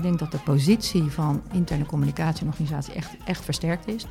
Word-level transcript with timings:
ik 0.00 0.06
denk 0.06 0.18
dat 0.18 0.32
de 0.32 0.52
positie 0.52 1.02
van 1.02 1.42
interne 1.52 1.86
communicatie 1.86 2.42
een 2.42 2.48
organisatie 2.48 2.94
echt, 2.94 3.16
echt 3.24 3.44
versterkt 3.44 3.88
is. 3.88 4.06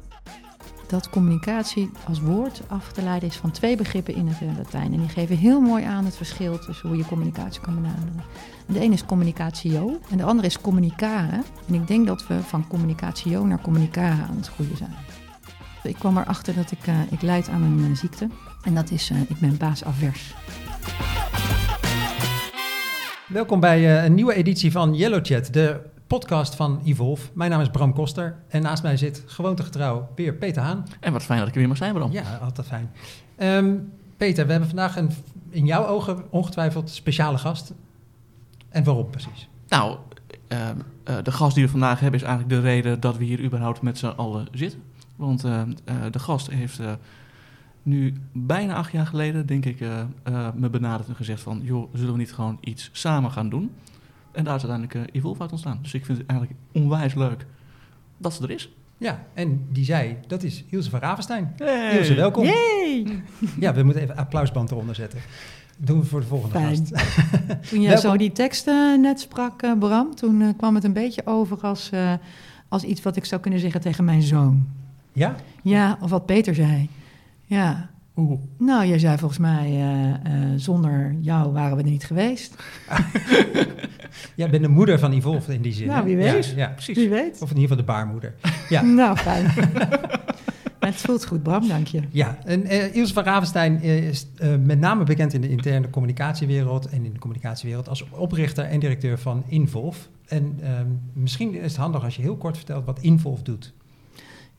Dat 0.87 1.09
communicatie 1.09 1.89
als 2.07 2.19
woord 2.19 2.61
af 2.67 2.91
te 2.91 3.01
leiden 3.01 3.29
is 3.29 3.35
van 3.35 3.51
twee 3.51 3.77
begrippen 3.77 4.15
in 4.15 4.27
het 4.27 4.57
Latijn. 4.57 4.93
En 4.93 4.99
die 4.99 5.09
geven 5.09 5.37
heel 5.37 5.61
mooi 5.61 5.83
aan 5.83 6.05
het 6.05 6.15
verschil 6.15 6.59
tussen 6.59 6.87
hoe 6.87 6.97
je 6.97 7.05
communicatie 7.05 7.61
kan 7.61 7.75
benaderen. 7.75 8.23
De 8.65 8.79
ene 8.79 8.93
is 8.93 9.05
communicatio 9.05 9.99
en 10.09 10.17
de 10.17 10.23
andere 10.23 10.47
is 10.47 10.61
communicare. 10.61 11.43
En 11.67 11.73
ik 11.73 11.87
denk 11.87 12.07
dat 12.07 12.27
we 12.27 12.43
van 12.43 12.67
communicatio 12.67 13.45
naar 13.45 13.61
communicare 13.61 14.21
aan 14.21 14.35
het 14.35 14.47
groeien 14.47 14.77
zijn. 14.77 14.95
Ik 15.83 15.95
kwam 15.95 16.17
erachter 16.17 16.55
dat 16.55 16.71
ik, 16.71 16.87
uh, 16.87 17.11
ik 17.11 17.21
leid 17.21 17.49
aan 17.49 17.61
een, 17.61 17.97
ziekte. 17.97 18.29
En 18.63 18.73
dat 18.73 18.91
is, 18.91 19.09
uh, 19.09 19.21
ik 19.21 19.39
ben 19.39 19.57
baasafvers. 19.57 20.35
Welkom 23.29 23.59
bij 23.59 23.79
uh, 23.79 24.03
een 24.03 24.13
nieuwe 24.13 24.33
editie 24.33 24.71
van 24.71 24.95
Yellow 24.95 25.25
Chat, 25.25 25.53
de 25.53 25.81
podcast 26.07 26.55
van 26.55 26.81
Evolve. 26.85 27.29
Mijn 27.33 27.51
naam 27.51 27.61
is 27.61 27.69
Bram 27.69 27.93
Koster 27.93 28.35
en 28.47 28.61
naast 28.61 28.83
mij 28.83 28.97
zit 28.97 29.23
gewoontegetrouw 29.25 30.09
weer 30.15 30.33
Peter 30.33 30.61
Haan. 30.61 30.85
En 30.99 31.13
wat 31.13 31.23
fijn 31.23 31.39
dat 31.39 31.47
ik 31.47 31.53
er 31.53 31.59
weer 31.59 31.69
mag 31.69 31.77
zijn, 31.77 31.93
Bram. 31.93 32.11
Ja, 32.11 32.37
altijd 32.41 32.67
fijn. 32.67 32.91
Um, 33.37 33.91
Peter, 34.17 34.45
we 34.45 34.51
hebben 34.51 34.69
vandaag 34.69 34.97
een 34.97 35.11
in 35.49 35.65
jouw 35.65 35.85
ogen 35.85 36.23
ongetwijfeld 36.29 36.89
speciale 36.89 37.37
gast. 37.37 37.73
En 38.69 38.83
waarom 38.83 39.09
precies? 39.09 39.49
Nou, 39.67 39.97
uh, 40.47 40.59
uh, 41.09 41.15
de 41.23 41.31
gast 41.31 41.55
die 41.55 41.63
we 41.63 41.69
vandaag 41.69 41.99
hebben 41.99 42.19
is 42.19 42.25
eigenlijk 42.25 42.61
de 42.61 42.67
reden 42.67 42.99
dat 42.99 43.17
we 43.17 43.23
hier 43.23 43.43
überhaupt 43.43 43.81
met 43.81 43.97
z'n 43.97 44.05
allen 44.05 44.47
zitten. 44.51 44.83
Want 45.15 45.45
uh, 45.45 45.61
de 46.11 46.19
gast 46.19 46.49
heeft 46.49 46.79
nu 47.83 48.13
bijna 48.31 48.75
acht 48.75 48.91
jaar 48.91 49.05
geleden, 49.05 49.45
denk 49.45 49.65
ik, 49.65 49.79
me 50.53 50.69
benaderd 50.69 51.09
en 51.09 51.15
gezegd 51.15 51.41
van... 51.41 51.59
joh, 51.63 51.93
zullen 51.93 52.11
we 52.11 52.17
niet 52.17 52.33
gewoon 52.33 52.57
iets 52.59 52.89
samen 52.91 53.31
gaan 53.31 53.49
doen? 53.49 53.71
En 54.31 54.43
daar 54.43 54.55
is 54.55 54.65
uiteindelijk 54.65 55.15
Evolve 55.15 55.41
uit 55.41 55.51
ontstaan. 55.51 55.79
Dus 55.81 55.93
ik 55.93 56.05
vind 56.05 56.17
het 56.17 56.27
eigenlijk 56.27 56.59
onwijs 56.71 57.13
leuk 57.13 57.45
dat 58.17 58.33
ze 58.33 58.43
er 58.43 58.51
is. 58.51 58.69
Ja, 58.97 59.25
en 59.33 59.65
die 59.71 59.85
zei, 59.85 60.17
dat 60.27 60.43
is 60.43 60.63
Ilse 60.69 60.89
van 60.89 60.99
Ravenstein. 60.99 61.53
Hey. 61.57 61.97
Ilse, 61.97 62.13
welkom. 62.13 62.43
Yay. 62.43 63.21
Ja, 63.59 63.73
we 63.73 63.83
moeten 63.83 64.01
even 64.01 64.15
een 64.15 64.21
applausband 64.21 64.71
eronder 64.71 64.95
zetten 64.95 65.19
doen 65.81 65.99
we 65.99 66.05
voor 66.05 66.19
de 66.19 66.25
volgende 66.25 66.59
Fijn. 66.59 66.87
gast. 66.87 67.69
Toen 67.69 67.81
jij 67.87 67.97
zo 67.97 68.17
die 68.17 68.31
teksten 68.31 69.01
net 69.01 69.19
sprak, 69.19 69.63
uh, 69.63 69.71
Bram, 69.79 70.15
toen 70.15 70.41
uh, 70.41 70.49
kwam 70.57 70.75
het 70.75 70.83
een 70.83 70.93
beetje 70.93 71.21
over 71.25 71.57
als, 71.61 71.89
uh, 71.93 72.13
als 72.67 72.83
iets 72.83 73.01
wat 73.01 73.15
ik 73.15 73.25
zou 73.25 73.41
kunnen 73.41 73.59
zeggen 73.59 73.81
tegen 73.81 74.05
mijn 74.05 74.21
zoon. 74.21 74.67
Ja? 75.13 75.35
Ja, 75.61 75.97
of 76.01 76.09
wat 76.09 76.25
Peter 76.25 76.55
zei. 76.55 76.89
Ja. 77.49 77.89
Oeh. 78.15 78.39
Nou, 78.57 78.85
jij 78.85 78.99
zei 78.99 79.17
volgens 79.17 79.39
mij, 79.39 79.83
zonder 80.55 81.15
jou 81.21 81.51
waren 81.51 81.77
we 81.77 81.83
er 81.83 81.89
niet 81.89 82.03
geweest. 82.03 82.55
jij 84.35 84.49
bent 84.49 84.63
de 84.63 84.69
moeder 84.69 84.99
van 84.99 85.11
Evolve 85.11 85.53
in 85.53 85.61
die 85.61 85.73
zin. 85.73 85.87
Nou, 85.87 86.05
wie 86.05 86.15
weet. 86.15 86.45
Ja, 86.45 86.57
ja, 86.57 86.67
precies. 86.67 86.97
Wie 86.97 87.09
weet. 87.09 87.41
Of 87.41 87.49
in 87.49 87.57
ieder 87.57 87.61
geval 87.61 87.77
de 87.77 87.83
baarmoeder. 87.83 88.33
Ja. 88.69 88.81
nou, 88.81 89.17
fijn. 89.17 89.51
Maar 90.79 90.89
het 90.89 91.01
voelt 91.01 91.25
goed, 91.25 91.43
Bram, 91.43 91.67
dank 91.67 91.87
je. 91.87 92.01
Ja, 92.09 92.37
en 92.45 92.65
uh, 92.65 92.95
Ilse 92.95 93.13
van 93.13 93.23
Ravenstein 93.23 93.81
is 93.81 94.27
met 94.63 94.79
name 94.79 95.03
bekend 95.03 95.33
in 95.33 95.41
de 95.41 95.49
interne 95.49 95.89
communicatiewereld 95.89 96.85
en 96.85 97.05
in 97.05 97.13
de 97.13 97.19
communicatiewereld 97.19 97.89
als 97.89 98.09
oprichter 98.09 98.65
en 98.65 98.79
directeur 98.79 99.19
van 99.19 99.43
Involve. 99.47 100.07
En 100.27 100.59
uh, 100.61 100.69
misschien 101.13 101.53
is 101.53 101.61
het 101.71 101.75
handig 101.75 102.03
als 102.03 102.15
je 102.15 102.21
heel 102.21 102.37
kort 102.37 102.57
vertelt 102.57 102.85
wat 102.85 102.99
Involve 102.99 103.43
doet. 103.43 103.73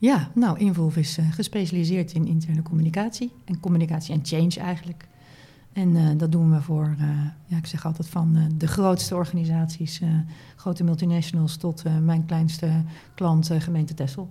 Ja, 0.01 0.31
nou, 0.33 0.59
Involve 0.59 0.99
is 0.99 1.17
uh, 1.17 1.31
gespecialiseerd 1.31 2.13
in 2.13 2.27
interne 2.27 2.61
communicatie 2.61 3.31
en 3.45 3.59
communicatie 3.59 4.13
en 4.13 4.19
change 4.23 4.59
eigenlijk. 4.59 5.07
En 5.73 6.17
dat 6.17 6.31
doen 6.31 6.51
we 6.51 6.61
voor, 6.61 6.95
ja, 7.45 7.57
ik 7.57 7.65
zeg 7.65 7.85
altijd 7.85 8.07
van 8.07 8.51
de 8.57 8.67
grootste 8.67 9.15
organisaties, 9.15 10.01
grote 10.55 10.83
multinationals, 10.83 11.55
tot 11.55 11.83
mijn 12.01 12.25
kleinste 12.25 12.83
klant, 13.15 13.49
gemeente 13.59 13.93
Tessel. 13.93 14.29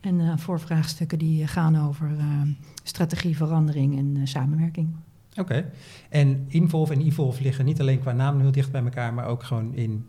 En 0.00 0.20
uh, 0.20 0.36
voor 0.36 0.60
vraagstukken 0.60 1.18
die 1.18 1.46
gaan 1.46 1.76
over 1.76 2.10
uh, 2.10 2.24
strategie, 2.82 3.36
verandering 3.36 3.98
en 3.98 4.16
uh, 4.16 4.26
samenwerking. 4.26 4.88
Oké. 5.30 5.40
Okay. 5.40 5.66
En 6.08 6.44
Involve 6.48 6.92
en 6.92 7.00
Evolve 7.00 7.42
liggen 7.42 7.64
niet 7.64 7.80
alleen 7.80 8.00
qua 8.00 8.12
naam 8.12 8.40
heel 8.40 8.52
dicht 8.52 8.70
bij 8.70 8.82
elkaar, 8.82 9.14
maar 9.14 9.26
ook 9.26 9.42
gewoon 9.42 9.74
in 9.74 10.04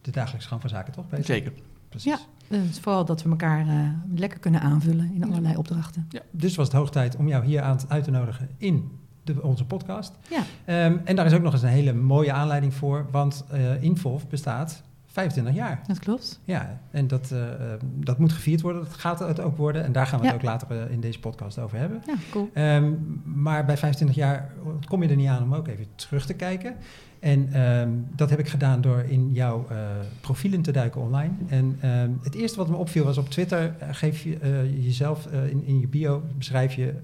de 0.00 0.10
dagelijkse 0.10 0.48
gang 0.48 0.60
van 0.60 0.70
zaken, 0.70 0.92
toch? 0.92 1.08
Peter? 1.08 1.24
Zeker. 1.24 1.52
Precies. 1.88 2.12
Ja, 2.12 2.18
is 2.48 2.80
vooral 2.80 3.04
dat 3.04 3.22
we 3.22 3.30
elkaar 3.30 3.66
lekker 4.14 4.38
kunnen 4.38 4.60
aanvullen 4.60 5.10
in 5.14 5.24
allerlei 5.24 5.56
opdrachten. 5.56 6.06
Ja. 6.08 6.20
Dus 6.30 6.56
was 6.56 6.66
het 6.66 6.76
hoog 6.76 6.90
tijd 6.90 7.16
om 7.16 7.28
jou 7.28 7.44
hier 7.44 7.62
aan 7.62 7.78
uit 7.88 8.04
te 8.04 8.10
nodigen 8.10 8.48
in 8.56 8.90
de, 9.24 9.42
onze 9.42 9.64
podcast. 9.64 10.12
Ja. 10.30 10.86
Um, 10.86 11.00
en 11.04 11.16
daar 11.16 11.26
is 11.26 11.32
ook 11.32 11.42
nog 11.42 11.52
eens 11.52 11.62
een 11.62 11.68
hele 11.68 11.92
mooie 11.92 12.32
aanleiding 12.32 12.74
voor, 12.74 13.06
want 13.10 13.44
Involve 13.80 14.26
bestaat 14.26 14.84
25 15.16 15.54
jaar. 15.54 15.80
Dat 15.86 15.98
klopt. 15.98 16.40
Ja, 16.44 16.80
en 16.90 17.06
dat, 17.06 17.30
uh, 17.32 17.40
dat 17.82 18.18
moet 18.18 18.32
gevierd 18.32 18.60
worden. 18.60 18.82
Dat 18.82 18.94
gaat 18.94 19.18
het 19.18 19.40
ook 19.40 19.56
worden. 19.56 19.84
En 19.84 19.92
daar 19.92 20.06
gaan 20.06 20.18
we 20.20 20.24
ja. 20.24 20.32
het 20.32 20.40
ook 20.40 20.46
later 20.46 20.70
uh, 20.70 20.90
in 20.90 21.00
deze 21.00 21.20
podcast 21.20 21.58
over 21.58 21.78
hebben. 21.78 22.02
Ja, 22.06 22.14
cool. 22.30 22.50
Um, 22.54 23.22
maar 23.24 23.64
bij 23.64 23.76
25 23.76 24.16
jaar 24.16 24.52
kom 24.88 25.02
je 25.02 25.08
er 25.08 25.16
niet 25.16 25.28
aan 25.28 25.42
om 25.42 25.54
ook 25.54 25.68
even 25.68 25.86
terug 25.94 26.26
te 26.26 26.34
kijken. 26.34 26.76
En 27.20 27.60
um, 27.62 28.06
dat 28.14 28.30
heb 28.30 28.38
ik 28.38 28.48
gedaan 28.48 28.80
door 28.80 29.04
in 29.08 29.32
jouw 29.32 29.66
uh, 29.70 29.78
profielen 30.20 30.62
te 30.62 30.72
duiken 30.72 31.00
online. 31.00 31.32
En 31.46 31.78
um, 31.84 32.18
het 32.22 32.34
eerste 32.34 32.58
wat 32.58 32.68
me 32.68 32.76
opviel 32.76 33.04
was 33.04 33.18
op 33.18 33.30
Twitter 33.30 33.74
geef 33.90 34.22
je 34.22 34.38
jezelf 34.80 35.26
in, 35.26 35.64
in 35.64 35.80
je 35.80 35.88
bio 35.88 36.22
beschrijf 36.38 36.74
je 36.74 36.94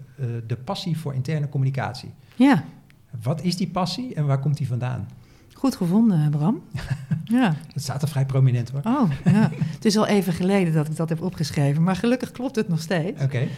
de 0.46 0.56
passie 0.56 0.98
voor 0.98 1.14
interne 1.14 1.48
communicatie. 1.48 2.10
Ja. 2.36 2.64
Wat 3.22 3.42
is 3.42 3.56
die 3.56 3.68
passie 3.68 4.14
en 4.14 4.26
waar 4.26 4.38
komt 4.38 4.56
die 4.56 4.66
vandaan? 4.66 5.08
Goed 5.54 5.76
gevonden, 5.76 6.30
Bram. 6.30 6.62
ja. 7.24 7.54
Het 7.72 7.82
staat 7.82 8.02
er 8.02 8.08
vrij 8.08 8.26
prominent 8.26 8.70
hoor. 8.70 8.80
Oh, 8.84 9.10
ja. 9.24 9.50
het 9.54 9.84
is 9.84 9.96
al 9.96 10.06
even 10.06 10.32
geleden 10.32 10.72
dat 10.72 10.88
ik 10.88 10.96
dat 10.96 11.08
heb 11.08 11.22
opgeschreven, 11.22 11.82
maar 11.82 11.96
gelukkig 11.96 12.30
klopt 12.30 12.56
het 12.56 12.68
nog 12.68 12.80
steeds. 12.80 13.22
Oké. 13.22 13.48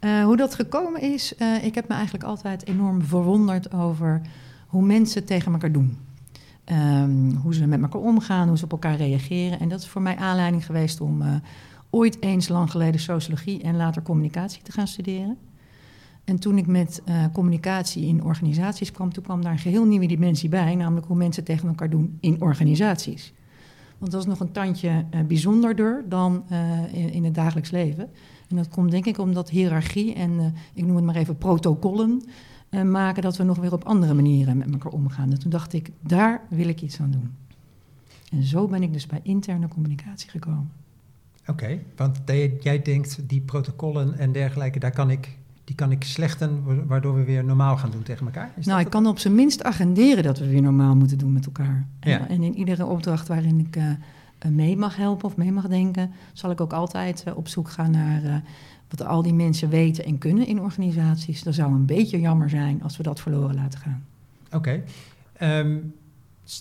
Okay. 0.00 0.22
Hoe 0.22 0.36
dat 0.36 0.54
gekomen 0.54 1.00
is, 1.00 1.34
ik 1.62 1.74
heb 1.74 1.88
me 1.88 1.94
eigenlijk 1.94 2.24
altijd 2.24 2.66
enorm 2.66 3.02
verwonderd 3.02 3.72
over 3.72 4.20
hoe 4.74 4.84
mensen 4.84 5.24
tegen 5.24 5.52
elkaar 5.52 5.72
doen. 5.72 5.96
Um, 6.72 7.30
hoe 7.42 7.54
ze 7.54 7.66
met 7.66 7.82
elkaar 7.82 8.00
omgaan, 8.00 8.48
hoe 8.48 8.58
ze 8.58 8.64
op 8.64 8.72
elkaar 8.72 8.96
reageren. 8.96 9.60
En 9.60 9.68
dat 9.68 9.80
is 9.80 9.88
voor 9.88 10.02
mij 10.02 10.16
aanleiding 10.16 10.66
geweest 10.66 11.00
om 11.00 11.22
uh, 11.22 11.34
ooit 11.90 12.22
eens 12.22 12.48
lang 12.48 12.70
geleden 12.70 13.00
sociologie 13.00 13.62
en 13.62 13.76
later 13.76 14.02
communicatie 14.02 14.62
te 14.62 14.72
gaan 14.72 14.86
studeren. 14.86 15.38
En 16.24 16.38
toen 16.38 16.58
ik 16.58 16.66
met 16.66 17.02
uh, 17.08 17.24
communicatie 17.32 18.06
in 18.06 18.24
organisaties 18.24 18.92
kwam, 18.92 19.12
toen 19.12 19.22
kwam 19.22 19.42
daar 19.42 19.52
een 19.52 19.58
geheel 19.58 19.84
nieuwe 19.84 20.06
dimensie 20.06 20.48
bij, 20.48 20.74
namelijk 20.74 21.06
hoe 21.06 21.16
mensen 21.16 21.44
tegen 21.44 21.68
elkaar 21.68 21.90
doen 21.90 22.18
in 22.20 22.42
organisaties. 22.42 23.32
Want 23.98 24.12
dat 24.12 24.20
is 24.20 24.26
nog 24.26 24.40
een 24.40 24.52
tandje 24.52 24.88
uh, 24.88 25.20
bijzonderder 25.26 26.04
dan 26.08 26.44
in, 26.92 27.12
in, 27.12 27.24
het 27.24 27.34
dagelijks 27.34 27.70
leven. 27.70 28.08
En 28.48 28.56
dat 28.56 28.68
komt 28.68 28.90
denk 28.90 29.06
ik 29.06 29.18
omdat 29.18 29.50
hiërarchie 29.50 30.14
en 30.14 30.54
ik 30.74 30.84
noem 30.84 30.96
het 30.96 31.04
maar 31.04 31.16
even 31.16 31.38
protocollen 31.38 32.22
maken 32.82 33.22
dat 33.22 33.36
we 33.36 33.44
nog 33.44 33.58
weer 33.58 33.72
op 33.72 33.84
andere 33.84 34.14
manieren 34.14 34.56
met 34.56 34.72
elkaar 34.72 34.92
omgaan. 34.92 35.30
En 35.30 35.38
toen 35.38 35.50
dacht 35.50 35.72
ik, 35.72 35.90
daar 36.00 36.40
wil 36.48 36.68
ik 36.68 36.82
iets 36.82 37.00
aan 37.00 37.10
doen. 37.10 37.30
En 38.30 38.42
zo 38.42 38.68
ben 38.68 38.82
ik 38.82 38.92
dus 38.92 39.06
bij 39.06 39.20
interne 39.22 39.68
communicatie 39.68 40.30
gekomen. 40.30 40.70
Oké, 41.40 41.50
okay, 41.50 41.84
want 41.96 42.20
jij 42.60 42.82
denkt 42.82 43.18
die 43.28 43.40
protocollen 43.40 44.18
en 44.18 44.32
dergelijke, 44.32 44.78
daar 44.78 44.92
kan 44.92 45.10
ik 45.10 45.38
die 45.64 45.74
kan 45.74 45.90
ik 45.90 46.04
slechten, 46.04 46.86
waardoor 46.86 47.14
we 47.14 47.24
weer 47.24 47.44
normaal 47.44 47.76
gaan 47.76 47.90
doen 47.90 48.02
tegen 48.02 48.26
elkaar? 48.26 48.52
Is 48.56 48.66
nou, 48.66 48.80
ik 48.80 48.90
kan 48.90 49.06
op 49.06 49.18
zijn 49.18 49.34
minst 49.34 49.62
agenderen 49.62 50.22
dat 50.22 50.38
we 50.38 50.48
weer 50.48 50.62
normaal 50.62 50.96
moeten 50.96 51.18
doen 51.18 51.32
met 51.32 51.46
elkaar. 51.46 51.86
Ja. 52.00 52.18
En, 52.18 52.28
en, 52.28 52.42
in 52.42 52.56
iedere 52.56 52.86
opdracht 52.86 53.28
waarin 53.28 53.60
ik 53.60 53.76
uh, 53.76 53.84
mee 54.48 54.76
mag 54.76 54.96
helpen 54.96 55.24
of 55.24 55.36
mee 55.36 55.52
mag 55.52 55.68
denken, 55.68 56.10
zal 56.32 56.50
ik 56.50 56.60
ook 56.60 56.72
altijd 56.72 57.24
uh, 57.28 57.36
op 57.36 57.48
zoek 57.48 57.70
gaan 57.70 57.90
naar 57.90 58.22
uh, 58.24 58.34
wat 58.96 59.06
al 59.06 59.22
die 59.22 59.34
mensen 59.34 59.68
weten 59.68 60.04
en 60.04 60.18
kunnen 60.18 60.46
in 60.46 60.60
organisaties. 60.60 61.42
Dat 61.42 61.54
zou 61.54 61.72
een 61.72 61.86
beetje 61.86 62.20
jammer 62.20 62.50
zijn 62.50 62.82
als 62.82 62.96
we 62.96 63.02
dat 63.02 63.20
verloren 63.20 63.54
laten 63.54 63.80
gaan. 63.80 64.04
Oké. 64.52 64.82
Okay. 65.36 65.60
Um, 65.60 65.94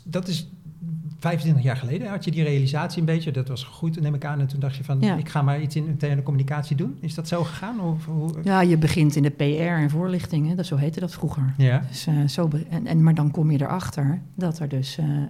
dat 0.04 0.28
is 0.28 0.50
25 1.20 1.64
jaar 1.64 1.78
geleden 1.78 2.08
had 2.08 2.24
je 2.24 2.32
die 2.32 2.44
realisatie 2.44 3.00
een 3.00 3.06
beetje. 3.06 3.32
Dat 3.32 3.48
was 3.48 3.64
goed, 3.64 4.02
neem 4.02 4.14
ik 4.14 4.26
aan. 4.26 4.40
En 4.40 4.48
toen 4.48 4.60
dacht 4.60 4.76
je 4.76 4.84
van, 4.84 5.00
ja. 5.00 5.16
ik 5.16 5.30
ga 5.30 5.42
maar 5.42 5.62
iets 5.62 5.76
in 5.76 5.88
interne 5.88 6.24
communicatie 6.24 6.76
doen. 6.76 6.98
Is 7.00 7.14
dat 7.14 7.28
zo 7.28 7.44
gegaan? 7.44 7.80
Of, 7.80 8.06
hoe? 8.06 8.32
Ja, 8.44 8.62
je 8.62 8.78
begint 8.78 9.16
in 9.16 9.24
de 9.24 9.30
PR 9.30 9.44
en 9.44 9.90
voorlichting. 9.90 10.48
Hè? 10.48 10.56
Dat, 10.56 10.66
zo 10.66 10.76
heette 10.76 11.00
dat 11.00 11.14
vroeger. 11.14 11.54
Ja. 11.58 11.84
Dus, 11.88 12.08
uh, 12.08 12.28
zo 12.28 12.50
en, 12.70 12.88
en, 12.88 13.04
maar 13.04 13.16
dan 13.16 13.32
kom 13.32 13.52
je 13.52 13.62
erachter 13.62 14.22
dat 14.36 14.60
er 14.60 14.70
dus 14.70 14.98
uh, 14.98 15.06
uh, 15.06 15.24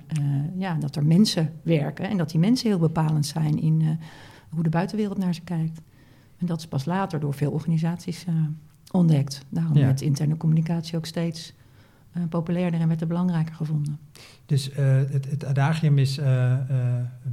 ja, 0.57 0.75
dat 0.75 0.95
er 0.95 1.05
mensen 1.05 1.53
werken. 1.61 2.09
En 2.09 2.17
dat 2.17 2.29
die 2.29 2.39
mensen 2.39 2.69
heel 2.69 2.79
bepalend 2.79 3.25
zijn 3.25 3.61
in 3.61 3.99
hoe 4.49 4.63
de 4.63 4.69
buitenwereld 4.69 5.17
naar 5.17 5.33
ze 5.33 5.41
kijkt. 5.41 5.81
En 6.43 6.49
dat 6.49 6.59
is 6.59 6.67
pas 6.67 6.85
later 6.85 7.19
door 7.19 7.33
veel 7.33 7.51
organisaties 7.51 8.25
ontdekt. 8.91 9.45
Daarom 9.49 9.77
ja. 9.77 9.85
werd 9.85 10.01
interne 10.01 10.37
communicatie 10.37 10.97
ook 10.97 11.05
steeds 11.05 11.53
uh, 12.17 12.23
populairder 12.29 12.79
en 12.79 12.87
werd 12.87 13.01
er 13.01 13.07
belangrijker 13.07 13.55
gevonden. 13.55 13.99
Dus 14.45 14.69
uh, 14.69 14.75
het, 15.09 15.29
het, 15.29 15.45
adagium 15.45 15.97
is 15.97 16.19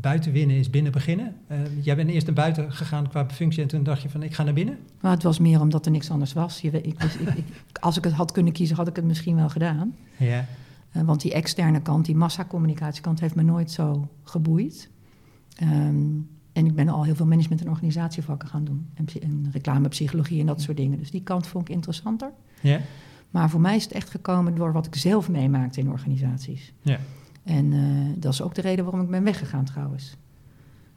buiten 0.01 0.33
winnen 0.33 0.57
is 0.57 0.71
binnen 0.71 0.93
beginnen. 0.93 1.35
jij 1.81 1.97
bent 1.97 2.11
eerst 2.11 2.27
naar 2.27 2.35
buiten 2.35 2.73
gegaan 2.73 3.09
qua 3.09 3.27
functie 3.31 3.63
en 3.63 3.69
toen 3.69 3.83
dacht 3.83 4.03
je 4.03 4.11
van 4.11 4.23
ik 4.23 4.35
ga 4.35 4.43
naar 4.43 4.55
binnen? 4.55 4.79
Maar 5.01 5.13
het 5.13 5.23
was 5.23 5.39
meer 5.39 5.61
omdat 5.61 5.87
er 5.87 5.93
niks 5.93 6.11
anders 6.11 6.33
was. 6.33 6.61
Je, 6.61 6.71
ik, 6.71 7.03
ik, 7.03 7.35
ik, 7.35 7.45
als 7.81 7.97
ik 7.97 8.05
het 8.05 8.13
had 8.13 8.33
kunnen 8.33 8.53
kiezen 8.53 8.77
had 8.77 8.89
ik 8.89 8.97
het 8.97 9.05
misschien 9.05 9.37
wel 9.37 9.49
gedaan. 9.49 9.95
Ja. 10.17 10.45
want 10.93 11.21
die 11.21 11.33
externe 11.33 11.83
kant, 11.83 12.05
die 12.05 12.17
massacommunicatiekant 12.17 13.21
heeft 13.21 13.35
me 13.35 13.43
nooit 13.43 13.71
zo 13.71 14.09
geboeid. 14.23 14.89
Ehm, 15.57 15.97
en 16.53 16.67
ik 16.67 16.75
ben 16.75 16.89
al 16.89 17.05
heel 17.05 17.15
veel 17.15 17.27
management- 17.27 17.61
en 17.61 17.69
organisatievakken 17.71 18.49
gaan 18.49 18.65
doen. 18.65 18.87
En, 18.95 19.05
psy- 19.05 19.19
en 19.19 19.49
reclamepsychologie 19.53 20.41
en 20.41 20.47
dat 20.47 20.61
soort 20.61 20.77
dingen. 20.77 20.99
Dus 20.99 21.11
die 21.11 21.23
kant 21.23 21.47
vond 21.47 21.69
ik 21.69 21.75
interessanter. 21.75 22.31
Ja? 22.61 22.81
Maar 23.31 23.51
voor 23.51 23.61
mij 23.61 23.77
is 23.77 23.85
het 23.85 23.93
echt 23.93 24.11
gekomen 24.11 24.55
door 24.55 24.73
wat 24.73 24.87
ik 24.87 24.95
zelf 24.95 25.29
meemaakte 25.29 25.81
in 25.81 25.91
organisaties. 25.91 26.73
Ja. 26.83 26.99
En 27.43 27.73
eh, 27.73 27.81
dat 28.21 28.33
is 28.33 28.43
ook 28.43 28.55
de 28.55 28.61
reden 28.61 28.85
waarom 28.85 29.03
ik 29.03 29.11
ben 29.11 29.23
weggegaan 29.25 29.65
trouwens. 29.65 30.17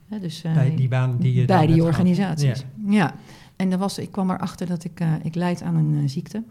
Hè, 0.08 0.20
dus, 0.20 0.44
eh, 0.44 0.54
Bij 0.54 0.76
die 0.76 0.88
baan 0.88 1.18
die 1.18 1.34
je 1.34 1.46
bij 1.46 1.66
dan 1.66 1.76
die 1.76 1.84
organisaties. 1.84 2.66
Ja. 2.86 3.16
En 3.56 3.72
er 3.72 3.78
was, 3.78 3.98
ik 3.98 4.12
kwam 4.12 4.30
erachter 4.30 4.68
dat 4.68 4.84
ik, 4.84 5.00
eh, 5.00 5.14
ik 5.24 5.36
leid 5.36 5.62
aan 5.62 5.76
een 5.76 6.10
ziekte. 6.10 6.44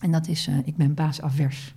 En 0.00 0.10
dat 0.10 0.28
is, 0.28 0.50
ik 0.64 0.76
ben 0.76 0.94
baasavers. 0.94 1.74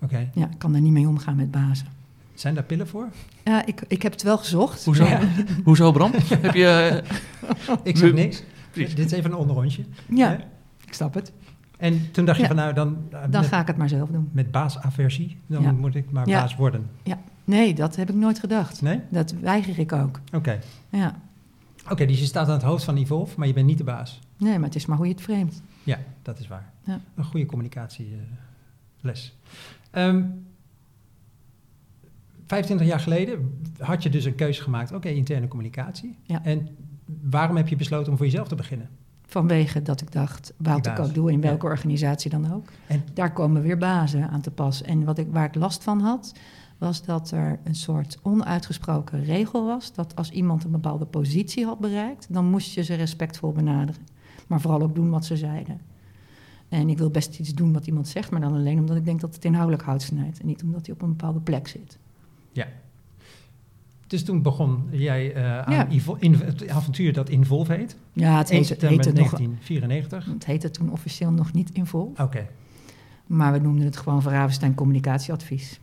Oké. 0.00 0.30
Ja, 0.34 0.50
ik 0.50 0.58
kan 0.58 0.72
daar 0.72 0.80
niet 0.80 0.92
mee 0.92 1.08
omgaan 1.08 1.36
met 1.36 1.50
bazen. 1.50 1.86
Zijn 2.34 2.54
daar 2.54 2.64
pillen 2.64 2.88
voor? 2.88 3.08
Ja, 3.44 3.66
ik, 3.66 3.82
ik 3.88 4.02
heb 4.02 4.12
het 4.12 4.22
wel 4.22 4.38
gezocht. 4.38 4.84
Hoezo? 4.84 5.04
Ja. 5.04 5.20
Hoezo, 5.64 5.92
Bram? 5.92 6.10
Heb 6.14 6.54
je... 6.54 7.02
Ik 7.82 7.96
zeg 7.96 8.10
We- 8.10 8.16
niks. 8.16 8.42
Precies. 8.70 8.94
Dit 8.94 9.06
is 9.06 9.12
even 9.12 9.30
een 9.30 9.36
onderrondje. 9.36 9.84
Ja, 10.08 10.32
ik 10.86 10.92
snap 10.94 11.14
het. 11.14 11.32
En 11.78 12.10
toen 12.12 12.24
dacht 12.24 12.36
je 12.36 12.42
Ja. 12.42 12.48
van 12.48 12.56
nou, 12.58 12.72
dan, 12.74 12.96
uh, 13.12 13.20
Dan 13.20 13.30
met, 13.40 13.46
ga 13.46 13.60
ik 13.60 13.66
het 13.66 13.76
maar 13.76 13.88
zelf 13.88 14.08
doen. 14.08 14.28
met 14.32 14.50
baasaversie, 14.50 15.38
dan 15.46 15.62
Ja. 15.62 15.72
moet 15.72 15.94
ik 15.94 16.10
maar 16.10 16.28
Ja. 16.28 16.40
baas 16.40 16.56
worden. 16.56 16.90
Nee, 17.44 17.74
dat 17.74 17.96
heb 17.96 18.08
ik 18.08 18.14
nooit 18.14 18.38
gedacht. 18.38 18.82
Nee? 18.82 19.00
Dat 19.08 19.34
weiger 19.40 19.78
ik 19.78 19.92
ook. 19.92 20.20
Oké. 20.32 20.58
Ja. 20.88 21.14
Oké, 21.90 22.06
dus 22.06 22.18
je 22.20 22.24
staat 22.24 22.46
aan 22.46 22.52
het 22.52 22.62
hoofd 22.62 22.84
van 22.84 22.96
Evolve, 22.96 23.34
maar 23.38 23.46
je 23.46 23.52
bent 23.52 23.66
niet 23.66 23.78
de 23.78 23.84
baas. 23.84 24.20
Nee, 24.36 24.54
maar 24.58 24.66
het 24.68 24.74
is 24.74 24.86
maar 24.86 24.96
hoe 24.96 25.06
je 25.06 25.12
het 25.12 25.22
framet. 25.22 25.62
Ja, 25.82 25.98
dat 26.22 26.38
is 26.38 26.48
waar. 26.48 26.72
Ja. 26.84 27.00
Een 27.14 27.24
goede 27.24 27.46
communicatieles. 27.46 29.36
Ehm 29.90 30.22
25 32.46 32.86
jaar 32.86 33.00
geleden 33.00 33.58
had 33.78 34.02
je 34.02 34.10
dus 34.10 34.24
een 34.24 34.34
keuze 34.34 34.62
gemaakt, 34.62 34.92
oké, 34.92 35.08
interne 35.08 35.48
communicatie. 35.48 36.16
Ja. 36.22 36.44
En 36.44 36.68
waarom 37.22 37.56
heb 37.56 37.68
je 37.68 37.76
besloten 37.76 38.10
om 38.10 38.16
voor 38.16 38.26
jezelf 38.26 38.48
te 38.48 38.54
beginnen? 38.54 38.88
Vanwege 39.26 39.82
dat 39.82 40.00
ik 40.00 40.12
dacht, 40.12 40.52
wat 40.56 40.86
ik 40.86 40.98
ook 40.98 41.14
doe, 41.14 41.30
in 41.32 41.40
Ja. 41.40 41.48
welke 41.48 41.66
organisatie 41.66 42.30
dan 42.30 42.52
ook. 42.52 42.68
En- 42.86 43.02
Daar 43.14 43.32
komen 43.32 43.62
weer 43.62 43.78
bazen 43.78 44.28
aan 44.28 44.40
te 44.40 44.50
pas. 44.50 44.82
En 44.82 45.04
wat 45.04 45.18
ik, 45.18 45.26
waar 45.30 45.44
ik 45.44 45.54
last 45.54 45.82
van 45.82 46.00
had, 46.00 46.32
was 46.78 47.04
dat 47.04 47.30
er 47.30 47.58
een 47.64 47.74
soort 47.74 48.18
onuitgesproken 48.22 49.24
regel 49.24 49.66
was... 49.66 49.92
dat 49.92 50.16
als 50.16 50.30
iemand 50.30 50.64
een 50.64 50.70
bepaalde 50.70 51.04
positie 51.06 51.64
had 51.64 51.78
bereikt... 51.78 52.26
dan 52.30 52.44
moest 52.44 52.74
je 52.74 52.82
ze 52.82 52.94
respectvol 52.94 53.52
benaderen. 53.52 54.02
Maar 54.46 54.60
vooral 54.60 54.82
ook 54.82 54.94
doen 54.94 55.10
wat 55.10 55.24
ze 55.24 55.36
zeiden. 55.36 55.80
En 56.68 56.88
ik 56.88 56.98
wil 56.98 57.10
best 57.10 57.38
iets 57.38 57.54
doen 57.54 57.72
wat 57.72 57.86
iemand 57.86 58.08
zegt... 58.08 58.30
maar 58.30 58.40
dan 58.40 58.52
alleen 58.54 58.78
omdat 58.78 58.96
ik 58.96 59.04
denk 59.04 59.20
dat 59.20 59.34
het 59.34 59.44
inhoudelijk 59.44 59.82
hout 59.82 60.02
snijdt... 60.02 60.40
en 60.40 60.46
niet 60.46 60.62
omdat 60.62 60.86
hij 60.86 60.94
op 60.94 61.02
een 61.02 61.08
bepaalde 61.08 61.40
plek 61.40 61.68
zit. 61.68 61.98
Dus 64.06 64.24
toen 64.24 64.42
begon 64.42 64.88
jij 64.90 65.34
eh, 65.34 65.60
aan 65.60 65.72
Ja. 65.72 65.86
In, 66.18 66.34
het 66.34 66.68
avontuur 66.68 67.12
dat 67.12 67.28
Involve 67.28 67.72
heet. 67.72 67.96
Ja, 68.12 68.38
het 68.38 68.50
1 68.50 68.58
heette, 68.58 68.86
heette 68.86 69.12
nog, 69.12 69.30
1994. 69.30 70.24
het 70.24 70.46
heette 70.46 70.70
toen 70.70 70.90
officieel 70.90 71.30
nog 71.30 71.52
niet 71.52 71.70
Invol... 71.70 72.12
Oké, 72.20 72.46
maar 73.26 73.52
we 73.52 73.58
noemden 73.58 73.84
het 73.84 73.96
gewoon 73.96 74.22
Verhavenstein 74.22 74.74
Communicatieadvies. 74.74 75.80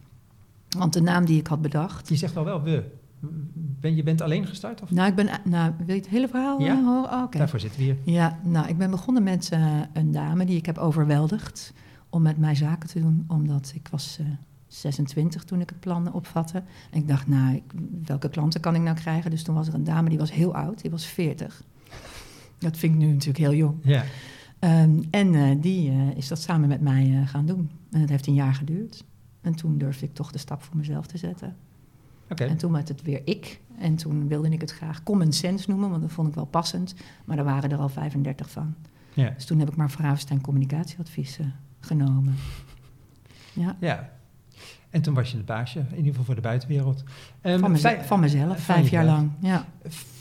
Want 0.78 0.94
de 0.94 1.02
naam 1.02 1.26
die 1.26 1.40
ik 1.40 1.48
had 1.48 1.62
bedacht... 1.62 2.10
je 2.10 2.16
zegt 2.16 2.34
wel 2.34 2.44
wel 2.46 2.64
we. 2.64 2.84
Ben, 3.80 3.96
je 3.96 4.04
bent 4.04 4.22
alleen 4.22 4.48
gestart? 4.48 4.82
Of? 4.82 4.92
Nou, 4.92 5.10
ik 5.10 5.16
ben, 5.16 5.30
nou, 5.44 5.72
wil 5.78 5.96
je 5.96 6.02
het 6.02 6.10
hele 6.10 6.28
verhaal 6.28 6.62
Ja. 6.62 6.78
eh, 6.78 6.86
horen? 6.86 7.12
Oh, 7.12 7.24
Oké. 7.24 7.38
Daarvoor 7.38 7.60
zitten 7.60 7.80
we 7.80 7.86
hier. 7.86 7.98
Ja, 8.04 8.40
nou, 8.44 8.68
ik 8.68 8.78
ben 8.78 8.92
begonnen 8.92 9.24
met 9.24 9.50
eh, 9.52 9.80
een 9.94 10.12
dame 10.12 10.46
die 10.46 10.58
ik 10.58 10.66
heb 10.66 10.78
overweldigd 10.78 11.74
om 12.10 12.22
met 12.22 12.38
mij 12.38 12.56
zaken 12.56 12.90
te 12.90 13.00
doen. 13.00 13.26
Omdat 13.28 13.72
ik 13.76 13.88
was 13.92 14.20
26 14.74 15.44
toen 15.44 15.62
ik 15.62 15.70
het 15.70 15.80
plan 15.80 16.14
opvatte. 16.14 16.64
En 16.92 17.00
ik 17.00 17.08
dacht, 17.08 17.28
nou, 17.28 17.56
ik, 17.56 17.64
welke 18.06 18.30
klanten 18.30 18.62
kan 18.62 18.76
ik 18.76 18.82
nou 18.82 18.96
krijgen? 18.96 19.32
Dus 19.32 19.44
toen 19.44 19.56
was 19.56 19.68
er 19.68 19.74
een 19.74 19.84
dame 19.84 20.10
die 20.10 20.18
was 20.18 20.32
heel 20.32 20.56
oud, 20.56 20.82
die 20.82 20.92
was 20.92 21.06
40. 21.06 21.64
Dat 22.58 22.78
vind 22.78 22.94
ik 22.94 23.00
nu 23.00 23.08
natuurlijk 23.08 23.38
heel 23.38 23.54
jong. 23.54 23.78
Ja. 23.84 24.04
Ehm, 24.60 25.02
en 25.10 25.36
eh, 25.36 25.62
die 25.62 25.90
eh, 25.90 26.18
is 26.18 26.28
dat 26.28 26.42
samen 26.42 26.70
met 26.70 26.82
mij 26.82 27.20
eh, 27.20 27.28
gaan 27.28 27.46
doen. 27.46 27.70
En 27.92 28.00
dat 28.00 28.10
heeft 28.10 28.28
een 28.28 28.34
jaar 28.34 28.54
geduurd. 28.54 29.04
En 29.42 29.56
toen 29.56 29.78
durfde 29.78 30.06
ik 30.06 30.14
toch 30.14 30.32
de 30.32 30.38
stap 30.38 30.64
voor 30.64 30.78
mezelf 30.78 31.08
te 31.08 31.18
zetten. 31.18 31.56
En 32.28 32.58
toen 32.58 32.72
werd 32.72 32.88
het 32.88 33.02
weer 33.02 33.22
ik. 33.26 33.62
En 33.78 33.96
toen 33.96 34.28
wilde 34.28 34.50
ik 34.50 34.62
het 34.62 34.72
graag 34.72 35.04
common 35.04 35.32
sense 35.32 35.70
noemen, 35.70 35.90
want 35.90 36.02
dat 36.02 36.12
vond 36.12 36.28
ik 36.28 36.34
wel 36.34 36.46
passend. 36.46 36.96
Maar 37.26 37.38
er 37.38 37.44
waren 37.44 37.72
er 37.72 37.78
al 37.78 37.90
35 37.90 38.50
van. 38.50 38.76
Ja. 39.14 39.30
Dus 39.30 39.46
toen 39.46 39.60
heb 39.60 39.70
ik 39.70 39.76
maar 39.76 39.92
Verhavenstein 39.92 40.42
communicatieadvies 40.42 41.40
genomen. 41.80 42.36
Ja, 43.54 43.78
ja. 43.80 44.10
En 44.92 45.02
toen 45.02 45.14
was 45.14 45.32
je 45.32 45.38
het 45.38 45.46
baasje, 45.46 45.80
in 45.80 45.96
ieder 45.96 46.10
geval 46.10 46.24
voor 46.26 46.36
de 46.36 46.42
buitenwereld. 46.42 47.04
Ehm, 47.42 47.60
van, 47.60 47.72
meze- 47.72 47.82
vij- 47.88 48.04
van 48.04 48.20
mezelf, 48.20 48.60
vijf 48.60 48.90
jaar 48.90 49.06
lang. 49.06 49.32
Ja. 49.40 49.66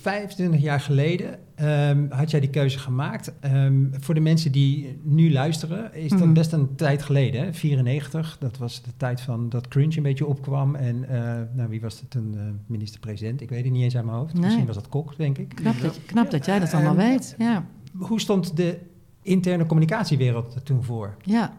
25 0.00 0.60
jaar 0.60 0.80
geleden 0.80 1.38
ehm, 1.54 2.06
had 2.10 2.30
jij 2.30 2.40
die 2.40 2.50
keuze 2.50 2.78
gemaakt. 2.78 3.32
Ehm, 3.40 3.74
voor 3.90 4.14
de 4.14 4.20
mensen 4.20 4.52
die 4.52 5.00
nu 5.02 5.32
luisteren, 5.32 5.94
is 5.94 6.10
dat 6.10 6.18
Mhm. 6.20 6.32
best 6.32 6.52
een 6.52 6.74
tijd 6.74 7.02
geleden. 7.02 7.44
Hè? 7.44 7.52
94, 7.54 8.36
dat 8.40 8.58
was 8.58 8.82
de 8.82 8.90
tijd 8.96 9.20
van 9.20 9.48
dat 9.48 9.68
Crunch 9.68 9.96
een 9.96 10.02
beetje 10.02 10.26
opkwam. 10.26 10.74
En 10.74 11.08
eh, 11.08 11.40
nou, 11.54 11.68
wie 11.68 11.80
was 11.80 12.00
het 12.00 12.10
toen? 12.10 12.34
eh, 12.36 12.42
minister-president? 12.66 13.40
Ik 13.40 13.48
weet 13.50 13.64
het 13.64 13.72
niet 13.72 13.82
eens 13.82 13.96
uit 13.96 14.04
mijn 14.04 14.16
hoofd. 14.16 14.32
Nee. 14.34 14.42
Misschien 14.42 14.66
was 14.66 14.74
dat 14.74 14.88
Kok, 14.88 15.16
denk 15.16 15.38
ik. 15.38 15.48
Knap, 15.54 15.74
dat, 15.80 16.30
dat 16.30 16.44
jij 16.44 16.58
dat 16.58 16.74
allemaal 16.74 16.96
weet. 16.96 17.34
Ja. 17.38 17.64
Hoe 17.98 18.20
stond 18.20 18.56
de 18.56 18.78
interne 19.22 19.66
communicatiewereld 19.66 20.54
er 20.54 20.62
toen 20.62 20.82
voor? 20.82 21.16
Ja. 21.22 21.52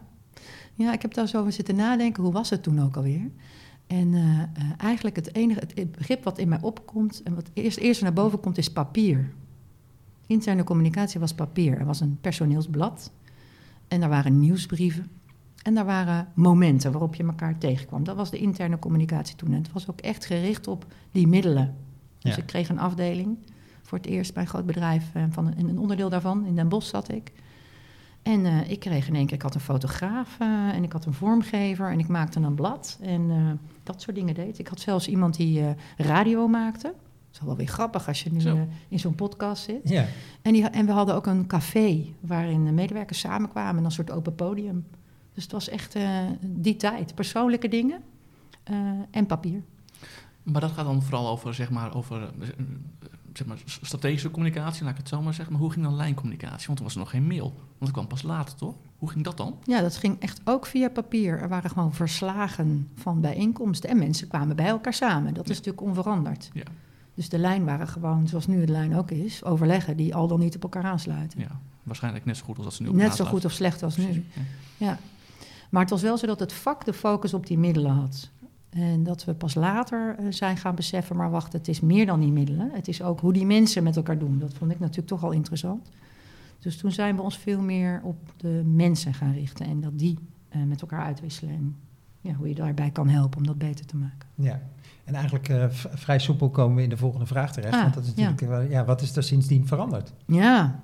Ja, 0.74 0.94
ik 0.94 1.02
heb 1.02 1.14
daar 1.14 1.28
zo 1.28 1.40
over 1.40 1.52
zitten 1.52 1.76
nadenken. 1.76 2.24
Hoe 2.24 2.32
was 2.32 2.50
het 2.50 2.64
toen 2.64 2.82
ook 2.82 2.96
alweer? 2.96 3.30
En 3.88 4.14
eh, 4.14 4.42
eh, 4.42 4.48
eigenlijk 4.78 5.16
het 5.16 5.36
enige 5.36 5.60
het, 5.76 5.92
begrip 5.92 6.24
wat 6.24 6.38
in 6.38 6.50
mij 6.50 6.62
opkomt... 6.62 7.24
en 7.24 7.36
wat 7.36 7.50
eerst, 7.54 7.78
eerst 7.78 8.02
naar 8.02 8.14
boven 8.14 8.40
komt, 8.40 8.58
is 8.58 8.72
papier. 8.72 9.32
Interne 10.28 10.64
communicatie 10.64 11.20
was 11.20 11.34
papier. 11.34 11.78
Er 11.78 11.86
was 11.86 12.00
een 12.00 12.18
personeelsblad. 12.22 13.12
En 13.88 14.00
daar 14.00 14.10
waren 14.10 14.40
nieuwsbrieven. 14.40 15.10
En 15.64 15.74
daar 15.74 15.86
waren 15.86 16.28
momenten 16.34 16.92
waarop 16.92 17.16
je 17.16 17.24
elkaar 17.24 17.58
tegenkwam. 17.58 18.04
Dat 18.04 18.16
was 18.16 18.30
de 18.32 18.38
interne 18.38 18.80
communicatie 18.80 19.36
toen. 19.36 19.52
En 19.52 19.58
het 19.62 19.72
was 19.74 19.90
ook 19.90 20.00
echt 20.00 20.26
gericht 20.26 20.68
op 20.68 20.86
die 21.12 21.28
middelen. 21.28 21.76
Dus 22.20 22.36
Ja. 22.36 22.42
ik 22.42 22.48
kreeg 22.48 22.70
een 22.70 22.80
afdeling 22.80 23.38
voor 23.82 23.98
het 23.98 24.08
eerst 24.08 24.34
bij 24.34 24.44
een 24.44 24.50
groot 24.50 24.66
bedrijf. 24.66 25.10
eh, 25.14 25.24
van 25.30 25.48
een, 25.48 25.70
een 25.70 25.80
onderdeel 25.80 26.10
daarvan, 26.10 26.46
in 26.46 26.56
Den 26.56 26.70
Bosch 26.70 26.90
zat 26.90 27.12
ik. 27.12 27.32
En 28.22 28.46
eh, 28.46 28.70
ik 28.70 28.80
kreeg 28.80 29.08
in 29.08 29.16
één 29.16 29.26
keer, 29.26 29.36
ik 29.36 29.42
had 29.42 29.56
een 29.56 29.62
fotograaf 29.62 30.38
eh, 30.40 30.48
en 30.48 30.84
ik 30.84 30.92
had 30.92 31.06
een 31.06 31.14
vormgever 31.14 31.92
en 31.92 32.00
ik 32.00 32.08
maakte 32.08 32.40
een 32.40 32.56
blad. 32.56 32.98
En 33.02 33.32
eh, 33.32 33.52
dat 33.84 34.02
soort 34.02 34.16
dingen 34.16 34.34
deed. 34.34 34.60
Ik 34.60 34.68
had 34.68 34.80
zelfs 34.80 35.08
iemand 35.08 35.36
die 35.36 35.64
radio 35.98 36.48
maakte. 36.48 36.88
Dat 37.32 37.42
is 37.42 37.48
wel 37.48 37.56
weer 37.56 37.68
grappig 37.68 38.08
als 38.08 38.24
je 38.24 38.32
nu 38.32 38.42
Zo. 38.42 38.68
in 38.88 39.00
zo'n 39.00 39.16
podcast 39.16 39.64
zit. 39.64 39.90
Ja, 39.90 40.06
En, 40.42 40.54
die, 40.54 40.70
en 40.70 40.86
we 40.86 40.92
hadden 40.92 41.16
ook 41.16 41.26
een 41.26 41.48
café 41.48 42.06
waarin 42.20 42.66
de 42.66 42.72
medewerkers 42.72 43.20
samenkwamen, 43.20 43.84
een 43.84 43.92
soort 43.92 44.12
open 44.12 44.36
podium. 44.36 44.86
Dus 45.34 45.44
het 45.44 45.52
was 45.52 45.70
echt 45.70 45.96
die 46.42 46.76
tijd. 46.76 47.16
Persoonlijke 47.16 47.68
dingen 47.68 48.02
en 49.12 49.26
papier. 49.26 49.62
Maar 50.44 50.62
dat 50.62 50.72
gaat 50.72 50.86
dan 50.86 51.02
vooral 51.02 51.28
over, 51.28 51.54
zeg 51.54 51.70
maar, 51.70 51.96
over 51.96 52.32
zeg 53.34 53.48
maar, 53.48 53.58
strategische 53.66 54.32
communicatie, 54.32 54.84
laat 54.84 54.92
ik 54.92 54.98
het 54.98 55.08
zo 55.08 55.22
maar 55.22 55.34
zeggen. 55.34 55.54
Maar 55.54 55.62
hoe 55.64 55.72
ging 55.72 55.86
dan 55.86 55.96
lijncommunicatie? 55.96 56.68
Want 56.68 56.80
er 56.80 56.86
was 56.86 56.96
nog 56.96 57.10
geen 57.10 57.28
mail. 57.28 57.54
Want 57.54 57.80
dat 57.80 57.92
kwam 57.92 58.08
pas 58.08 58.22
later, 58.22 58.56
toch? 58.56 58.76
Hoe 58.98 59.10
ging 59.10 59.24
dat 59.24 59.38
dan? 59.38 59.58
Ja, 59.64 59.82
dat 59.82 59.98
ging 59.98 60.20
echt 60.20 60.42
ook 60.44 60.66
via 60.66 60.90
papier. 60.90 61.40
Er 61.40 61.50
waren 61.50 61.70
gewoon 61.70 61.94
verslagen 61.94 62.90
van 62.96 63.22
bijeenkomsten 63.22 63.90
en 63.90 63.98
mensen 63.98 64.28
kwamen 64.28 64.56
bij 64.56 64.68
elkaar 64.68 64.94
samen. 64.94 65.34
Dat 65.34 65.50
is 65.50 65.58
natuurlijk 65.58 65.84
onveranderd. 65.84 66.50
Ja. 66.54 66.64
Dus 67.14 67.30
de 67.30 67.38
lijn 67.38 67.66
waren 67.66 67.88
gewoon, 67.88 68.28
zoals 68.28 68.48
nu 68.48 68.66
de 68.66 68.72
lijn 68.72 68.96
ook 68.96 69.12
is, 69.12 69.44
overleggen 69.44 69.98
die 69.98 70.16
al 70.16 70.28
dan 70.28 70.40
niet 70.40 70.56
op 70.56 70.64
elkaar 70.64 70.84
aansluiten. 70.84 71.40
Ja, 71.40 71.60
waarschijnlijk 71.84 72.26
net 72.26 72.38
zo 72.38 72.46
goed 72.46 72.56
als 72.56 72.66
dat 72.66 72.74
ze 72.74 72.84
nu 72.84 72.90
op 72.90 72.96
Net 72.96 73.16
zo 73.16 73.26
goed 73.26 73.46
of 73.46 73.52
slecht 73.52 73.84
als 73.84 73.98
nu. 73.98 74.26
Ja. 74.78 74.98
Maar 75.70 75.82
het 75.82 75.90
was 75.90 76.02
wel 76.02 76.18
zo 76.18 76.28
dat 76.28 76.40
het 76.40 76.54
vak 76.54 76.86
de 76.86 76.94
focus 76.94 77.34
op 77.34 77.48
die 77.48 77.58
middelen 77.58 77.92
had. 77.92 78.30
En 78.72 79.04
dat 79.04 79.26
we 79.26 79.34
pas 79.34 79.56
later 79.56 80.16
eh, 80.18 80.26
zijn 80.30 80.58
gaan 80.58 80.76
beseffen, 80.76 81.16
maar 81.16 81.30
wacht, 81.30 81.54
het 81.54 81.68
is 81.68 81.80
meer 81.80 82.06
dan 82.06 82.20
die 82.20 82.32
middelen. 82.32 82.70
Het 82.74 82.88
is 82.88 83.02
ook 83.02 83.20
hoe 83.20 83.34
die 83.34 83.46
mensen 83.46 83.84
met 83.84 83.96
elkaar 83.96 84.18
doen. 84.18 84.40
Dat 84.40 84.54
vond 84.54 84.72
ik 84.72 84.80
natuurlijk 84.80 85.08
toch 85.08 85.24
al 85.24 85.32
interessant. 85.32 85.90
Dus 86.60 86.78
toen 86.78 86.92
zijn 86.92 87.16
we 87.16 87.22
ons 87.22 87.38
veel 87.38 87.62
meer 87.62 88.02
op 88.04 88.34
de 88.38 88.62
mensen 88.66 89.14
gaan 89.14 89.34
richten 89.34 89.66
en 89.66 89.82
dat 89.82 90.00
die 90.00 90.18
eh, 90.50 90.64
met 90.64 90.82
elkaar 90.82 91.04
uitwisselen. 91.04 91.54
En 91.54 91.76
ja, 92.22 92.34
hoe 92.34 92.48
je 92.48 92.56
daarbij 92.56 92.92
kan 92.92 93.10
helpen 93.10 93.38
om 93.38 93.46
dat 93.46 93.58
beter 93.58 93.86
te 93.86 93.96
maken. 93.96 94.28
ja. 94.36 94.62
En 95.04 95.14
eigenlijk 95.14 95.50
eh, 95.50 95.66
vrij 95.72 96.20
soepel 96.20 96.50
komen 96.50 96.76
we 96.76 96.84
in 96.84 96.90
de 96.90 96.98
volgende 96.98 97.26
vraag 97.26 97.54
terecht. 97.54 97.74
Ah, 97.74 97.82
want 97.82 97.94
dat 97.94 98.04
is 98.04 98.16
natuurlijk, 98.16 98.70
ja, 98.70 98.86
wat 98.86 99.02
is 99.02 99.16
er 99.16 99.24
sindsdien 99.24 99.68
veranderd? 99.68 100.14
Ja, 100.26 100.80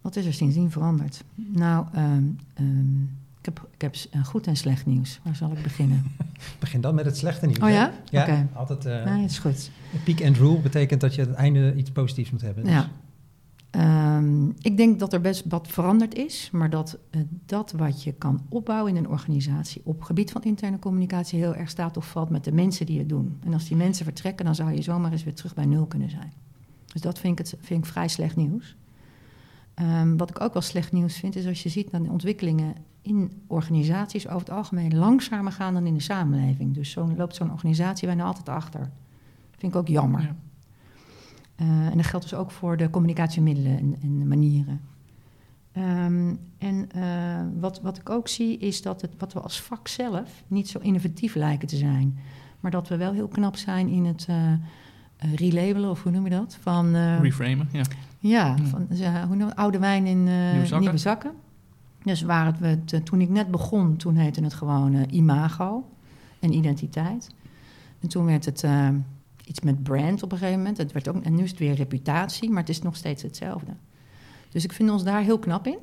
wat 0.00 0.16
is 0.16 0.26
er 0.26 0.34
sindsdien 0.34 0.70
veranderd? 0.70 1.24
Nou, 1.34 1.86
ehm, 1.92 2.24
ehm, 2.54 3.04
ik 3.42 3.54
heb, 3.54 3.68
ik 3.74 3.80
heb 3.80 4.24
goed 4.24 4.46
en 4.46 4.56
slecht 4.56 4.86
nieuws. 4.86 5.20
Waar 5.22 5.36
zal 5.36 5.52
ik 5.52 5.62
beginnen? 5.62 6.04
Begin 6.60 6.80
dan 6.80 6.94
met 6.94 7.04
het 7.04 7.16
slechte 7.16 7.46
nieuws. 7.46 7.58
Oh 7.58 7.64
hè? 7.64 7.72
ja? 7.72 7.92
Ja, 8.10 8.22
Oké. 8.22 8.48
altijd... 8.52 8.84
Nee, 8.84 9.22
het 9.22 9.30
is 9.30 9.38
goed. 9.38 9.70
peak 10.04 10.22
and 10.22 10.36
rule 10.36 10.58
betekent 10.58 11.00
dat 11.00 11.14
je 11.14 11.22
aan 11.22 11.28
het 11.28 11.36
einde 11.36 11.74
iets 11.74 11.90
positiefs 11.90 12.30
moet 12.30 12.40
hebben. 12.40 12.64
Dus- 12.64 12.72
Ja. 12.72 12.88
Ehm, 13.70 14.48
ik 14.48 14.76
denk 14.76 14.98
dat 14.98 15.12
er 15.12 15.20
best 15.20 15.44
wat 15.48 15.68
veranderd 15.68 16.14
is, 16.14 16.48
maar 16.52 16.70
dat 16.70 16.98
eh, 17.10 17.20
dat 17.46 17.72
wat 17.72 18.02
je 18.02 18.12
kan 18.12 18.42
opbouwen 18.48 18.96
in 18.96 19.04
een 19.04 19.08
organisatie 19.08 19.82
op 19.84 20.02
gebied 20.02 20.30
van 20.32 20.42
interne 20.42 20.78
communicatie 20.78 21.38
heel 21.38 21.54
erg 21.54 21.68
staat 21.70 21.96
of 21.96 22.10
valt 22.10 22.30
met 22.30 22.44
de 22.44 22.52
mensen 22.52 22.86
die 22.86 22.98
het 22.98 23.08
doen. 23.08 23.38
En 23.44 23.52
als 23.52 23.68
die 23.68 23.76
mensen 23.76 24.04
vertrekken, 24.04 24.44
dan 24.44 24.54
zou 24.54 24.72
je 24.72 24.82
zomaar 24.82 25.12
eens 25.12 25.24
weer 25.24 25.34
terug 25.34 25.54
bij 25.54 25.64
nul 25.66 25.86
kunnen 25.86 26.10
zijn. 26.10 26.32
Dus 26.92 27.00
dat 27.00 27.18
vind 27.18 27.38
ik, 27.38 27.46
het, 27.46 27.56
vind 27.60 27.84
ik 27.84 27.90
vrij 27.90 28.08
slecht 28.08 28.36
nieuws. 28.36 28.76
Ehm, 29.74 30.16
wat 30.16 30.30
ik 30.30 30.40
ook 30.40 30.52
wel 30.52 30.62
slecht 30.62 30.92
nieuws 30.92 31.16
vind, 31.16 31.36
is 31.36 31.46
als 31.46 31.62
je 31.62 31.68
ziet 31.68 31.90
dat 31.90 32.04
de 32.04 32.10
ontwikkelingen 32.10 32.74
in 33.02 33.42
organisaties 33.46 34.28
over 34.28 34.40
het 34.40 34.50
algemeen 34.50 34.96
langzamer 34.96 35.52
gaan 35.52 35.74
dan 35.74 35.86
in 35.86 35.94
de 35.94 36.00
samenleving. 36.00 36.74
Dus 36.74 36.90
zo 36.90 37.12
loopt 37.16 37.34
zo'n 37.34 37.52
organisatie 37.52 38.06
bijna 38.06 38.24
altijd 38.24 38.48
achter. 38.48 38.90
Vind 39.58 39.72
ik 39.72 39.78
ook 39.78 39.88
jammer. 39.88 40.20
Ja. 40.20 40.36
Uh, 41.56 41.86
en 41.86 41.96
dat 41.96 42.06
geldt 42.06 42.30
dus 42.30 42.38
ook 42.38 42.50
voor 42.50 42.76
de 42.76 42.90
communicatiemiddelen 42.90 43.78
en, 43.78 43.96
en 44.02 44.18
de 44.18 44.24
manieren. 44.24 44.80
Um, 45.76 46.38
en 46.58 46.88
uh, 46.96 47.60
wat, 47.60 47.80
wat 47.80 47.98
ik 47.98 48.10
ook 48.10 48.28
zie 48.28 48.58
is 48.58 48.82
dat 48.82 49.00
het, 49.00 49.10
wat 49.18 49.32
we 49.32 49.40
als 49.40 49.60
vak 49.60 49.88
zelf 49.88 50.44
niet 50.46 50.68
zo 50.68 50.78
innovatief 50.78 51.34
lijken 51.34 51.68
te 51.68 51.76
zijn. 51.76 52.18
Maar 52.60 52.70
dat 52.70 52.88
we 52.88 52.96
wel 52.96 53.12
heel 53.12 53.28
knap 53.28 53.56
zijn 53.56 53.88
in 53.88 54.04
het 54.04 54.26
uh, 54.30 54.52
relabelen, 55.34 55.90
of 55.90 56.02
hoe 56.02 56.12
noem 56.12 56.24
je 56.24 56.30
dat? 56.30 56.58
Van, 56.60 56.96
Reframen, 57.20 57.68
ja. 57.72 57.82
Ja, 58.18 58.56
van, 58.56 58.86
hoe 59.26 59.36
noem, 59.36 59.50
oude 59.54 59.78
wijn 59.78 60.06
in 60.06 60.24
nieuwe 60.24 60.66
zakken. 60.66 60.80
nieuwe, 60.80 60.96
zakken. 60.96 61.30
Dus 62.04 62.22
waar 62.22 62.54
het, 62.60 63.04
toen 63.04 63.20
ik 63.20 63.28
net 63.28 63.50
begon, 63.50 63.96
toen 63.96 64.16
heette 64.16 64.42
het 64.42 64.54
gewoon 64.54 65.06
imago 65.10 65.88
en 66.40 66.52
identiteit. 66.52 67.30
En 68.00 68.08
toen 68.08 68.24
werd 68.24 68.44
het 68.44 68.64
iets 69.44 69.60
met 69.60 69.82
brand 69.82 70.22
op 70.22 70.32
een 70.32 70.38
gegeven 70.38 70.58
moment. 70.58 70.76
Het 70.76 70.92
werd 70.92 71.08
ook, 71.08 71.22
en 71.22 71.34
nu 71.34 71.42
is 71.42 71.50
het 71.50 71.58
weer 71.58 71.74
reputatie, 71.74 72.50
maar 72.50 72.60
het 72.60 72.68
is 72.68 72.82
nog 72.82 72.96
steeds 72.96 73.22
hetzelfde. 73.22 73.72
Dus 74.50 74.64
ik 74.64 74.72
vind 74.72 74.90
ons 74.90 75.04
daar 75.04 75.22
heel 75.22 75.38
knap 75.38 75.66
in. 75.66 75.78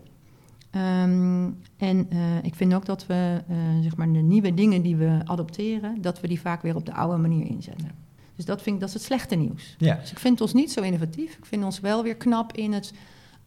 Um, 0.76 1.58
en 1.78 2.08
uh, 2.14 2.44
ik 2.44 2.56
vind 2.56 2.74
ook 2.74 2.86
dat 2.86 3.06
we 3.06 3.42
uh, 3.50 3.58
zeg 3.82 3.96
maar 3.96 4.12
de 4.12 4.20
nieuwe 4.20 4.54
dingen 4.54 4.82
die 4.82 4.96
we 4.96 5.20
adopteren, 5.24 6.02
dat 6.02 6.20
we 6.22 6.28
die 6.28 6.40
vaak 6.40 6.62
weer 6.62 6.76
op 6.76 6.86
de 6.86 6.94
oude 6.94 7.18
manier 7.18 7.46
inzetten. 7.46 7.86
Ja. 7.86 7.94
Dus 8.40 8.48
dat 8.48 8.62
vind 8.62 8.76
ik, 8.76 8.82
dat 8.82 8.90
is 8.90 8.96
het 8.96 9.04
slechte 9.04 9.36
nieuws. 9.36 9.76
Ja. 9.78 9.96
Dus 9.96 10.12
ik 10.12 10.20
vind 10.20 10.42
ons 10.42 10.54
niet 10.54 10.72
zo 10.72 10.82
innovatief. 10.82 11.38
Ik 11.38 11.46
vind 11.46 11.64
ons 11.64 11.80
wel 11.80 12.04
weer 12.04 12.16
knap 12.16 12.54
in 12.54 12.74
het 12.74 12.94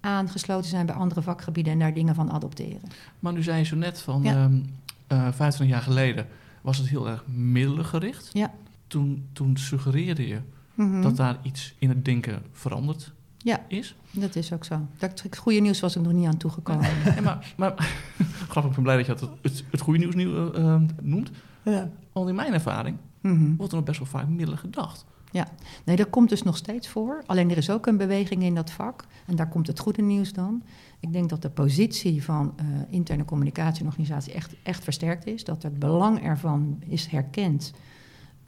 aangesloten 0.00 0.70
zijn 0.70 0.86
bij 0.86 0.94
andere 0.94 1.22
vakgebieden 1.22 1.72
en 1.72 1.78
daar 1.78 1.94
dingen 1.94 2.14
van 2.14 2.30
adopteren. 2.30 2.80
Maar 3.18 3.32
nu 3.32 3.42
zei 3.42 3.58
je 3.58 3.64
zo 3.64 3.76
net 3.76 4.00
van 4.00 4.22
ja. 4.22 4.44
um, 4.44 4.64
uh, 5.12 5.18
25 5.32 5.66
jaar 5.66 5.82
geleden 5.82 6.26
was 6.60 6.78
het 6.78 6.88
heel 6.88 7.08
erg 7.08 7.24
middelengericht. 7.26 8.30
Ja 8.32 8.50
toen, 8.92 9.28
toen 9.32 9.56
suggereerde 9.56 10.28
je 10.28 10.40
mm 10.74 10.92
-hmm. 10.92 11.02
dat 11.02 11.16
daar 11.16 11.38
iets 11.42 11.74
in 11.78 11.88
het 11.88 12.04
denken 12.04 12.42
veranderd 12.52 13.12
ja, 13.38 13.60
is. 13.68 13.94
dat 14.10 14.36
is 14.36 14.52
ook 14.52 14.64
zo. 14.64 14.86
Dat, 14.98 15.22
het 15.22 15.36
goede 15.36 15.58
nieuws 15.58 15.80
was 15.80 15.96
ik 15.96 16.02
nog 16.02 16.12
niet 16.12 16.26
aan 16.26 16.36
toegekomen. 16.36 16.88
ja, 17.16 17.20
maar, 17.20 17.54
maar 17.56 17.74
grappig, 18.50 18.70
ik 18.70 18.74
ben 18.74 18.82
blij 18.82 18.96
dat 18.96 19.06
je 19.06 19.12
het, 19.12 19.42
het, 19.42 19.64
het 19.70 19.80
goede 19.80 19.98
nieuws 19.98 20.14
nu 20.14 20.26
uh, 20.26 20.80
noemt. 21.02 21.30
Ja. 21.62 21.90
Want 22.12 22.28
in 22.28 22.34
mijn 22.34 22.52
ervaring 22.52 22.96
mm 23.22 23.36
-hmm. 23.36 23.56
wordt 23.56 23.72
er 23.72 23.78
nog 23.78 23.86
best 23.86 23.98
wel 23.98 24.08
vaak 24.08 24.28
middelen 24.28 24.58
gedacht. 24.58 25.04
Ja, 25.32 25.48
nee, 25.84 25.96
dat 25.96 26.10
komt 26.10 26.28
dus 26.28 26.42
nog 26.42 26.56
steeds 26.56 26.88
voor. 26.88 27.22
Alleen 27.26 27.50
er 27.50 27.56
is 27.56 27.70
ook 27.70 27.86
een 27.86 27.96
beweging 27.96 28.42
in 28.42 28.54
dat 28.54 28.70
vak. 28.70 29.04
En 29.26 29.36
daar 29.36 29.48
komt 29.48 29.66
het 29.66 29.78
goede 29.78 30.02
nieuws 30.02 30.32
dan. 30.32 30.62
Ik 31.00 31.12
denk 31.12 31.28
dat 31.28 31.42
de 31.42 31.50
positie 31.50 32.24
van 32.24 32.54
uh, 32.60 32.66
interne 32.88 33.24
communicatieorganisatie 33.24 34.32
echt, 34.32 34.54
echt 34.62 34.84
versterkt 34.84 35.26
is. 35.26 35.44
Dat 35.44 35.62
het 35.62 35.78
belang 35.78 36.22
ervan 36.22 36.82
is 36.86 37.06
herkend. 37.06 37.72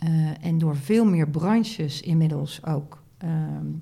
Uh, 0.05 0.45
en 0.45 0.59
door 0.59 0.77
veel 0.77 1.05
meer 1.05 1.29
branches 1.29 2.01
inmiddels 2.01 2.65
ook 2.65 3.03
uh, 3.25 3.31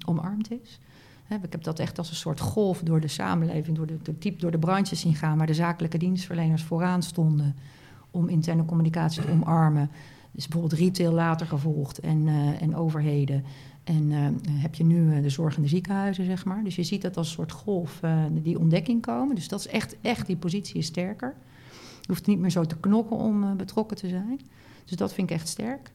omarmd 0.06 0.50
is. 0.50 0.80
He, 1.24 1.34
ik 1.34 1.52
heb 1.52 1.62
dat 1.62 1.78
echt 1.78 1.98
als 1.98 2.10
een 2.10 2.16
soort 2.16 2.40
golf 2.40 2.80
door 2.82 3.00
de 3.00 3.08
samenleving, 3.08 3.76
door 3.76 3.86
de, 3.86 3.98
door, 4.02 4.14
diep 4.18 4.40
door 4.40 4.50
de 4.50 4.58
branches 4.58 5.00
zien 5.00 5.14
gaan, 5.14 5.38
waar 5.38 5.46
de 5.46 5.54
zakelijke 5.54 5.98
dienstverleners 5.98 6.62
vooraan 6.62 7.02
stonden 7.02 7.56
om 8.10 8.28
interne 8.28 8.64
communicatie 8.64 9.22
te 9.22 9.30
omarmen. 9.30 9.90
Dus 10.32 10.48
bijvoorbeeld 10.48 10.80
retail 10.80 11.12
later 11.12 11.46
gevolgd 11.46 11.98
en, 11.98 12.26
uh, 12.26 12.62
en 12.62 12.76
overheden. 12.76 13.44
En 13.84 14.10
heb 14.50 14.74
je 14.74 14.84
nu 14.84 15.14
in 15.14 15.22
de 15.22 15.68
ziekenhuizen, 15.68 16.24
zeg 16.24 16.44
maar. 16.44 16.64
Dus 16.64 16.76
je 16.76 16.82
ziet 16.82 17.02
dat 17.02 17.16
als 17.16 17.26
een 17.26 17.32
soort 17.32 17.52
golf 17.52 18.00
die 18.32 18.58
ontdekking 18.58 19.02
komen. 19.02 19.34
Dus 19.34 19.48
dat 19.48 19.60
is 19.60 19.66
echt, 19.66 19.96
echt 20.00 20.26
die 20.26 20.36
positie 20.36 20.78
is 20.78 20.86
sterker. 20.86 21.34
Je 22.00 22.06
hoeft 22.06 22.26
niet 22.26 22.38
meer 22.38 22.50
zo 22.50 22.64
te 22.64 22.76
knokken 22.76 23.16
om 23.16 23.56
betrokken 23.56 23.96
te 23.96 24.08
zijn. 24.08 24.40
Dus 24.84 24.96
dat 24.96 25.12
vind 25.12 25.30
ik 25.30 25.36
echt 25.36 25.48
sterk. 25.48 25.92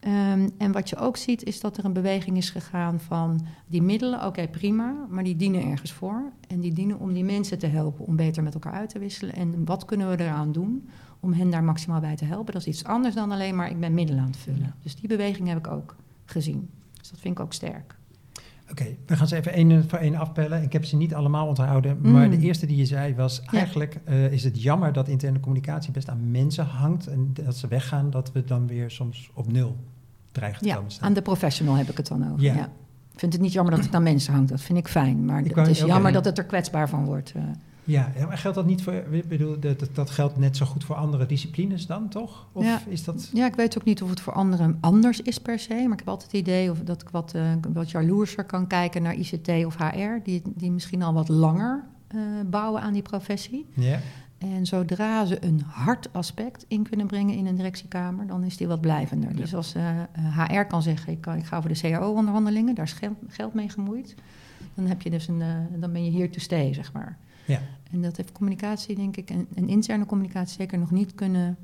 Um, 0.00 0.50
en 0.58 0.72
wat 0.72 0.88
je 0.88 0.96
ook 0.96 1.16
ziet, 1.16 1.44
is 1.44 1.60
dat 1.60 1.76
er 1.76 1.84
een 1.84 1.92
beweging 1.92 2.36
is 2.36 2.50
gegaan 2.50 3.00
van 3.00 3.46
die 3.66 3.82
middelen, 3.82 4.26
oké 4.26 4.48
prima, 4.48 4.94
maar 5.08 5.24
die 5.24 5.36
dienen 5.36 5.70
ergens 5.70 5.92
voor. 5.92 6.22
En 6.48 6.60
die 6.60 6.72
dienen 6.72 6.98
om 6.98 7.12
die 7.12 7.24
mensen 7.24 7.58
te 7.58 7.66
helpen 7.66 8.06
om 8.06 8.16
beter 8.16 8.42
met 8.42 8.54
elkaar 8.54 8.72
uit 8.72 8.88
te 8.88 8.98
wisselen. 8.98 9.34
En 9.34 9.64
wat 9.64 9.84
kunnen 9.84 10.10
we 10.10 10.20
eraan 10.20 10.52
doen 10.52 10.88
om 11.26 11.32
hen 11.32 11.50
daar 11.50 11.64
maximaal 11.64 12.00
bij 12.00 12.16
te 12.16 12.24
helpen? 12.24 12.52
Dat 12.52 12.62
is 12.62 12.68
iets 12.68 12.84
anders 12.84 13.14
dan 13.14 13.30
alleen 13.30 13.56
maar 13.56 13.70
ik 13.70 13.80
ben 13.80 13.94
middelen 13.94 14.20
aan 14.22 14.28
het 14.28 14.36
vullen. 14.36 14.60
Ja. 14.60 14.74
Dus 14.82 14.96
die 14.96 15.08
beweging 15.08 15.48
heb 15.48 15.58
ik 15.58 15.66
ook 15.66 15.96
gezien. 16.24 16.68
Dus 16.98 17.10
dat 17.10 17.20
vind 17.20 17.38
ik 17.38 17.44
ook 17.44 17.52
sterk. 17.52 17.94
Oké, 18.70 18.82
okay, 18.82 18.98
we 19.06 19.16
gaan 19.16 19.28
ze 19.28 19.36
even 19.36 19.52
één 19.52 19.88
voor 19.88 19.98
één 19.98 20.14
afpellen. 20.14 20.62
Ik 20.62 20.72
heb 20.72 20.84
ze 20.84 20.96
niet 20.96 21.14
allemaal 21.14 21.46
onthouden, 21.46 21.98
mm. 22.02 22.12
maar 22.12 22.30
de 22.30 22.38
eerste 22.38 22.66
die 22.66 22.76
je 22.76 22.86
zei 22.86 23.14
was... 23.14 23.40
Ja. 23.44 23.58
eigenlijk 23.58 24.00
uh, 24.08 24.32
is 24.32 24.44
het 24.44 24.62
jammer 24.62 24.92
dat 24.92 25.08
interne 25.08 25.40
communicatie 25.40 25.92
best 25.92 26.08
aan 26.08 26.30
mensen 26.30 26.64
hangt... 26.64 27.06
en 27.06 27.30
dat 27.32 27.56
ze 27.56 27.68
weggaan, 27.68 28.10
dat 28.10 28.32
we 28.32 28.44
dan 28.44 28.66
weer 28.66 28.90
soms 28.90 29.30
op 29.34 29.52
nul 29.52 29.76
dreigen 30.32 30.62
te 30.62 30.68
ja, 30.68 30.74
komen 30.74 30.90
staan. 30.90 31.08
aan 31.08 31.14
de 31.14 31.22
professional 31.22 31.74
heb 31.74 31.88
ik 31.88 31.96
het 31.96 32.06
dan 32.08 32.30
over, 32.32 32.42
Ja. 32.44 32.54
ja. 32.54 32.70
Ik 33.12 33.22
vind 33.22 33.32
het 33.32 33.42
niet 33.42 33.52
jammer 33.52 33.74
dat 33.74 33.84
het 33.84 33.94
aan 33.94 34.02
mensen 34.02 34.32
hangt, 34.32 34.48
dat 34.48 34.60
vind 34.60 34.78
ik 34.78 34.88
fijn. 34.88 35.24
Maar 35.24 35.44
Ik 35.44 35.54
het 35.54 35.68
is 35.68 35.80
jammer 35.80 36.12
dat 36.12 36.24
het 36.24 36.38
er 36.38 36.44
kwetsbaar 36.44 36.88
van 36.88 37.04
wordt. 37.04 37.32
eh. 37.36 37.42
Ja, 37.86 38.12
maar 38.28 38.38
geldt 38.38 38.56
dat 38.56 38.66
niet 38.66 38.82
voor... 38.82 38.92
Ik 38.92 39.28
bedoel, 39.28 39.60
dat, 39.60 39.88
dat- 39.92 40.10
geldt 40.10 40.36
net 40.38 40.56
zo 40.56 40.66
goed 40.66 40.84
voor 40.84 40.96
andere 40.96 41.26
disciplines 41.26 41.86
dan, 41.86 42.08
toch? 42.08 42.46
Of 42.52 42.64
Ja. 42.64 42.80
is 42.88 43.04
dat... 43.04 43.30
Ja, 43.32 43.46
ik 43.46 43.54
weet 43.54 43.78
ook 43.78 43.84
niet 43.84 44.02
of 44.02 44.10
het 44.10 44.20
voor 44.20 44.32
anderen 44.32 44.78
anders 44.80 45.22
is 45.22 45.38
per 45.40 45.58
se. 45.58 45.74
Maar 45.74 45.92
ik 45.92 45.98
heb 45.98 46.08
altijd 46.08 46.30
het 46.32 46.40
idee 46.40 46.70
of 46.70 46.78
dat 46.80 47.02
ik 47.02 47.08
wat, 47.08 47.34
eh, 47.34 47.52
wat 47.72 47.90
jaloerser 47.90 48.44
kan 48.44 48.66
kijken 48.66 49.02
naar 49.02 49.14
ICT 49.14 49.48
of 49.66 49.76
HR. 49.76 50.22
Die, 50.22 50.42
die 50.44 50.70
misschien 50.70 51.02
al 51.02 51.12
wat 51.12 51.28
langer 51.28 51.84
eh, 52.08 52.18
bouwen 52.46 52.82
aan 52.82 52.92
die 52.92 53.02
professie. 53.02 53.66
Ja, 53.74 53.98
En 54.38 54.66
zodra 54.66 55.24
ze 55.24 55.44
een 55.44 55.62
hard 55.66 56.08
aspect 56.12 56.64
in 56.68 56.88
kunnen 56.88 57.06
brengen 57.06 57.34
in 57.36 57.46
een 57.46 57.56
directiekamer, 57.56 58.26
dan 58.26 58.44
is 58.44 58.56
die 58.56 58.66
wat 58.66 58.80
blijvender. 58.80 59.30
Ja. 59.30 59.36
Dus 59.36 59.54
als 59.54 59.74
eh, 59.74 60.00
eh, 60.00 60.06
HR 60.48 60.60
kan 60.64 60.82
zeggen, 60.82 61.12
ik, 61.12 61.20
kan, 61.20 61.36
ik 61.36 61.44
ga 61.44 61.60
voor 61.60 61.72
de 61.72 61.80
CAO-onderhandelingen, 61.80 62.74
daar 62.74 62.84
is 62.84 62.96
geld, 63.28 63.54
mee 63.54 63.68
gemoeid. 63.68 64.14
Dan, 64.74 64.86
heb 64.86 65.02
je 65.02 65.10
dus 65.10 65.28
een, 65.28 65.42
dan 65.78 65.92
ben 65.92 66.04
je 66.04 66.12
here 66.12 66.30
to 66.30 66.38
stay, 66.40 66.74
zeg 66.74 66.92
maar. 66.92 67.16
Ja. 67.46 67.60
En 67.90 68.02
dat 68.02 68.16
heeft 68.16 68.32
communicatie, 68.32 68.96
denk 68.96 69.16
ik, 69.16 69.30
en, 69.30 69.46
en 69.54 69.68
interne 69.68 70.06
communicatie 70.06 70.56
zeker 70.56 70.78
nog 70.78 70.90
niet 70.90 71.14
kunnen 71.14 71.56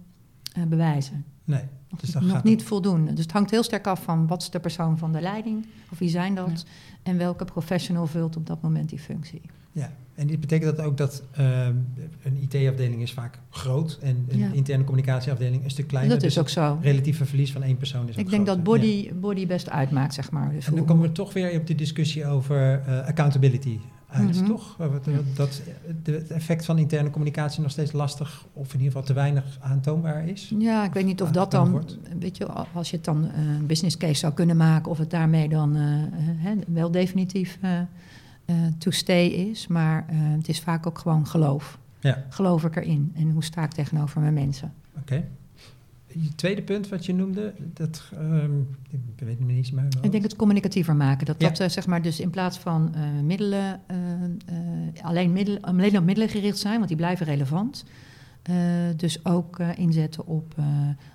eh, 0.53 0.63
bewijzen. 0.65 1.25
Nee. 1.45 1.63
Nog, 1.89 2.01
Dus 2.01 2.11
dat 2.11 2.23
nog 2.23 2.31
gaat 2.31 2.45
niet 2.45 2.63
voldoende. 2.63 3.13
Dus 3.13 3.23
het 3.25 3.33
hangt 3.33 3.51
heel 3.51 3.63
sterk 3.63 3.87
af 3.87 4.03
van 4.03 4.27
wat 4.27 4.43
is 4.43 4.51
de 4.51 4.61
persoon 4.61 4.99
van 4.99 5.13
de 5.13 5.21
leiding, 5.21 5.67
of 5.93 5.99
wie 5.99 6.09
zijn 6.09 6.35
dat, 6.35 6.65
Ja. 6.67 7.11
en 7.11 7.17
welke 7.19 7.45
professional 7.45 8.07
vult 8.07 8.37
op 8.37 8.47
dat 8.47 8.63
moment 8.63 8.89
die 8.89 8.99
functie. 8.99 9.41
Ja, 9.73 9.93
en 10.15 10.27
dit 10.27 10.41
betekent 10.41 10.77
dat 10.77 10.87
ook 10.87 10.97
dat 10.97 11.23
ehm, 11.33 11.75
een 12.23 12.37
IT-afdeling 12.41 13.03
is 13.03 13.13
vaak 13.13 13.39
groot 13.51 13.99
en 14.03 14.25
een 14.29 14.39
Ja. 14.39 14.49
interne 14.53 14.85
communicatieafdeling 14.85 15.65
een 15.65 15.71
stuk 15.71 15.87
kleiner. 15.87 16.15
dat 16.15 16.23
is 16.25 16.35
dus 16.35 16.43
ook 16.43 16.49
zo. 16.49 16.75
het 16.75 16.85
relatieve 16.85 17.25
verlies 17.25 17.53
van 17.53 17.63
één 17.63 17.77
persoon 17.77 18.09
is 18.09 18.15
ook 18.15 18.21
Ik 18.25 18.31
denk 18.31 18.47
dat 18.47 18.63
body, 18.63 19.13
body 19.15 19.47
best 19.47 19.71
uitmaakt, 19.71 20.15
zeg 20.15 20.31
maar. 20.31 20.51
Dus. 20.53 20.65
En 20.65 20.71
dan 20.71 20.79
hoe- 20.79 20.89
komen 20.89 21.07
we 21.09 21.13
toch 21.13 21.33
weer 21.33 21.59
op 21.61 21.67
die 21.67 21.77
discussie 21.77 22.27
over 22.27 22.81
eh, 22.87 23.07
accountability 23.07 23.79
uit, 24.13 24.37
Mhm. 24.37 24.47
toch? 24.47 24.77
Eh, 24.81 24.87
Dat 25.35 25.63
de- 26.03 26.13
het 26.13 26.31
effect 26.31 26.65
van 26.65 26.79
interne 26.79 27.11
communicatie 27.11 27.63
nog 27.63 27.71
steeds 27.71 27.93
lastig 27.93 28.47
of 28.53 28.67
in 28.67 28.73
ieder 28.81 28.87
geval 28.87 29.03
te 29.03 29.13
weinig 29.13 29.59
aantoonbaar 29.61 30.29
is. 30.29 30.53
Ja, 30.59 30.85
ik 30.85 30.93
weet 30.93 31.05
niet 31.05 31.23
of 31.23 31.31
dat 31.31 31.51
dan 31.51 31.71
wordt. 31.71 31.99
weet 32.19 32.37
je, 32.37 32.47
als 32.75 32.91
je 32.91 32.97
het 32.97 33.05
dan 33.05 33.31
eh, 33.31 33.39
een 33.59 33.67
business 33.67 33.97
case 33.97 34.15
zou 34.15 34.33
kunnen 34.33 34.57
maken, 34.57 34.91
of 34.91 34.99
het 34.99 35.11
daarmee 35.11 35.49
dan 35.49 35.77
eh, 35.77 36.03
eh, 36.03 36.09
hè, 36.19 36.55
wel 36.67 36.91
definitief 36.91 37.59
eh, 37.61 37.79
eh, 37.79 38.57
to 38.79 38.91
stay 38.91 39.27
is. 39.27 39.67
Maar 39.67 40.05
eh, 40.09 40.17
het 40.19 40.49
is 40.49 40.61
vaak 40.61 40.87
ook 40.87 40.99
gewoon 40.99 41.27
geloof. 41.27 41.79
Ja, 42.01 42.25
Geloof 42.29 42.65
ik 42.65 42.77
erin 42.77 43.13
en 43.15 43.31
hoe 43.31 43.45
sta 43.45 43.63
ik 43.65 43.73
tegenover 43.73 44.21
mijn 44.21 44.35
mensen? 44.35 44.73
oké. 44.99 45.25
Je 46.21 46.35
tweede 46.35 46.63
punt 46.63 46.89
wat 46.89 47.07
je 47.07 47.15
noemde, 47.15 47.53
dat 47.75 48.03
ehm, 48.19 48.59
ik 48.91 49.01
weet 49.25 49.39
niet 49.39 49.73
meer. 49.73 49.85
Ik 50.03 50.11
denk 50.13 50.23
het 50.23 50.37
communicatiever 50.37 50.97
maken. 50.97 51.27
Dat 51.27 51.41
dat 51.41 51.61
eh, 51.61 51.69
zeg 51.69 51.87
maar 51.87 52.03
dus 52.03 52.21
in 52.21 52.31
plaats 52.31 52.59
van 52.59 52.95
eh, 52.95 53.03
middelen, 53.25 53.81
eh, 53.87 53.97
alleen, 55.03 55.33
middelen, 55.33 55.61
alleen 55.61 55.99
op 55.99 56.05
middelen 56.05 56.29
gericht 56.31 56.59
zijn, 56.59 56.77
want 56.77 56.89
die 56.89 56.97
blijven 56.97 57.27
relevant. 57.27 57.85
Dus 58.97 59.25
ook 59.25 59.59
inzetten 59.59 60.27
op 60.27 60.55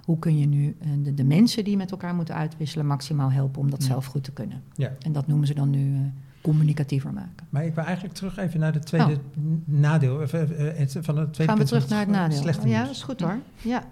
hoe 0.05 0.19
kun 0.19 0.37
je 0.37 0.45
nu 0.45 0.75
de, 1.03 1.13
de 1.13 1.23
mensen 1.23 1.63
die 1.63 1.77
met 1.77 1.91
elkaar 1.91 2.15
moeten 2.15 2.35
uitwisselen 2.35 2.85
maximaal 2.85 3.31
helpen 3.31 3.61
om 3.61 3.69
dat 3.69 3.81
Ja. 3.81 3.87
zelf 3.87 4.05
goed 4.05 4.23
te 4.23 4.31
kunnen. 4.31 4.61
Ja. 4.75 4.91
En 4.99 5.11
dat 5.11 5.27
noemen 5.27 5.47
ze 5.47 5.53
dan 5.53 5.69
nu 5.69 6.11
communicatiever 6.41 7.13
maken. 7.13 7.47
Maar 7.49 7.65
ik 7.65 7.75
wil 7.75 7.83
eigenlijk 7.83 8.15
terug 8.15 8.37
even 8.37 8.59
naar 8.59 8.79
tweede 8.81 9.11
Oh. 9.13 9.43
n- 9.43 9.63
nadeel 9.65 10.21
eh, 10.21 10.41
eh, 10.41 10.77
het- 10.77 10.97
van 11.01 11.17
het 11.17 11.33
tweede 11.33 11.53
Gaan 11.53 11.61
we 11.61 11.67
terug 11.67 11.89
naar 11.89 11.99
het 11.99 12.09
nadeel? 12.09 12.37
slechte 12.37 12.67
ja, 12.67 12.81
dat 12.81 12.91
is 12.91 13.03
goed 13.03 13.19
hoor. 13.21 13.37
Ja, 13.61 13.83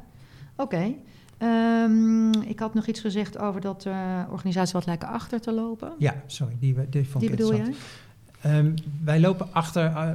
oké. 0.55 0.93
Ehm, 1.37 2.31
ik 2.31 2.59
had 2.59 2.73
nog 2.73 2.87
iets 2.87 2.99
gezegd 2.99 3.37
over 3.37 3.61
dat 3.61 3.85
eh 3.85 4.21
organisaties 4.29 4.73
wat 4.73 4.85
lijken 4.85 5.07
achter 5.07 5.41
te 5.41 5.51
lopen. 5.51 5.93
Ja, 5.97 6.15
sorry, 6.25 6.57
die, 6.59 6.75
die 6.89 7.07
vond 7.07 7.23
Die 7.23 7.31
ik 7.31 7.37
bedoel 7.37 7.55
jij? 7.55 7.65
interessant. 7.65 8.03
Ehm, 8.41 8.71
wij 9.03 9.19
lopen 9.19 9.47
achter, 9.53 9.91
uh, 9.91 10.09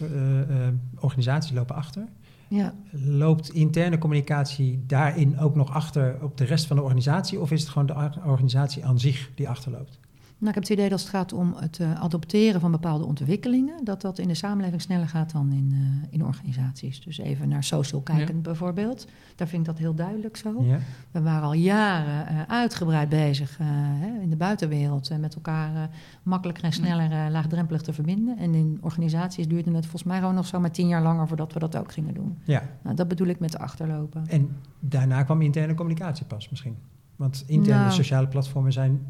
uh, 0.00 0.68
organisaties 1.00 1.52
lopen 1.52 1.74
achter. 1.74 2.06
Ja. 2.48 2.74
Loopt 2.90 3.48
interne 3.48 3.98
communicatie 3.98 4.84
daarin 4.86 5.38
ook 5.38 5.54
nog 5.54 5.72
achter 5.72 6.16
op 6.22 6.36
de 6.36 6.44
rest 6.44 6.66
van 6.66 6.76
de 6.76 6.82
organisatie? 6.82 7.40
Of 7.40 7.50
is 7.50 7.60
het 7.60 7.70
gewoon 7.70 7.86
de 7.86 8.10
organisatie 8.24 8.84
aan 8.84 8.98
zich 8.98 9.30
die 9.34 9.48
achterloopt? 9.48 9.98
Nou, 10.44 10.56
ik 10.56 10.62
heb 10.62 10.70
het 10.70 10.78
idee 10.78 10.90
dat 10.90 11.00
het 11.00 11.08
gaat 11.08 11.32
om 11.32 11.54
het 11.56 11.78
uh, 11.78 12.00
adopteren 12.00 12.60
van 12.60 12.70
bepaalde 12.70 13.04
ontwikkelingen, 13.04 13.84
dat 13.84 14.00
dat 14.00 14.18
in 14.18 14.28
de 14.28 14.34
samenleving 14.34 14.82
sneller 14.82 15.08
gaat 15.08 15.32
dan 15.32 15.52
in, 15.52 15.70
uh, 15.72 16.06
in 16.10 16.24
organisaties. 16.24 17.00
Dus 17.00 17.18
even 17.18 17.48
naar 17.48 17.64
social 17.64 18.00
kijkend 18.00 18.28
ja. 18.28 18.40
bijvoorbeeld. 18.40 19.06
Daar 19.36 19.48
vind 19.48 19.60
ik 19.60 19.68
dat 19.68 19.78
heel 19.78 19.94
duidelijk 19.94 20.36
zo. 20.36 20.62
Ja. 20.62 20.78
We 21.10 21.22
waren 21.22 21.42
al 21.42 21.52
jaren 21.52 22.32
uh, 22.32 22.42
uitgebreid 22.46 23.08
bezig 23.08 23.58
hè, 23.62 24.20
in 24.20 24.30
de 24.30 24.36
buitenwereld 24.36 25.10
met 25.20 25.34
elkaar 25.34 25.90
makkelijker 26.22 26.64
en 26.64 26.72
sneller 26.72 27.30
laagdrempelig 27.30 27.82
te 27.82 27.92
verbinden. 27.92 28.38
En 28.38 28.54
in 28.54 28.78
organisaties 28.80 29.48
duurde 29.48 29.70
het 29.70 29.82
volgens 29.82 30.04
mij 30.04 30.18
gewoon 30.18 30.34
nog 30.34 30.46
zo 30.46 30.60
maar 30.60 30.70
tien 30.70 30.88
jaar 30.88 31.02
langer 31.02 31.28
voordat 31.28 31.52
we 31.52 31.58
dat 31.58 31.76
ook 31.76 31.92
gingen 31.92 32.14
doen. 32.14 32.38
Ja. 32.44 32.62
Nou, 32.82 32.96
dat 32.96 33.08
bedoel 33.08 33.26
ik 33.26 33.38
met 33.38 33.52
de 33.52 33.58
achterlopen. 33.58 34.26
En 34.26 34.56
daarna 34.80 35.22
kwam 35.22 35.42
interne 35.42 35.74
communicatie 35.74 36.26
pas 36.26 36.48
misschien. 36.48 36.76
Want 37.16 37.44
interne 37.46 37.82
Nou. 37.82 37.92
sociale 37.94 38.28
platformen 38.28 38.72
zijn 38.72 39.00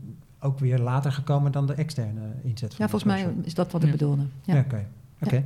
ook 0.44 0.58
weer 0.58 0.78
later 0.78 1.12
gekomen 1.12 1.52
dan 1.52 1.66
de 1.66 1.72
externe 1.74 2.20
inzet. 2.42 2.74
Van 2.74 2.84
Ja, 2.84 2.88
volgens 2.90 3.12
mij 3.12 3.32
is 3.42 3.54
dat 3.54 3.72
wat 3.72 3.80
ik 3.82 3.86
Ja. 3.86 3.92
bedoelde. 3.92 4.22
Ja, 4.42 4.54
Ja. 4.54 4.60
oké. 4.60 4.86
oké. 5.22 5.44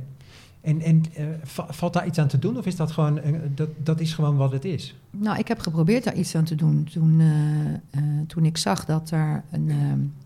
En, 0.61 0.81
en 0.81 1.03
eh, 1.15 1.25
va- 1.43 1.67
valt 1.69 1.93
daar 1.93 2.05
iets 2.07 2.17
aan 2.17 2.27
te 2.27 2.39
doen 2.39 2.57
of 2.57 2.65
is 2.65 2.75
dat 2.75 2.91
gewoon, 2.91 3.19
eh, 3.19 3.33
dat, 3.55 3.69
dat 3.83 3.99
is 3.99 4.13
gewoon 4.13 4.35
wat 4.35 4.51
het 4.51 4.65
is? 4.65 4.95
Nou, 5.11 5.37
ik 5.39 5.47
heb 5.47 5.59
geprobeerd 5.59 6.03
daar 6.03 6.15
iets 6.15 6.35
aan 6.35 6.43
te 6.43 6.55
doen 6.55 6.83
toen, 6.83 7.19
eh, 7.19 7.73
eh, 7.73 8.03
toen 8.27 8.45
ik 8.45 8.57
zag 8.57 8.85
dat 8.85 9.11
er 9.11 9.43
een, 9.51 9.69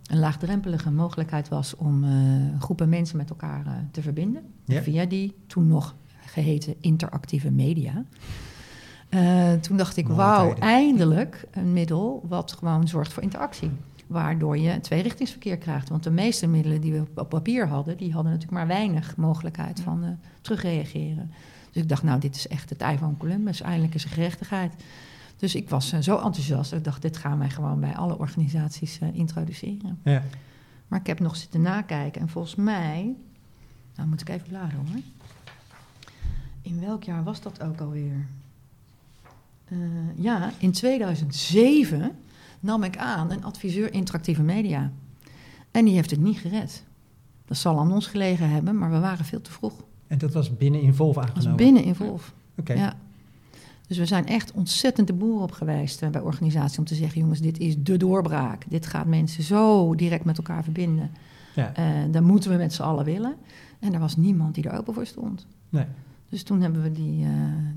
een 0.07 0.19
laagdrempelige 0.19 0.91
mogelijkheid 0.91 1.49
was 1.49 1.75
om 1.75 2.03
eh, 2.03 2.09
groepen 2.59 2.89
mensen 2.89 3.17
met 3.17 3.29
elkaar 3.29 3.65
eh, 3.65 3.71
te 3.91 4.01
verbinden. 4.01 4.41
Ja. 4.65 4.81
Via 4.81 5.05
die 5.05 5.33
toen 5.47 5.67
nog 5.67 5.95
geheten 6.25 6.75
interactieve 6.79 7.51
media. 7.51 8.03
Eh, 9.13 9.53
toen 9.53 9.77
dacht 9.77 9.97
ik, 9.97 10.07
wauw, 10.07 10.53
eindelijk 10.53 11.45
een 11.51 11.73
middel 11.73 12.25
wat 12.27 12.51
gewoon 12.51 12.87
zorgt 12.87 13.13
voor 13.13 13.23
interactie. 13.23 13.71
Waardoor 14.07 14.57
je 14.57 14.79
tweerichtingsverkeer 14.79 15.57
krijgt. 15.57 15.89
Want 15.89 16.03
de 16.03 16.11
meeste 16.11 16.47
middelen 16.47 16.81
die 16.81 16.93
we 16.93 17.05
op 17.15 17.29
papier 17.29 17.67
hadden, 17.67 17.97
die 17.97 18.13
hadden 18.13 18.31
natuurlijk 18.31 18.57
maar 18.57 18.67
weinig 18.67 19.15
mogelijkheid 19.15 19.79
van 19.79 20.03
eh, 20.03 20.09
terugreageren. 20.41 21.31
Dus 21.71 21.81
ik 21.81 21.89
dacht, 21.89 22.03
nou, 22.03 22.19
dit 22.19 22.35
is 22.35 22.47
echt 22.47 22.69
het 22.69 22.81
ei 22.81 22.97
van 22.97 23.17
Columbus. 23.17 23.61
Eindelijk 23.61 23.93
is 23.93 24.03
er 24.03 24.09
gerechtigheid. 24.09 24.73
Dus 25.37 25.55
ik 25.55 25.69
was 25.69 25.91
eh, 25.91 25.99
zo 25.99 26.15
enthousiast. 26.15 26.69
dat 26.69 26.79
Ik 26.79 26.85
dacht, 26.85 27.01
dit 27.01 27.17
gaan 27.17 27.39
wij 27.39 27.49
gewoon 27.49 27.79
bij 27.79 27.95
alle 27.95 28.17
organisaties 28.17 28.99
introduceren. 29.13 29.99
Ja. 30.03 30.23
Maar 30.87 30.99
ik 30.99 31.07
heb 31.07 31.19
nog 31.19 31.35
zitten 31.35 31.61
nakijken. 31.61 32.21
En 32.21 32.29
volgens 32.29 32.55
mij... 32.55 33.15
Nou, 33.95 34.09
moet 34.09 34.21
ik 34.21 34.29
even 34.29 34.47
bladeren 34.47 34.85
hoor. 34.85 35.01
In 36.61 36.79
welk 36.79 37.03
jaar 37.03 37.23
was 37.23 37.41
dat 37.41 37.63
ook 37.63 37.79
alweer? 37.79 38.27
Eh, 39.73 40.23
ja, 40.23 40.51
in 40.57 40.71
2007 40.71 42.11
nam 42.59 42.83
ik 42.83 42.97
aan 42.97 43.31
een 43.31 43.43
adviseur 43.43 43.93
interactieve 43.93 44.41
media. 44.41 44.91
En 45.71 45.85
die 45.85 45.93
heeft 45.93 46.11
het 46.11 46.19
niet 46.19 46.37
gered. 46.37 46.83
Dat 47.45 47.57
zal 47.57 47.79
aan 47.79 47.91
ons 47.91 48.07
gelegen 48.07 48.49
hebben, 48.49 48.77
maar 48.77 48.91
we 48.91 48.99
waren 48.99 49.25
veel 49.25 49.41
te 49.41 49.51
vroeg. 49.51 49.73
En 50.07 50.17
dat 50.17 50.33
was 50.33 50.57
binnen 50.57 50.81
Involve 50.81 51.19
Dat 51.19 51.27
was 51.27 51.35
aangenomen? 51.35 51.65
binnen 51.65 51.83
Involve. 51.83 52.31
Oké. 52.57 52.73
Ja. 52.73 52.95
Dus 53.87 53.97
we 53.97 54.05
zijn 54.05 54.27
echt 54.27 54.51
ontzettend 54.51 55.07
de 55.07 55.13
boer 55.13 55.41
op 55.41 55.51
geweest 55.51 56.01
eh, 56.01 56.09
bij 56.09 56.21
organisaties 56.21 56.77
om 56.77 56.85
te 56.85 56.95
zeggen: 56.95 57.21
jongens, 57.21 57.39
dit 57.39 57.59
is 57.59 57.75
de 57.77 57.97
doorbraak. 57.97 58.63
Dit 58.69 58.85
gaat 58.85 59.05
mensen 59.05 59.43
zo 59.43 59.95
direct 59.95 60.25
met 60.25 60.37
elkaar 60.37 60.63
verbinden. 60.63 61.11
Ja. 61.55 61.73
Eh 61.73 61.85
dat 62.11 62.23
moeten 62.23 62.51
we 62.51 62.57
met 62.57 62.73
z'n 62.73 62.81
allen 62.81 63.05
willen. 63.05 63.35
En 63.79 63.93
er 63.93 63.99
was 63.99 64.15
niemand 64.15 64.55
die 64.55 64.69
er 64.69 64.77
open 64.77 64.93
voor 64.93 65.05
stond. 65.05 65.45
Nee. 65.69 65.85
Dus 66.29 66.43
toen 66.43 66.61
hebben 66.61 66.81
we 66.81 66.91
die, 66.91 67.25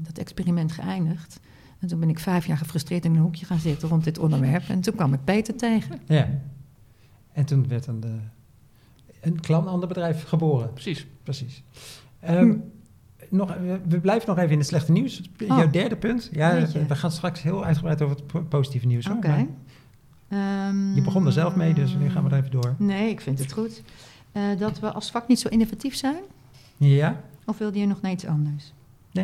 dat 0.02 0.18
experiment 0.18 0.72
geëindigd. 0.72 1.40
En 1.78 1.88
toen 1.88 2.00
ben 2.00 2.08
ik 2.08 2.18
vijf 2.18 2.46
jaar 2.46 2.56
gefrustreerd 2.56 3.04
in 3.04 3.14
een 3.14 3.20
hoekje 3.20 3.46
gaan 3.46 3.58
zitten 3.58 3.88
rond 3.88 4.04
dit 4.04 4.18
onderwerp. 4.18 4.68
En 4.68 4.80
toen 4.80 4.94
kwam 4.94 5.12
ik 5.12 5.24
Peter 5.24 5.56
tegen. 5.56 5.98
Ja. 6.06 6.28
En 7.32 7.44
toen 7.44 7.68
werd 7.68 7.86
een, 7.86 8.00
de, 8.00 8.16
een 9.20 9.40
klant 9.40 9.66
ander 9.66 9.88
bedrijf 9.88 10.24
geboren. 10.24 10.72
Precies. 10.72 11.06
Precies. 11.22 11.62
Ehm, 12.20 12.38
Hm. 12.38 12.56
nog, 13.36 13.56
we- 13.88 14.00
blijven 14.00 14.28
nog 14.28 14.38
even 14.38 14.50
in 14.50 14.58
het 14.58 14.66
slechte 14.66 14.92
nieuws. 14.92 15.20
Oh. 15.42 15.46
Jouw 15.56 15.70
derde 15.70 15.96
punt. 15.96 16.28
Ja, 16.32 16.58
Jeetje. 16.58 16.86
we 16.86 16.94
gaan 16.94 17.10
straks 17.10 17.42
heel 17.42 17.64
uitgebreid 17.64 18.02
over 18.02 18.16
het 18.16 18.26
po- 18.26 18.42
positieve 18.42 18.86
nieuws. 18.86 19.08
Oké. 19.08 19.46
Ehm, 20.28 20.94
Je 20.94 21.00
begon 21.02 21.26
er 21.26 21.32
zelf 21.32 21.54
mee, 21.56 21.74
dus 21.74 21.94
nu 21.94 22.10
gaan 22.10 22.24
we 22.24 22.30
er 22.30 22.36
even 22.38 22.50
door. 22.50 22.74
Nee, 22.78 23.10
ik 23.10 23.20
vind 23.20 23.38
het 23.38 23.52
goed. 23.52 23.82
Eh, 24.32 24.42
dat 24.58 24.80
we 24.80 24.92
als 24.92 25.10
vak 25.10 25.28
niet 25.28 25.40
zo 25.40 25.48
innovatief 25.48 25.94
zijn? 25.94 26.22
Ja? 26.76 27.20
Of 27.44 27.58
wilde 27.58 27.78
je 27.78 27.86
nog 27.86 28.00
naar 28.00 28.10
iets 28.12 28.26
anders? 28.26 28.72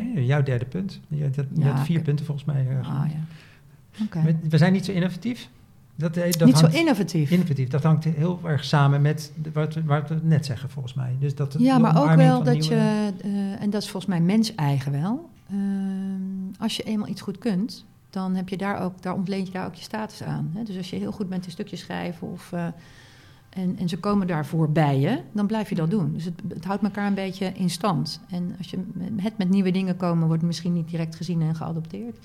Nee, 0.01 0.27
jouw 0.27 0.43
derde 0.43 0.65
punt. 0.65 1.01
Je, 1.09 1.31
dat, 1.31 1.47
je 1.55 1.61
Ja, 1.65 1.71
had 1.71 1.85
vier 1.87 2.01
punten 2.03 2.27
volgens 2.27 2.47
mij. 2.47 2.67
eh, 2.69 2.77
Ah 2.79 3.05
ja. 3.11 4.05
Oké. 4.05 4.37
we, 4.49 4.59
zijn 4.59 4.73
niet 4.73 4.85
zo 4.85 4.93
innovatief. 4.93 5.49
Dat, 5.95 6.17
eh, 6.17 6.33
dat 6.33 6.47
Niet 6.49 6.59
zo 6.59 6.67
innovatief. 6.67 7.31
innovatief. 7.31 7.69
Dat 7.69 7.83
hangt 7.83 8.05
heel 8.05 8.41
erg 8.45 8.65
samen 8.65 9.03
met 9.03 9.33
wat, 9.53 9.75
we- 9.75 9.85
wat 9.85 10.09
we 10.09 10.19
net 10.23 10.47
zeggen, 10.47 10.71
volgens 10.71 10.95
mij. 10.95 11.17
Dus 11.19 11.35
dat 11.35 11.55
Ja, 11.59 11.79
maar 11.79 12.03
ook 12.03 12.15
wel 12.17 12.43
dat 12.43 12.59
nieuwe- 12.59 12.75
je, 12.75 13.13
eh, 13.23 13.63
en 13.63 13.71
dat 13.71 13.83
is 13.83 13.89
volgens 13.91 14.07
mij 14.13 14.21
mens-eigen 14.21 14.93
wel. 14.93 15.29
Ehm, 15.51 15.59
als 16.59 16.77
je 16.77 16.83
eenmaal 16.83 17.09
iets 17.09 17.21
goed 17.21 17.39
kunt, 17.39 17.85
dan 18.11 18.35
heb 18.35 18.49
je 18.49 18.57
daar 18.57 18.81
ook, 18.81 19.03
daar 19.03 19.15
ontleent 19.15 19.47
je 19.47 19.53
daar 19.53 19.67
ook 19.67 19.75
je 19.75 19.83
status 19.83 20.23
aan. 20.23 20.51
Hè? 20.55 20.63
Dus 20.63 20.77
als 20.77 20.91
je 20.91 20.97
heel 20.97 21.13
goed 21.13 21.29
bent 21.29 21.45
in 21.45 21.51
stukjes 21.51 21.81
schrijven 21.81 22.31
of, 22.33 22.53
en, 23.55 23.79
en 23.79 23.89
ze 23.89 23.99
komen 23.99 24.27
daarvoor 24.27 24.71
bij 24.71 25.01
je, 25.01 25.21
dan 25.33 25.47
blijf 25.47 25.69
je 25.69 25.75
dat 25.75 25.91
doen. 25.91 26.13
Dus 26.13 26.25
het, 26.25 26.43
het 26.49 26.65
houdt 26.65 26.83
elkaar 26.83 27.07
een 27.07 27.15
beetje 27.15 27.47
in 27.47 27.71
stand. 27.71 28.21
En 28.31 28.55
als 28.59 28.71
je 28.71 28.79
het 29.17 29.39
met 29.39 29.49
nieuwe 29.49 29.71
dingen 29.71 29.97
komen, 29.97 30.27
wordt 30.27 30.41
het 30.41 30.47
misschien 30.47 30.73
niet 30.73 30.89
direct 30.89 31.17
gezien 31.17 31.43
en 31.43 31.55
geadopteerd. 31.55 32.19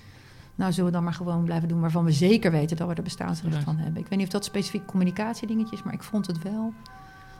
Nou, 0.55 0.71
zullen 0.71 0.85
we 0.89 0.95
dan 0.95 1.03
maar 1.03 1.13
gewoon 1.13 1.43
blijven 1.43 1.67
doen 1.67 1.79
waarvan 1.79 2.03
we 2.05 2.11
zeker 2.11 2.51
weten 2.51 2.77
dat 2.77 2.87
we 2.87 2.93
er 2.93 3.03
bestaansrecht 3.03 3.63
van 3.63 3.77
hebben. 3.77 4.01
Ik 4.01 4.07
weet 4.07 4.17
niet 4.17 4.27
of 4.27 4.33
dat 4.33 4.45
specifiek 4.45 4.85
communicatiedingetje 4.85 5.75
is, 5.75 5.83
maar 5.83 5.93
ik 5.93 6.03
vond 6.03 6.27
het 6.27 6.43
wel 6.43 6.73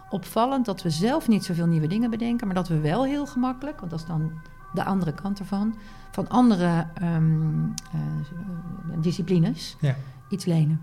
opvallend 0.10 0.66
dat 0.66 0.82
we 0.82 0.90
zelf 0.90 1.28
niet 1.28 1.46
zoveel 1.46 1.68
nieuwe 1.68 1.88
dingen 1.88 2.10
bedenken, 2.10 2.48
maar 2.48 2.56
dat 2.56 2.68
we 2.68 2.80
wel 2.80 3.06
heel 3.06 3.26
gemakkelijk, 3.26 3.80
want 3.80 3.92
dat 3.92 4.00
is 4.00 4.06
dan 4.06 4.32
de 4.74 4.84
andere 4.84 5.14
kant 5.14 5.40
ervan, 5.40 5.76
van 6.12 6.28
andere 6.30 6.88
ehm, 6.94 7.64
eh, 7.92 8.00
disciplines 9.02 9.76
Ja. 9.80 9.96
iets 10.30 10.46
lenen. 10.46 10.80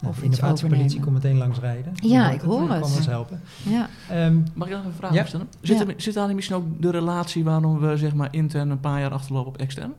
Nou, 0.00 0.14
of 0.14 0.22
innovatiepolitie 0.22 1.00
komt 1.00 1.14
meteen 1.14 1.36
langs 1.36 1.58
rijden. 1.58 1.92
Ja, 1.94 2.24
Dat- 2.24 2.32
ik 2.34 2.40
dat 2.40 2.48
hoor 2.48 2.66
kan 2.66 2.76
het. 2.76 2.84
ons 2.96 3.06
helpen. 3.06 3.40
Ja, 3.62 3.88
Ehm, 4.10 4.36
Mag 4.54 4.68
ik 4.68 4.74
nog 4.74 4.84
een 4.84 4.92
vraag 4.92 5.14
Ja. 5.14 5.24
stellen? 5.24 5.48
Zit, 5.60 5.78
Ja. 5.78 5.86
er, 5.86 5.94
zit 5.96 6.14
daar 6.14 6.34
misschien 6.34 6.56
ook 6.56 6.82
de 6.82 6.90
relatie 6.90 7.44
waarom 7.44 7.78
we 7.78 7.96
zeg 7.96 8.14
maar, 8.14 8.28
intern 8.30 8.70
een 8.70 8.80
paar 8.80 9.00
jaar 9.00 9.10
achterlopen 9.10 9.48
op 9.52 9.56
extern? 9.58 9.92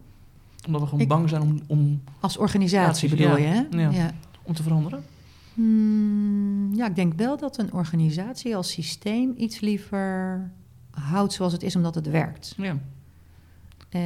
Omdat 0.66 0.82
we 0.82 0.88
gewoon 0.88 1.02
Ik- 1.04 1.08
bang 1.08 1.30
zijn 1.30 1.42
om, 1.42 1.62
om, 1.68 2.02
als 2.20 2.38
organisatie 2.38 3.10
bedoel 3.10 3.38
ja. 3.38 3.38
je, 3.38 3.66
hè? 3.78 3.90
Ja. 3.90 4.12
om 4.44 4.54
te 4.54 4.64
veranderen? 4.64 5.04
Hmm, 5.54 6.76
ja, 6.76 6.88
ik 6.88 6.96
denk 6.96 7.14
wel 7.14 7.38
dat 7.38 7.58
een 7.58 7.74
organisatie 7.74 8.56
als 8.56 8.72
systeem 8.72 9.34
iets 9.38 9.60
liever 9.60 10.52
houdt 10.92 11.34
zoals 11.34 11.54
het 11.54 11.64
is, 11.64 11.76
omdat 11.76 11.96
het 11.96 12.10
werkt. 12.10 12.54
Ja. 12.58 12.78
Eh, 13.90 14.02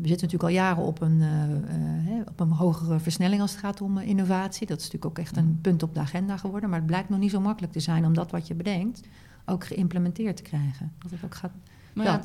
we 0.00 0.08
zitten 0.08 0.28
natuurlijk 0.28 0.42
al 0.42 0.48
jaren 0.66 0.82
op 0.82 1.00
een, 1.00 1.22
eh, 1.22 2.16
eh, 2.18 2.26
op 2.28 2.40
een 2.40 2.50
hogere 2.50 2.98
versnelling 3.00 3.40
als 3.40 3.50
het 3.50 3.60
gaat 3.60 3.80
om 3.80 3.98
eh, 3.98 4.08
innovatie. 4.08 4.66
Dat 4.66 4.78
is 4.78 4.84
natuurlijk 4.84 5.10
ook 5.12 5.18
echt 5.18 5.36
een 5.36 5.58
punt 5.60 5.82
op 5.82 5.94
de 5.94 6.00
agenda 6.00 6.36
geworden. 6.36 6.68
Maar 6.70 6.78
het 6.78 6.86
blijkt 6.86 7.08
nog 7.08 7.18
niet 7.18 7.30
zo 7.30 7.40
makkelijk 7.40 7.72
te 7.72 7.80
zijn 7.80 8.04
om 8.04 8.14
dat 8.14 8.30
wat 8.30 8.46
je 8.46 8.54
bedenkt 8.54 9.00
ook 9.46 9.66
geïmplementeerd 9.66 10.36
te 10.36 10.42
krijgen. 10.42 10.92
Dat 10.98 11.10
het 11.10 11.24
ook 11.24 11.34
gaat. 11.34 11.52
Ja, 11.92 12.20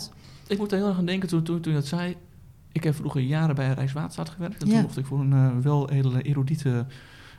ik 0.48 0.58
moet 0.58 0.72
er 0.72 0.78
heel 0.78 0.88
erg 0.88 0.98
aan 0.98 1.06
denken 1.06 1.30
toen, 1.30 1.43
toen, 1.43 1.60
toen 1.62 1.72
je 1.74 1.78
dat 1.78 1.88
zei. 1.88 2.15
Ik 2.72 2.84
heb 2.84 2.96
vroeger 2.96 3.22
jaren 3.22 3.56
bij 3.56 3.74
Rijkswaterstaat 3.74 4.30
gewerkt. 4.30 4.62
En 4.62 4.67
Ja. 4.67 4.74
toen 4.74 4.82
mocht 4.82 4.98
ik 4.98 5.06
voor 5.06 5.19
een 5.19 5.34
eh, 5.34 5.58
wel 5.58 5.89
edele, 5.89 6.22
erudite 6.22 6.86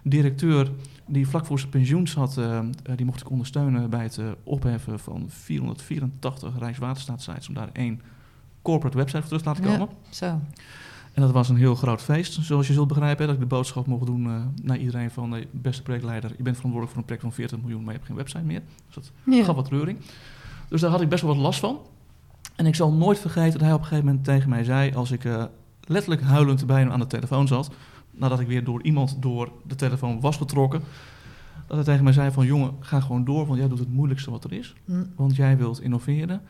directeur... 0.05 0.71
die 1.07 1.29
vlak 1.29 1.47
voor 1.47 1.59
zijn 1.59 1.71
pensioen 1.71 2.09
zat... 2.09 2.39
eh, 2.39 2.59
eh, 2.59 2.65
die 2.97 3.07
mocht 3.07 3.21
ik 3.21 3.31
ondersteunen 3.31 3.91
bij 3.91 4.03
het 4.03 4.19
eh, 4.19 4.27
opheffen 4.45 4.99
van 4.99 5.25
484 5.29 6.59
Rijkswaterstaat-sites... 6.59 7.49
om 7.49 7.55
daar 7.55 7.71
één 7.73 8.01
corporate 8.65 8.97
website 8.97 9.19
voor 9.23 9.27
terug 9.39 9.43
te 9.43 9.49
laten 9.49 9.65
Ja. 9.65 9.71
komen. 9.79 9.95
Zo. 10.11 10.27
En 11.13 11.23
dat 11.23 11.31
was 11.31 11.49
een 11.49 11.57
heel 11.57 11.75
groot 11.75 12.03
feest, 12.03 12.39
zoals 12.45 12.67
je 12.67 12.73
zult 12.73 12.89
begrijpen. 12.89 13.27
Dat 13.27 13.35
ik 13.35 13.41
de 13.41 13.47
boodschap 13.47 13.87
mocht 13.87 14.07
doen 14.07 14.27
eh, 14.27 14.33
naar 14.63 14.77
iedereen 14.79 15.11
van... 15.11 15.29
nee, 15.29 15.47
beste 15.51 15.83
projectleider, 15.83 16.31
je 16.37 16.43
bent 16.43 16.57
verantwoordelijk 16.57 16.89
voor 16.91 16.97
een 16.99 17.05
project 17.05 17.23
van 17.23 17.33
40 17.33 17.59
miljoen... 17.61 17.81
maar 17.85 17.93
je 17.93 17.99
hebt 17.99 18.07
geen 18.07 18.17
website 18.17 18.43
meer. 18.45 18.63
Dus 18.87 18.95
dat 18.95 19.11
Ja. 19.25 19.45
gaf 19.45 19.55
wat 19.55 19.69
reuring. 19.69 19.99
Dus 20.69 20.81
daar 20.81 20.91
had 20.91 21.01
ik 21.01 21.09
best 21.09 21.23
wel 21.23 21.35
wat 21.35 21.43
last 21.43 21.61
van. 21.61 21.79
En 22.57 22.67
ik 22.67 22.75
zal 22.75 22.93
nooit 22.93 23.19
vergeten 23.19 23.53
dat 23.53 23.61
hij 23.61 23.73
op 23.73 23.79
een 23.81 23.85
gegeven 23.87 24.07
moment 24.07 24.25
tegen 24.25 24.49
mij 24.49 24.65
zei... 24.65 24.95
als 24.95 25.11
ik 25.11 25.25
eh, 25.25 25.45
letterlijk 25.87 26.23
huilend 26.23 26.67
bij 26.67 26.81
hem 26.81 26.91
aan 26.91 27.01
de 27.01 27.07
telefoon 27.07 27.47
zat... 27.47 27.71
nadat 28.11 28.41
ik 28.41 28.47
weer 28.47 28.65
door 28.65 28.83
iemand 28.83 29.17
door 29.23 29.49
de 29.67 29.75
telefoon 29.75 30.21
was 30.21 30.37
getrokken... 30.37 30.81
dat 31.67 31.77
hij 31.77 31.85
tegen 31.85 32.05
mij 32.05 32.13
zei 32.13 32.31
van... 32.31 32.47
jongen, 32.47 32.73
ga 32.81 33.01
gewoon 33.01 33.25
door, 33.25 33.47
want 33.47 33.59
jij 33.59 33.69
doet 33.69 33.79
het 33.79 33.93
moeilijkste 33.93 34.31
wat 34.31 34.45
er 34.45 34.53
is. 34.53 34.75
Hm. 34.85 35.05
Want 35.17 35.37
jij 35.37 35.57
wilt 35.57 35.81
innoveren 35.81 36.41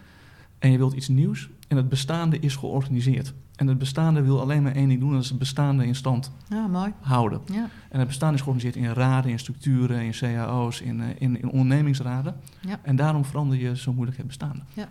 en 0.65 0.71
je 0.71 0.79
wilt 0.79 0.93
iets 0.93 1.09
nieuws... 1.09 1.49
en 1.69 1.77
het 1.77 1.89
bestaande 1.89 2.39
is 2.39 2.57
georganiseerd. 2.57 3.35
En 3.57 3.67
het 3.67 3.79
bestaande 3.79 4.23
wil 4.23 4.41
alleen 4.41 4.63
maar 4.63 4.75
één 4.75 4.89
ding 4.89 5.01
doen, 5.01 5.13
dat 5.13 5.23
is 5.23 5.29
het 5.29 5.39
bestaande 5.39 5.87
in 5.87 5.95
stand 5.95 6.31
Ja, 6.49 6.67
mooi. 6.67 6.93
houden. 7.01 7.41
Ja. 7.53 7.69
En 7.89 7.99
het 7.99 8.09
bestaan 8.09 8.35
is 8.35 8.41
georganiseerd 8.41 8.77
in 8.85 8.93
raden, 8.93 9.31
in 9.31 9.39
structuren, 9.39 10.01
in 10.03 10.13
cao's, 10.13 10.81
in, 10.81 11.01
eh, 11.01 11.09
in, 11.19 11.41
in 11.43 11.51
ondernemingsraden. 11.51 12.37
Ja. 12.61 12.79
En 12.83 12.97
daarom 12.97 13.25
verander 13.25 13.59
je 13.59 13.77
zo 13.77 13.93
moeilijk 13.93 14.17
het 14.17 14.27
bestaande. 14.27 14.63
Ja. 14.75 14.89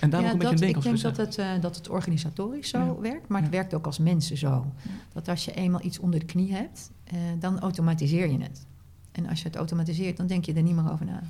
En 0.00 0.10
daarom 0.10 0.28
ja, 0.28 0.34
ook 0.34 0.42
een 0.42 0.48
beetje 0.48 0.66
dat, 0.66 0.76
ik 0.76 0.82
denk 0.82 1.00
dat 1.00 1.16
het, 1.16 1.38
eh, 1.38 1.46
dat 1.60 1.76
het 1.76 1.88
organisatorisch 1.88 2.68
zo 2.68 2.78
Ja. 2.78 3.00
werkt, 3.00 3.28
maar 3.28 3.42
het 3.42 3.50
Ja. 3.52 3.56
werkt 3.56 3.74
ook 3.74 3.86
als 3.86 3.98
mensen 3.98 4.36
zo. 4.36 4.72
Dat 5.12 5.28
als 5.28 5.44
je 5.44 5.52
eenmaal 5.52 5.84
iets 5.84 5.98
onder 5.98 6.20
de 6.20 6.26
knie 6.26 6.52
hebt, 6.52 6.90
eh, 7.04 7.18
dan 7.38 7.58
automatiseer 7.60 8.30
je 8.30 8.38
het. 8.38 8.66
En 9.12 9.28
als 9.28 9.38
je 9.38 9.46
het 9.46 9.56
automatiseert, 9.56 10.16
dan 10.16 10.26
denk 10.26 10.44
je 10.44 10.52
er 10.52 10.62
niet 10.62 10.74
meer 10.74 10.92
over 10.92 11.06
na. 11.06 11.22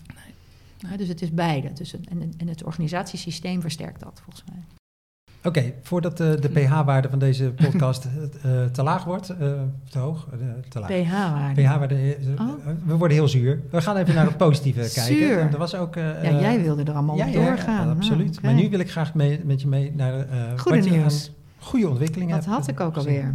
Ja, 0.90 0.96
dus 0.96 1.08
het 1.08 1.22
is 1.22 1.30
beide. 1.30 1.72
Dus 1.72 1.94
en, 2.08 2.32
en 2.36 2.48
het 2.48 2.64
organisatiesysteem 2.64 3.60
versterkt 3.60 4.00
dat, 4.00 4.20
volgens 4.24 4.44
mij. 4.52 4.62
Oké, 5.44 5.72
voordat 5.82 6.20
eh, 6.20 6.30
de 6.40 6.48
pH-waarde 6.48 7.08
van 7.08 7.18
deze 7.18 7.52
podcast 7.56 8.04
eh, 8.42 8.64
te 8.64 8.82
laag 8.82 9.04
wordt, 9.04 9.28
eh, 9.28 9.52
te 9.90 9.98
hoog, 9.98 10.28
eh, 10.32 10.38
te 10.68 10.78
laag. 10.80 10.88
pH-waarde. 10.88 11.62
pH-waarde, 11.62 11.94
eh, 12.14 12.40
Oh. 12.40 12.66
we 12.86 12.96
worden 12.96 13.16
heel 13.16 13.28
zuur. 13.28 13.60
We 13.70 13.80
gaan 13.82 13.96
even 13.96 14.14
naar 14.14 14.26
het 14.26 14.36
positieve 14.36 14.80
kijken. 14.94 15.02
Zuur. 15.16 15.38
Er 15.38 15.58
was 15.58 15.74
ook, 15.74 15.96
eh, 15.96 16.22
Ja, 16.24 16.40
jij 16.40 16.62
wilde 16.62 16.82
er 16.82 16.92
allemaal 16.92 17.16
ja, 17.16 17.26
doorgaan. 17.30 17.86
Ja, 17.86 17.92
absoluut. 17.92 18.18
Nou, 18.26 18.36
oké. 18.36 18.46
Maar 18.46 18.54
nu 18.54 18.70
wil 18.70 18.78
ik 18.78 18.90
graag 18.90 19.14
mee, 19.14 19.40
met 19.44 19.60
je 19.60 19.66
mee 19.68 19.92
naar 19.94 20.14
eh 20.28 20.58
Goede 20.58 20.78
nieuws. 20.90 21.30
goede 21.58 21.88
ontwikkelingen 21.88 22.36
Dat 22.36 22.44
had 22.44 22.68
ik 22.68 22.80
ook 22.80 22.96
alweer. 22.96 23.34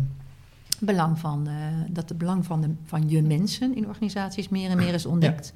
Belang 0.79 1.19
van, 1.19 1.47
eh, 1.47 1.53
dat 1.89 2.09
het 2.09 2.17
belang 2.17 2.45
van, 2.45 2.61
de, 2.61 2.69
van 2.85 3.09
je 3.09 3.21
mensen 3.21 3.75
in 3.75 3.87
organisaties 3.87 4.49
meer 4.49 4.69
en 4.69 4.77
meer 4.77 4.93
is 4.93 5.05
ontdekt. 5.05 5.53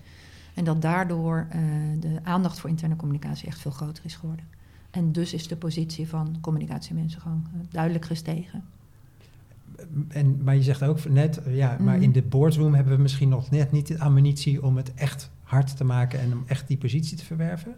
En 0.60 0.66
dat 0.66 0.82
daardoor 0.82 1.48
eh, 1.50 1.60
de 2.00 2.20
aandacht 2.24 2.60
voor 2.60 2.70
interne 2.70 2.96
communicatie 2.96 3.48
echt 3.48 3.60
veel 3.60 3.72
groter 3.72 4.06
is 4.06 4.16
geworden. 4.16 4.46
En 4.92 5.12
dus 5.12 5.34
is 5.34 5.48
de 5.48 5.56
positie 5.56 6.08
van 6.08 6.36
communicatiemensen 6.42 7.22
gewoon 7.22 7.46
eh, 7.54 7.60
duidelijk 7.72 8.06
gestegen. 8.06 8.64
En, 10.08 10.44
maar 10.44 10.56
je 10.56 10.64
zegt 10.64 10.84
ook 10.84 11.10
net, 11.10 11.38
eh, 11.44 11.56
ja, 11.56 11.78
maar 11.80 11.94
Mhm. 11.96 12.04
in 12.04 12.12
de 12.12 12.22
boardroom 12.22 12.74
hebben 12.74 12.96
we 12.96 13.02
misschien 13.02 13.30
nog 13.30 13.50
net 13.50 13.72
niet 13.72 13.88
de 13.88 14.00
ammunitie 14.00 14.64
om 14.64 14.78
het 14.78 14.94
echt 14.94 15.30
hard 15.44 15.78
te 15.78 15.84
maken 15.84 16.20
en 16.20 16.34
om 16.34 16.44
echt 16.48 16.68
die 16.68 16.78
positie 16.78 17.18
te 17.18 17.26
verwerven. 17.26 17.76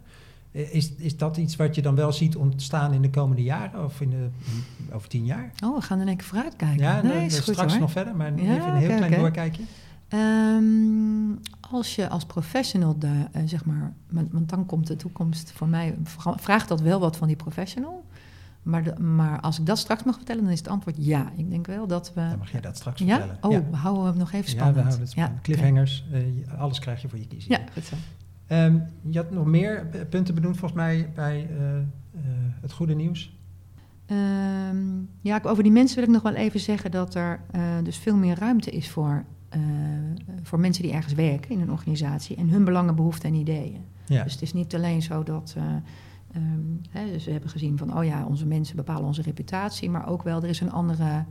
Is, 0.50 0.92
is 0.92 1.16
dat 1.16 1.36
iets 1.36 1.56
wat 1.56 1.74
je 1.74 1.82
dan 1.82 1.94
wel 1.94 2.12
ziet 2.12 2.36
ontstaan 2.36 2.92
in 2.92 3.02
de 3.02 3.10
komende 3.10 3.42
jaren 3.42 3.84
of 3.84 4.00
in 4.00 4.10
de, 4.10 4.16
in- 4.44 4.94
over 4.94 5.08
tien 5.08 5.24
jaar? 5.24 5.52
Oh, 5.64 5.74
we 5.76 5.82
gaan 5.82 5.98
er 5.98 6.04
lekker 6.04 6.26
vooruit 6.26 6.56
kijken. 6.56 6.82
Ja, 6.84 7.02
nee, 7.02 7.26
is 7.26 7.36
straks 7.36 7.78
nog 7.78 7.90
verder, 7.90 8.16
maar 8.16 8.26
Ja, 8.42 8.54
even 8.54 8.68
een 8.68 8.76
heel 8.76 8.96
klein 8.96 9.12
doorkijkje. 9.12 9.62
Ehm, 10.08 11.30
als 11.72 11.94
je 11.94 12.08
als 12.08 12.24
professional, 12.26 12.98
de, 12.98 13.24
eh, 13.32 13.42
zeg 13.46 13.64
maar, 13.64 13.92
want, 14.10 14.48
dan 14.48 14.66
komt 14.66 14.86
de 14.86 14.96
toekomst 14.96 15.52
voor 15.52 15.68
mij, 15.68 15.94
vra- 16.02 16.38
vraagt 16.38 16.68
dat 16.68 16.80
wel 16.80 17.00
wat 17.00 17.16
van 17.16 17.26
die 17.26 17.36
professional. 17.36 18.04
Maar, 18.62 18.84
de, 18.84 19.00
maar 19.00 19.40
als 19.40 19.58
ik 19.58 19.66
dat 19.66 19.78
straks 19.78 20.02
mag 20.02 20.16
vertellen, 20.16 20.42
dan 20.42 20.52
is 20.52 20.58
het 20.58 20.68
antwoord 20.68 20.96
ja. 20.98 21.32
Ik 21.36 21.50
denk 21.50 21.66
wel 21.66 21.86
dat 21.86 22.12
we. 22.14 22.20
Dan 22.28 22.38
mag 22.38 22.50
jij 22.52 22.60
dat 22.60 22.76
straks 22.76 23.00
ja? 23.00 23.06
vertellen. 23.18 23.38
Oh, 23.40 23.52
ja. 23.52 23.62
we 23.70 23.76
houden 23.76 24.04
hem 24.04 24.16
nog 24.16 24.32
even 24.32 24.44
Ja, 24.44 24.50
spannend. 24.50 24.74
we 24.76 24.80
houden 24.82 25.00
het 25.00 25.10
spannend. 25.10 25.40
Cliffhangers, 25.42 26.04
eh, 26.12 26.58
alles 26.60 26.78
krijg 26.78 27.02
je 27.02 27.08
voor 27.08 27.18
je 27.18 27.26
kiezen. 27.26 27.50
Ja, 27.50 27.58
goed 27.72 27.84
zo. 27.84 27.96
Ehm, 28.46 28.78
je 29.10 29.18
had 29.18 29.30
nog 29.30 29.46
meer 29.46 29.86
punten 30.10 30.34
benoemd 30.34 30.56
volgens 30.56 30.80
mij 30.80 31.10
bij 31.14 31.48
eh, 31.58 32.20
het 32.60 32.72
goede 32.72 32.94
nieuws. 32.94 33.36
Ehm, 34.06 34.86
ja, 35.20 35.40
over 35.42 35.62
die 35.62 35.72
mensen 35.72 35.96
wil 35.96 36.04
ik 36.06 36.10
nog 36.12 36.22
wel 36.22 36.34
even 36.34 36.60
zeggen 36.60 36.90
dat 36.90 37.14
er 37.14 37.40
dus 37.82 37.96
veel 37.96 38.16
meer 38.16 38.38
ruimte 38.38 38.70
is 38.70 38.90
voor, 38.90 39.24
eh, 39.52 39.60
voor 40.42 40.60
mensen 40.60 40.82
die 40.82 40.92
ergens 40.92 41.14
werken 41.14 41.50
in 41.50 41.60
een 41.60 41.70
organisatie 41.70 42.36
en 42.36 42.48
hun 42.48 42.64
belangen, 42.64 42.94
behoeften 42.94 43.28
en 43.28 43.34
ideeën. 43.34 43.80
Ja, 44.06 44.22
Dus 44.22 44.32
het 44.32 44.42
is 44.42 44.52
niet 44.52 44.74
alleen 44.74 45.02
zo 45.02 45.22
dat. 45.22 45.54
eh, 45.56 45.64
ehm, 46.32 46.60
hè, 46.90 47.04
we 47.24 47.30
hebben 47.30 47.50
gezien 47.50 47.78
van, 47.78 47.98
oh 47.98 48.04
ja, 48.04 48.26
onze 48.26 48.46
mensen 48.46 48.76
bepalen 48.76 49.04
onze 49.04 49.22
reputatie, 49.22 49.90
maar 49.90 50.08
ook 50.08 50.22
wel, 50.22 50.42
er 50.42 50.48
is 50.48 50.60
een 50.60 50.70
andere 50.72 51.24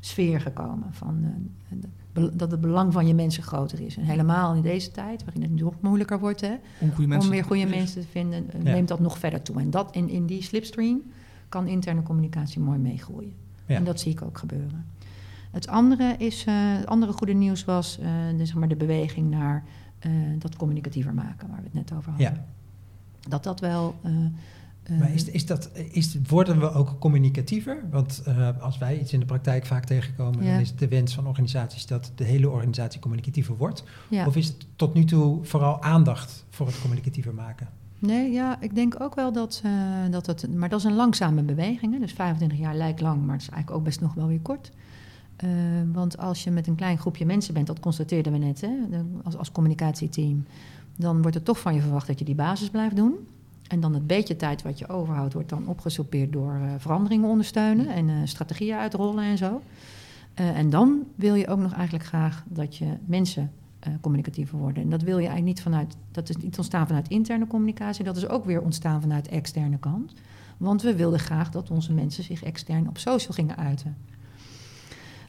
sfeer 0.00 0.40
gekomen. 0.40 0.88
Van, 0.94 1.24
eh, 1.24 2.22
dat 2.32 2.50
het 2.50 2.60
belang 2.60 2.92
van 2.92 3.06
je 3.06 3.14
mensen 3.14 3.42
groter 3.42 3.80
is. 3.80 3.96
En 3.96 4.02
helemaal 4.04 4.54
in 4.54 4.62
deze 4.62 4.90
tijd, 4.90 5.24
waarin 5.24 5.42
het 5.42 5.54
nog 5.54 5.74
moeilijker 5.80 6.18
wordt 6.18 6.40
hè, 6.40 6.54
Om 6.80 6.90
goede 6.92 7.06
mensen 7.08 7.28
om 7.30 7.34
weer 7.36 7.44
goede 7.44 7.66
mensen 7.66 8.00
te 8.00 8.06
vinden, 8.10 8.46
Ja. 8.62 8.72
neemt 8.72 8.88
dat 8.88 9.00
nog 9.00 9.18
verder 9.18 9.42
toe. 9.42 9.60
En 9.60 9.70
dat 9.70 9.94
in, 9.94 10.08
in 10.08 10.26
die 10.26 10.42
slipstream 10.42 11.02
kan 11.48 11.66
interne 11.66 12.02
communicatie 12.02 12.60
mooi 12.60 12.78
meegroeien. 12.78 13.32
Ja. 13.66 13.76
En 13.76 13.84
dat 13.84 14.00
zie 14.00 14.12
ik 14.12 14.22
ook 14.22 14.38
gebeuren. 14.38 14.84
Het 15.50 15.66
andere, 15.68 16.14
is, 16.18 16.44
eh, 16.44 16.54
het 16.56 16.86
andere 16.86 17.12
goede 17.12 17.32
nieuws 17.32 17.64
was 17.64 17.98
eh, 17.98 18.06
de, 18.36 18.46
zeg 18.46 18.54
maar 18.54 18.68
de 18.68 18.76
beweging 18.76 19.30
naar 19.30 19.64
eh, 19.98 20.10
dat 20.38 20.56
communicatiever 20.56 21.14
maken, 21.14 21.48
waar 21.48 21.58
we 21.58 21.64
het 21.64 21.74
net 21.74 21.92
over 21.92 22.10
hadden. 22.10 22.32
Ja. 22.32 22.44
Dat 23.28 23.42
dat 23.44 23.60
wel. 23.60 23.94
maar 24.98 25.12
is, 25.12 25.24
is 25.24 25.46
dat, 25.46 25.70
is, 25.90 26.16
worden 26.28 26.60
we 26.60 26.72
ook 26.72 26.96
communicatiever? 26.98 27.84
Want 27.90 28.22
als 28.60 28.78
wij 28.78 28.98
iets 29.00 29.12
in 29.12 29.20
de 29.20 29.26
praktijk 29.26 29.66
vaak 29.66 29.84
tegenkomen, 29.84 30.44
Ja. 30.44 30.50
dan 30.52 30.60
is 30.60 30.68
het 30.68 30.78
de 30.78 30.88
wens 30.88 31.14
van 31.14 31.26
organisaties 31.26 31.86
dat 31.86 32.12
de 32.14 32.24
hele 32.24 32.48
organisatie 32.50 33.00
communicatiever 33.00 33.56
wordt. 33.56 33.84
ja. 34.08 34.26
Of 34.26 34.36
is 34.36 34.46
het 34.46 34.66
tot 34.76 34.94
nu 34.94 35.04
toe 35.04 35.44
vooral 35.44 35.82
aandacht 35.82 36.44
voor 36.50 36.66
het 36.66 36.80
communicatiever 36.80 37.34
maken? 37.34 37.68
Nee, 37.98 38.32
ja, 38.32 38.60
ik 38.60 38.74
denk 38.74 39.00
ook 39.00 39.14
wel 39.14 39.32
dat, 39.32 39.62
dat 40.10 40.26
het. 40.26 40.54
Maar 40.54 40.68
dat 40.68 40.78
is 40.78 40.84
een 40.84 40.94
langzame 40.94 41.42
beweging. 41.42 41.92
Hè? 41.92 41.98
Dus 41.98 42.12
25 42.12 42.58
jaar 42.58 42.74
lijkt 42.74 43.00
lang, 43.00 43.24
maar 43.24 43.34
het 43.34 43.42
is 43.42 43.48
eigenlijk 43.48 43.78
ook 43.78 43.84
best 43.84 44.00
nog 44.00 44.14
wel 44.14 44.26
weer 44.26 44.40
kort. 44.40 44.70
Eh, 45.36 45.48
want 45.92 46.18
als 46.18 46.44
je 46.44 46.50
met 46.50 46.66
een 46.66 46.74
klein 46.74 46.98
groepje 46.98 47.26
mensen 47.26 47.54
bent, 47.54 47.66
dat 47.66 47.80
constateerden 47.80 48.32
we 48.32 48.38
net, 48.38 48.60
hè, 48.60 48.70
als, 49.24 49.36
als 49.36 49.52
communicatieteam, 49.52 50.44
dan 50.96 51.22
wordt 51.22 51.36
er 51.36 51.42
toch 51.42 51.60
van 51.60 51.74
je 51.74 51.80
verwacht 51.80 52.06
dat 52.06 52.18
je 52.18 52.24
die 52.24 52.34
basis 52.34 52.70
blijft 52.70 52.96
doen. 52.96 53.14
En 53.68 53.80
dan 53.80 53.94
het 53.94 54.06
beetje 54.06 54.36
tijd 54.36 54.62
wat 54.62 54.78
je 54.78 54.88
overhoudt, 54.88 55.32
wordt 55.32 55.48
dan 55.48 55.66
opgesoupeerd 55.66 56.32
door 56.32 56.54
eh, 56.54 56.72
veranderingen 56.78 57.28
ondersteunen 57.28 57.88
en 57.88 58.08
eh, 58.08 58.14
strategieën 58.24 58.76
uitrollen 58.76 59.24
en 59.24 59.38
zo. 59.38 59.62
En 60.34 60.70
dan 60.70 61.02
wil 61.14 61.34
je 61.34 61.48
ook 61.48 61.58
nog 61.58 61.72
eigenlijk 61.72 62.04
graag 62.04 62.44
dat 62.48 62.76
je 62.76 62.86
mensen 63.04 63.52
communicatiever 64.00 64.58
worden. 64.58 64.82
En 64.82 64.90
dat 64.90 65.02
wil 65.02 65.18
je 65.18 65.26
eigenlijk 65.26 65.56
niet 65.56 65.62
vanuit, 65.62 65.96
dat 66.10 66.28
is 66.28 66.36
niet 66.36 66.56
ontstaan 66.56 66.86
vanuit 66.86 67.08
interne 67.08 67.46
communicatie, 67.46 68.04
dat 68.04 68.16
is 68.16 68.28
ook 68.28 68.44
weer 68.44 68.62
ontstaan 68.62 69.00
vanuit 69.00 69.28
externe 69.28 69.78
kant. 69.78 70.12
Want 70.56 70.82
we 70.82 70.96
wilden 70.96 71.18
graag 71.18 71.50
dat 71.50 71.70
onze 71.70 71.92
mensen 71.92 72.24
zich 72.24 72.42
extern 72.42 72.88
op 72.88 72.98
social 72.98 73.32
gingen 73.32 73.56
uiten. 73.56 73.96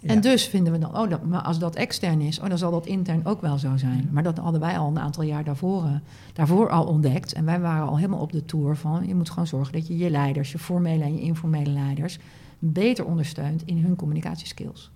Ja. 0.07 0.13
En 0.13 0.21
dus 0.21 0.47
vinden 0.47 0.73
we 0.73 0.79
dan, 0.79 0.97
oh, 0.97 1.09
dat, 1.09 1.25
maar 1.25 1.41
als 1.41 1.59
dat 1.59 1.75
extern 1.75 2.21
is, 2.21 2.39
oh, 2.39 2.49
dan 2.49 2.57
zal 2.57 2.71
dat 2.71 2.85
intern 2.85 3.25
ook 3.25 3.41
wel 3.41 3.57
zo 3.57 3.77
zijn. 3.77 4.09
Maar 4.11 4.23
dat 4.23 4.37
hadden 4.37 4.61
wij 4.61 4.77
al 4.77 4.87
een 4.87 4.99
aantal 4.99 5.23
jaar 5.23 5.43
daarvoor, 5.43 5.99
daarvoor 6.33 6.69
al 6.69 6.85
ontdekt. 6.85 7.33
En 7.33 7.45
wij 7.45 7.59
waren 7.59 7.87
al 7.87 7.97
helemaal 7.97 8.19
op 8.19 8.31
de 8.31 8.45
tour 8.45 8.75
van, 8.75 9.07
je 9.07 9.15
moet 9.15 9.29
gewoon 9.29 9.47
zorgen 9.47 9.73
dat 9.73 9.87
je 9.87 9.97
je 9.97 10.09
leiders, 10.09 10.51
je 10.51 10.59
formele 10.59 11.03
en 11.03 11.13
je 11.13 11.21
informele 11.21 11.69
leiders, 11.69 12.19
beter 12.59 13.05
ondersteunt 13.05 13.65
in 13.65 13.77
hun 13.77 13.95
communicatieskills. 13.95 14.91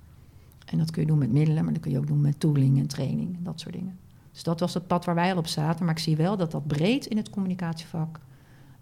En 0.65 0.78
dat 0.78 0.91
kun 0.91 1.02
je 1.02 1.08
doen 1.08 1.17
met 1.17 1.32
middelen, 1.32 1.63
maar 1.63 1.74
dat 1.74 1.82
kun 1.82 1.91
je 1.91 1.97
ook 1.97 2.08
doen 2.08 2.21
met 2.21 2.39
tooling 2.39 2.80
en 2.80 2.88
training 2.88 3.36
en 3.36 3.43
dat 3.43 3.60
soort 3.60 3.74
dingen. 3.74 3.97
Dus 4.32 4.43
dat 4.43 4.60
was 4.60 4.74
het 4.74 4.88
pad 4.88 5.06
waar 5.06 5.15
wij 5.15 5.32
al 5.32 5.38
op 5.38 5.47
zaten. 5.47 5.86
Maar 5.86 5.93
ik 5.93 6.02
zie 6.02 6.15
wel 6.15 6.38
dat 6.38 6.52
dat 6.52 6.67
breed 6.67 7.06
in 7.06 7.17
het 7.17 7.30
communicatievak 7.30 8.19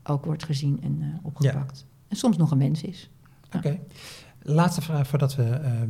ook 0.04 0.26
wordt 0.26 0.44
gezien 0.44 0.80
en 0.82 0.98
eh, 1.02 1.08
opgepakt. 1.22 1.86
En 2.08 2.16
soms 2.16 2.38
nog 2.38 2.52
een 2.52 2.58
wens 2.58 2.82
is. 2.82 3.10
Oké. 3.56 3.80
Laatste 4.42 4.82
vraag 4.82 5.08
voordat 5.08 5.36
we 5.36 5.44
ehm, 5.44 5.90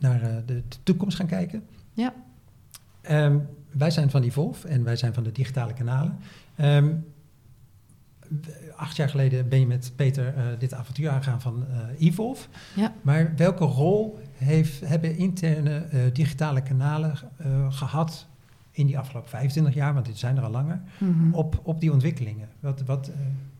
naar 0.00 0.22
eh, 0.22 0.36
de, 0.46 0.62
de 0.68 0.76
toekomst 0.82 1.16
gaan 1.16 1.26
kijken. 1.26 1.62
Ja. 1.92 2.14
Ehm, 3.00 3.38
wij 3.70 3.90
zijn 3.90 4.10
van 4.10 4.22
Evolve 4.22 4.68
en 4.68 4.84
wij 4.84 4.96
zijn 4.96 5.14
van 5.14 5.22
de 5.22 5.32
digitale 5.32 5.72
kanalen. 5.72 6.18
Ehm, 6.56 6.92
acht 8.76 8.96
jaar 8.96 9.08
geleden 9.08 9.48
ben 9.48 9.60
je 9.60 9.66
met 9.66 9.92
Peter 9.96 10.34
eh, 10.36 10.44
dit 10.58 10.74
avontuur 10.74 11.10
aangegaan 11.10 11.40
van 11.40 11.64
eh 11.70 12.06
Evolve. 12.06 12.48
Ja. 12.76 12.94
Maar 13.02 13.32
welke 13.36 13.64
rol 13.64 14.18
heeft, 14.34 14.80
hebben 14.80 15.16
interne 15.16 15.86
digitale 16.12 16.62
kanalen 16.62 17.14
eh, 17.36 17.72
gehad 17.72 18.26
in 18.70 18.86
die 18.86 18.98
afgelopen 18.98 19.30
25 19.30 19.74
jaar, 19.74 19.94
want 19.94 20.06
dit 20.06 20.18
zijn 20.18 20.36
er 20.36 20.42
al 20.42 20.50
langer, 20.50 20.80
Mhm. 20.98 21.32
op, 21.34 21.60
op 21.62 21.80
die 21.80 21.92
ontwikkelingen? 21.92 22.48
Wat, 22.60 22.82
wat, 22.82 23.10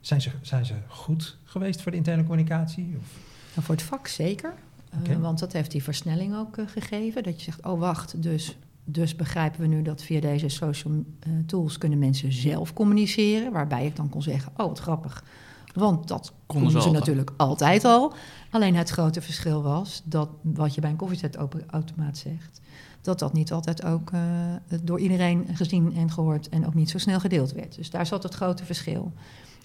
zijn, 0.00 0.20
ze, 0.20 0.30
zijn 0.40 0.66
ze 0.66 0.74
goed 0.86 1.36
geweest 1.44 1.82
voor 1.82 1.90
de 1.90 1.96
interne 1.98 2.22
communicatie? 2.24 2.94
Of? 2.98 3.06
Nou, 3.54 3.66
voor 3.66 3.74
het 3.74 3.84
vak 3.84 4.06
zeker. 4.06 4.52
Eh, 4.90 5.16
want 5.16 5.38
dat 5.38 5.52
heeft 5.52 5.70
die 5.70 5.82
versnelling 5.82 6.36
ook 6.36 6.56
eh, 6.56 6.66
gegeven. 6.66 7.22
Dat 7.22 7.36
je 7.36 7.42
zegt, 7.42 7.66
oh 7.66 7.78
wacht, 7.78 8.22
dus, 8.22 8.56
dus 8.84 9.16
begrijpen 9.16 9.60
we 9.60 9.66
nu 9.66 9.82
dat 9.82 10.02
via 10.02 10.20
deze 10.20 10.48
social 10.48 11.04
eh, 11.20 11.32
tools 11.46 11.78
kunnen 11.78 11.98
mensen 11.98 12.32
zelf 12.32 12.72
communiceren. 12.72 13.52
Waarbij 13.52 13.86
ik 13.86 13.96
dan 13.96 14.08
kon 14.08 14.22
zeggen, 14.22 14.52
oh 14.56 14.66
wat 14.66 14.78
grappig. 14.78 15.24
Want 15.74 16.08
dat 16.08 16.32
konden 16.46 16.70
ze, 16.70 16.80
ze 16.80 16.86
altijd. 16.86 16.98
natuurlijk 16.98 17.30
altijd 17.36 17.84
al. 17.84 18.12
Alleen 18.50 18.74
het 18.74 18.90
grote 18.90 19.20
verschil 19.20 19.62
was 19.62 20.02
dat 20.04 20.28
wat 20.42 20.74
je 20.74 20.80
bij 20.80 20.90
een 20.90 20.96
koffiezetautomaat 20.96 22.18
zegt, 22.18 22.60
dat 23.00 23.18
dat 23.18 23.32
niet 23.32 23.52
altijd 23.52 23.84
ook 23.84 24.10
door 24.82 25.00
iedereen 25.00 25.46
gezien 25.52 25.94
en 25.96 26.10
gehoord 26.10 26.48
en 26.48 26.66
ook 26.66 26.74
niet 26.74 26.90
zo 26.90 26.98
snel 26.98 27.20
gedeeld 27.20 27.52
werd. 27.52 27.76
Dus 27.76 27.90
daar 27.90 28.06
zat 28.06 28.22
het 28.22 28.34
grote 28.34 28.64
verschil. 28.64 29.12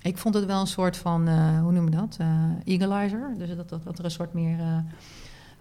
Ik 0.06 0.18
vond 0.18 0.36
het 0.36 0.46
wel 0.46 0.60
een 0.60 0.68
soort 0.68 0.98
van, 0.98 1.28
eh, 1.28 1.60
hoe 1.60 1.72
noem 1.72 1.86
je 1.86 1.96
dat? 1.96 2.18
Equalizer. 2.64 3.34
Dus 3.38 3.56
dat, 3.56 3.70
dat, 3.70 3.84
dat 3.84 4.00
er 4.00 4.06
een 4.06 4.12
soort 4.12 4.34
meer 4.34 4.60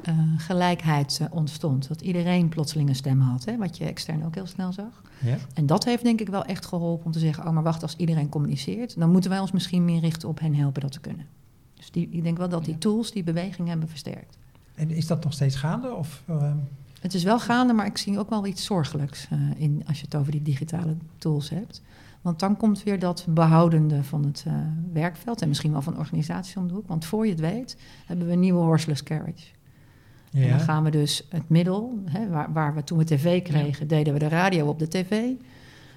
eh, 0.02 0.14
gelijkheid 0.36 1.20
ontstond. 1.30 1.88
Dat 1.88 2.00
iedereen 2.00 2.48
plotseling 2.48 2.88
een 2.88 2.94
stem 2.94 3.20
had, 3.20 3.44
hè, 3.44 3.56
wat 3.56 3.76
je 3.76 3.84
extern 3.84 4.24
ook 4.24 4.34
heel 4.34 4.46
snel 4.46 4.72
zag. 4.72 5.02
Ja? 5.20 5.36
En 5.54 5.66
dat 5.66 5.84
heeft 5.84 6.02
denk 6.02 6.20
ik 6.20 6.28
wel 6.28 6.44
echt 6.44 6.66
geholpen 6.66 7.06
om 7.06 7.12
te 7.12 7.18
zeggen: 7.18 7.46
oh, 7.46 7.50
maar 7.50 7.62
wacht, 7.62 7.82
als 7.82 7.96
iedereen 7.96 8.28
communiceert, 8.28 8.98
dan 8.98 9.10
moeten 9.10 9.30
wij 9.30 9.38
ons 9.38 9.52
misschien 9.52 9.84
meer 9.84 10.00
richten 10.00 10.28
op 10.28 10.40
hen 10.40 10.54
helpen 10.54 10.80
dat 10.80 10.92
te 10.92 11.00
kunnen. 11.00 11.26
Dus 11.74 11.90
die, 11.90 12.08
ik 12.10 12.22
denk 12.22 12.38
wel 12.38 12.48
dat 12.48 12.64
die 12.64 12.78
tools 12.78 13.10
die 13.10 13.22
beweging 13.22 13.68
hebben 13.68 13.88
versterkt. 13.88 14.38
En 14.74 14.90
is 14.90 15.06
dat 15.06 15.24
nog 15.24 15.32
steeds 15.32 15.56
gaande? 15.56 15.94
Of, 15.94 16.22
ehm, 16.26 16.56
Het 17.00 17.14
is 17.14 17.22
wel 17.22 17.40
gaande, 17.40 17.72
maar 17.72 17.86
ik 17.86 17.98
zie 17.98 18.18
ook 18.18 18.30
wel 18.30 18.46
iets 18.46 18.64
zorgelijks 18.64 19.28
in 19.56 19.82
als 19.86 19.98
je 19.98 20.04
het 20.04 20.14
over 20.14 20.32
die 20.32 20.42
digitale 20.42 20.96
tools 21.18 21.50
hebt. 21.50 21.82
Want 22.24 22.38
dan 22.40 22.56
komt 22.56 22.82
weer 22.82 22.98
dat 22.98 23.26
behoudende 23.28 24.02
van 24.04 24.24
het 24.24 24.44
eh, 24.46 24.54
werkveld 24.92 25.42
en 25.42 25.48
misschien 25.48 25.72
wel 25.72 25.82
van 25.82 25.98
organisaties 25.98 26.56
om 26.56 26.68
de 26.68 26.74
hoek. 26.74 26.88
Want 26.88 27.04
voor 27.04 27.24
je 27.24 27.30
het 27.30 27.40
weet, 27.40 27.76
hebben 28.06 28.26
we 28.26 28.32
een 28.32 28.40
nieuwe 28.40 28.60
horseless 28.60 29.02
carriage. 29.02 29.46
En 30.32 30.40
ja. 30.40 30.48
dan 30.48 30.60
gaan 30.60 30.84
we 30.84 30.90
dus 30.90 31.26
het 31.28 31.48
middel, 31.48 31.98
hè, 32.04 32.28
waar, 32.28 32.52
waar 32.52 32.74
we 32.74 32.84
toen 32.84 32.98
we 32.98 33.04
tv 33.04 33.42
kregen, 33.42 33.88
deden 33.88 34.12
we 34.12 34.18
de 34.18 34.28
radio 34.28 34.66
op 34.66 34.78
de 34.78 34.88
tv. 34.88 35.22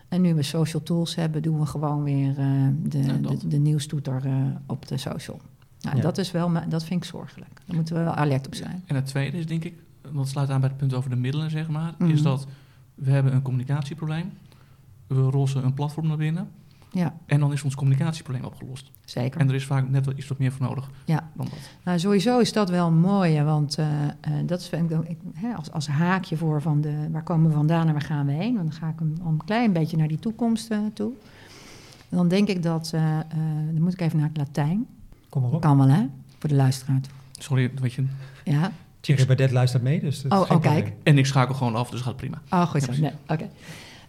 En 0.08 0.22
nu 0.22 0.34
we 0.36 0.44
social 0.44 0.84
tools 0.84 1.16
hebben, 1.16 1.42
doen 1.42 1.60
we 1.60 1.66
gewoon 1.66 2.04
weer 2.04 2.30
eh, 2.30 2.68
de, 2.84 3.04
Ja, 3.04 3.13
dat. 3.13 3.42
de, 3.42 3.48
de 3.48 3.58
nieuwstoeter 3.58 4.22
eh, 4.26 4.34
op 4.66 4.88
de 4.88 4.98
social. 4.98 5.40
Nou, 5.82 5.96
Ja. 5.96 6.02
dat, 6.02 6.18
is 6.18 6.32
wel, 6.32 6.52
dat 6.70 6.84
vind 6.84 7.04
ik 7.04 7.10
zorgelijk. 7.10 7.62
Daar 7.66 7.76
moeten 7.76 7.96
we 7.96 8.04
wel 8.04 8.13
alert 8.13 8.48
op 8.48 8.56
zijn. 8.56 8.84
En 8.86 8.96
het 8.96 9.06
tweede 9.06 9.38
is 9.38 9.46
denk 9.46 9.63
ik, 9.63 9.74
want 10.02 10.18
het 10.18 10.28
sluit 10.28 10.50
aan 10.50 10.60
bij 10.60 10.70
het 10.70 10.78
punt 10.78 10.94
over 10.94 11.10
de 11.10 11.16
middelen, 11.16 11.52
zeg 11.52 11.68
maar, 11.68 11.94
Mhm. 11.98 12.10
is 12.12 12.22
dat 12.22 12.48
we 12.96 13.12
hebben 13.12 13.34
een 13.34 13.42
communicatieprobleem. 13.42 14.32
We 15.08 15.22
rossen 15.22 15.65
een 15.65 15.74
platform 15.74 16.08
naar 16.08 16.17
binnen. 16.17 16.50
Ja, 16.91 17.17
En 17.26 17.39
dan 17.39 17.54
is 17.54 17.63
ons 17.63 17.76
communicatieprobleem 17.76 18.46
opgelost. 18.46 18.91
zeker. 19.06 19.39
En 19.41 19.48
er 19.50 19.56
is 19.56 19.65
vaak 19.65 19.89
net 19.89 20.06
wat 20.06 20.17
iets 20.17 20.28
wat 20.28 20.38
meer 20.38 20.52
voor 20.52 20.65
nodig 20.65 20.89
Ja. 21.06 21.30
dan 21.34 21.46
dat. 21.50 21.60
Nou, 21.84 22.00
sowieso 22.00 22.39
is 22.39 22.54
dat 22.54 22.70
wel 22.70 22.91
mooi, 22.91 23.41
want 23.43 23.78
eh, 23.78 24.04
eh, 24.04 24.12
dat 24.46 24.60
is 24.60 24.67
vind 24.67 24.91
ik, 24.91 25.17
hè, 25.34 25.54
als, 25.54 25.72
als 25.72 25.88
haakje 25.88 26.38
voor 26.38 26.62
van 26.62 26.82
de, 26.82 27.08
waar 27.12 27.24
komen 27.24 27.50
we 27.50 27.56
vandaan 27.56 27.88
en 27.88 27.93
waar 27.93 28.02
gaan 28.02 28.26
we 28.26 28.32
heen. 28.32 28.56
Want 28.56 28.70
dan 28.70 28.80
ga 28.80 28.88
ik 28.89 29.00
hem 29.00 29.15
al 29.24 29.30
een 29.32 29.43
klein 29.46 29.74
beetje 29.74 29.98
naar 29.98 30.08
die 30.08 30.20
toekomst 30.20 30.72
eh, 30.72 30.80
toe. 30.93 31.12
Dan 32.10 32.28
denk 32.28 32.48
ik 32.48 32.63
dat, 32.63 32.91
eh, 32.93 33.20
eh, 33.20 33.26
dan 33.74 33.82
moet 33.82 33.93
ik 33.93 34.02
even 34.02 34.20
naar 34.20 34.28
het 34.28 34.38
Latijn. 34.38 34.86
Kom 35.30 35.41
maar 35.41 35.52
op. 35.52 35.62
Kan 35.62 35.78
wel, 35.78 35.88
hè, 35.89 36.06
voor 36.39 36.50
de 36.50 36.56
luisteraar. 36.56 37.00
Sorry, 37.32 37.72
weet 37.82 37.93
je. 37.93 38.06
Ja. 38.43 38.72
Thierry 39.00 39.26
Baudet 39.26 39.52
luistert 39.52 39.84
mee, 39.84 40.00
dus 40.00 40.22
dat 40.22 40.32
is 40.32 40.38
Oh, 40.38 40.46
geen 40.46 40.56
oh, 40.58 40.62
kijk. 40.63 40.93
En 41.04 41.17
ik 41.17 41.26
schakel 41.26 41.56
gewoon 41.56 41.76
af, 41.76 41.89
dus 41.89 42.02
gaat 42.02 42.15
prima. 42.15 42.41
Oh, 42.50 42.62
goed 42.62 42.84
zo. 42.84 42.91
Ja, 42.91 43.00
Nee, 43.00 43.12
oké. 43.28 43.50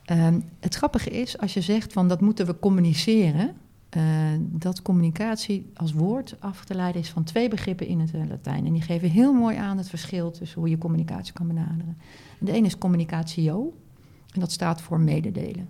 Ehm, 0.08 0.40
het 0.60 0.74
grappige 0.74 1.10
is, 1.10 1.38
als 1.38 1.54
je 1.54 1.60
zegt 1.60 1.92
van 1.92 2.08
dat 2.08 2.20
moeten 2.20 2.46
we 2.46 2.58
communiceren, 2.58 3.56
eh, 3.88 4.02
dat 4.40 4.82
communicatie 4.82 5.70
als 5.74 5.92
woord 5.92 6.36
af 6.40 6.64
te 6.64 6.74
leiden 6.74 7.00
is 7.00 7.10
van 7.10 7.24
twee 7.24 7.48
begrippen 7.48 7.86
in 7.86 8.00
het 8.00 8.14
eh, 8.14 8.26
Latijn. 8.28 8.66
En 8.66 8.72
die 8.72 8.82
geven 8.82 9.10
heel 9.10 9.32
mooi 9.32 9.56
aan 9.56 9.76
het 9.76 9.88
verschil 9.88 10.30
tussen 10.30 10.60
hoe 10.60 10.68
je 10.68 10.78
communicatie 10.78 11.32
kan 11.32 11.46
benaderen. 11.46 11.96
En 12.38 12.46
de 12.46 12.52
ene 12.52 12.66
is 12.66 12.78
communicatio, 12.78 13.74
en 14.32 14.40
dat 14.40 14.52
staat 14.52 14.80
voor 14.80 15.00
mededelen. 15.00 15.68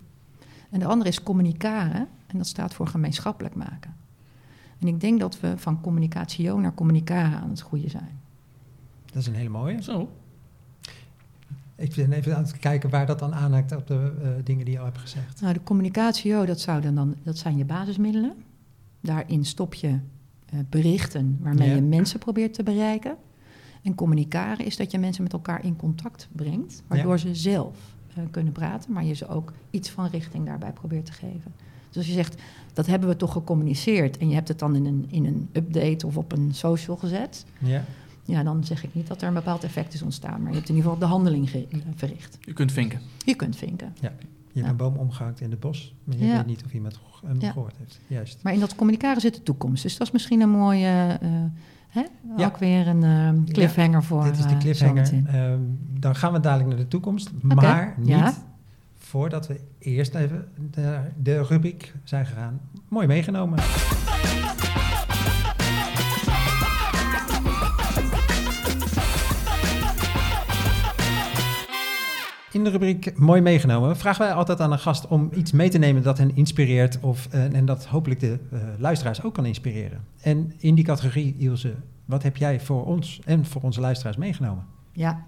En 0.70 0.78
de 0.78 0.86
andere 0.86 1.10
is 1.10 1.22
communicare, 1.22 2.06
en 2.26 2.38
dat 2.38 2.46
staat 2.46 2.74
voor 2.74 2.86
gemeenschappelijk 2.86 3.54
maken. 3.54 3.96
En 4.78 4.86
ik 4.86 5.00
denk 5.00 5.20
dat 5.20 5.40
we 5.40 5.58
van 5.58 5.80
communicatio 5.80 6.60
naar 6.60 6.74
communicare 6.74 7.36
aan 7.36 7.50
het 7.50 7.60
groeien 7.60 7.90
zijn. 7.90 8.20
Dat 9.06 9.16
is 9.16 9.26
een 9.26 9.34
hele 9.34 9.48
mooie. 9.48 9.82
Zo. 9.82 10.08
Ik 11.78 11.94
ben 11.94 12.12
even 12.12 12.36
aan 12.36 12.42
het 12.42 12.58
kijken 12.58 12.90
waar 12.90 13.06
dat 13.06 13.18
dan 13.18 13.34
aanhaakt 13.34 13.76
op 13.76 13.86
de 13.86 14.12
eh, 14.22 14.28
dingen 14.44 14.64
die 14.64 14.74
je 14.74 14.78
al 14.80 14.84
hebt 14.84 14.98
gezegd. 14.98 15.40
Nou, 15.40 15.52
de 15.54 15.62
communicatio, 15.62 16.44
dat, 16.44 16.60
zouden 16.60 16.94
dan, 16.94 17.14
dat 17.22 17.38
zijn 17.38 17.56
je 17.56 17.64
basismiddelen. 17.64 18.32
Daarin 19.00 19.44
stop 19.44 19.74
je 19.74 19.88
eh, 19.88 20.58
berichten 20.68 21.38
waarmee 21.40 21.68
Ja. 21.68 21.74
je 21.74 21.80
mensen 21.82 22.18
probeert 22.18 22.54
te 22.54 22.62
bereiken. 22.62 23.16
En 23.82 23.94
communicaren 23.94 24.66
is 24.66 24.76
dat 24.76 24.90
je 24.90 24.98
mensen 24.98 25.22
met 25.22 25.32
elkaar 25.32 25.64
in 25.64 25.76
contact 25.76 26.28
brengt, 26.32 26.82
waardoor 26.86 27.18
ze 27.18 27.34
zelf 27.34 27.76
eh, 28.14 28.22
kunnen 28.30 28.52
praten, 28.52 28.92
maar 28.92 29.04
je 29.04 29.14
ze 29.14 29.28
ook 29.28 29.52
iets 29.70 29.90
van 29.90 30.06
richting 30.06 30.46
daarbij 30.46 30.72
probeert 30.72 31.06
te 31.06 31.12
geven. 31.12 31.52
Dus 31.88 31.96
als 31.96 32.06
je 32.06 32.12
zegt, 32.12 32.42
dat 32.72 32.86
hebben 32.86 33.08
we 33.08 33.16
toch 33.16 33.32
gecommuniceerd 33.32 34.18
en 34.18 34.28
je 34.28 34.34
hebt 34.34 34.48
het 34.48 34.58
dan 34.58 34.76
in 34.76 34.86
een, 34.86 35.06
in 35.10 35.24
een 35.24 35.48
update 35.52 36.06
of 36.06 36.16
op 36.16 36.32
een 36.32 36.54
social 36.54 36.96
gezet, 36.96 37.44
Ja. 37.58 37.84
Ja, 38.28 38.42
dan 38.42 38.64
zeg 38.64 38.84
ik 38.84 38.94
niet 38.94 39.06
dat 39.06 39.22
er 39.22 39.28
een 39.28 39.34
bepaald 39.34 39.64
effect 39.64 39.94
is 39.94 40.02
ontstaan, 40.02 40.40
maar 40.42 40.50
je 40.50 40.56
hebt 40.56 40.68
in 40.68 40.74
ieder 40.76 40.90
geval 40.90 41.06
de 41.08 41.12
handeling 41.14 41.50
eh, 41.50 41.62
verricht. 41.94 42.38
Je 42.40 42.52
kunt 42.52 42.72
vinken. 42.72 43.00
Je 43.24 43.34
kunt 43.34 43.56
vinken. 43.56 43.92
Je 44.00 44.06
hebt 44.06 44.24
Ja. 44.52 44.68
een 44.68 44.76
boom 44.76 44.96
omgehakt 44.96 45.40
in 45.40 45.50
het 45.50 45.60
bos, 45.60 45.94
maar 46.04 46.16
je 46.16 46.24
Ja. 46.26 46.36
weet 46.36 46.46
niet 46.46 46.62
of 46.64 46.72
iemand 46.72 46.98
hem 47.26 47.40
Ja. 47.40 47.52
gehoord 47.52 47.74
heeft. 47.78 48.00
Juist. 48.06 48.38
Maar 48.42 48.52
in 48.52 48.60
dat 48.60 48.74
communicaren 48.74 49.20
zit 49.20 49.34
de 49.34 49.42
toekomst. 49.42 49.82
Dus 49.82 49.96
dat 49.96 50.06
is 50.06 50.12
misschien 50.12 50.40
een 50.40 50.50
mooie, 50.50 51.18
eh, 51.20 51.28
hè? 51.88 52.02
Ja. 52.36 52.46
ook 52.46 52.56
weer 52.56 52.86
een 52.86 53.02
eh, 53.02 53.52
cliffhanger 53.52 54.02
voor 54.04 54.24
Dit 54.24 54.38
is 54.38 54.46
de 54.46 54.56
cliffhanger. 54.56 55.22
Ehm, 55.26 55.60
dan 56.00 56.14
gaan 56.16 56.32
we 56.32 56.40
dadelijk 56.40 56.68
naar 56.68 56.78
de 56.78 56.88
toekomst, 56.88 57.30
maar 57.42 57.94
niet 57.98 58.08
ja. 58.08 58.34
voordat 58.98 59.46
we 59.46 59.60
eerst 59.78 60.14
even 60.14 60.48
de, 60.70 61.00
de 61.16 61.42
rubriek 61.42 61.94
zijn 62.04 62.26
gegaan. 62.26 62.60
Mooi 62.88 63.06
meegenomen. 63.06 63.58
In 72.58 72.64
de 72.64 72.70
rubriek 72.70 73.18
Mooi 73.18 73.40
meegenomen 73.40 73.96
vragen 73.96 74.24
wij 74.24 74.34
altijd 74.34 74.60
aan 74.60 74.72
een 74.72 74.78
gast 74.78 75.06
om 75.06 75.30
iets 75.34 75.52
mee 75.52 75.68
te 75.68 75.78
nemen 75.78 76.02
dat 76.02 76.18
hen 76.18 76.36
inspireert 76.36 77.00
of, 77.00 77.26
eh, 77.30 77.54
en 77.54 77.64
dat 77.64 77.86
hopelijk 77.86 78.20
de 78.20 78.38
eh, 78.50 78.60
luisteraars 78.78 79.22
ook 79.22 79.34
kan 79.34 79.46
inspireren. 79.46 80.04
En 80.20 80.52
in 80.56 80.74
die 80.74 80.84
categorie, 80.84 81.36
Ilse, 81.38 81.74
wat 82.04 82.22
heb 82.22 82.36
jij 82.36 82.60
voor 82.60 82.84
ons 82.84 83.20
en 83.24 83.44
voor 83.44 83.62
onze 83.62 83.80
luisteraars 83.80 84.16
meegenomen? 84.16 84.66
Ja, 84.92 85.26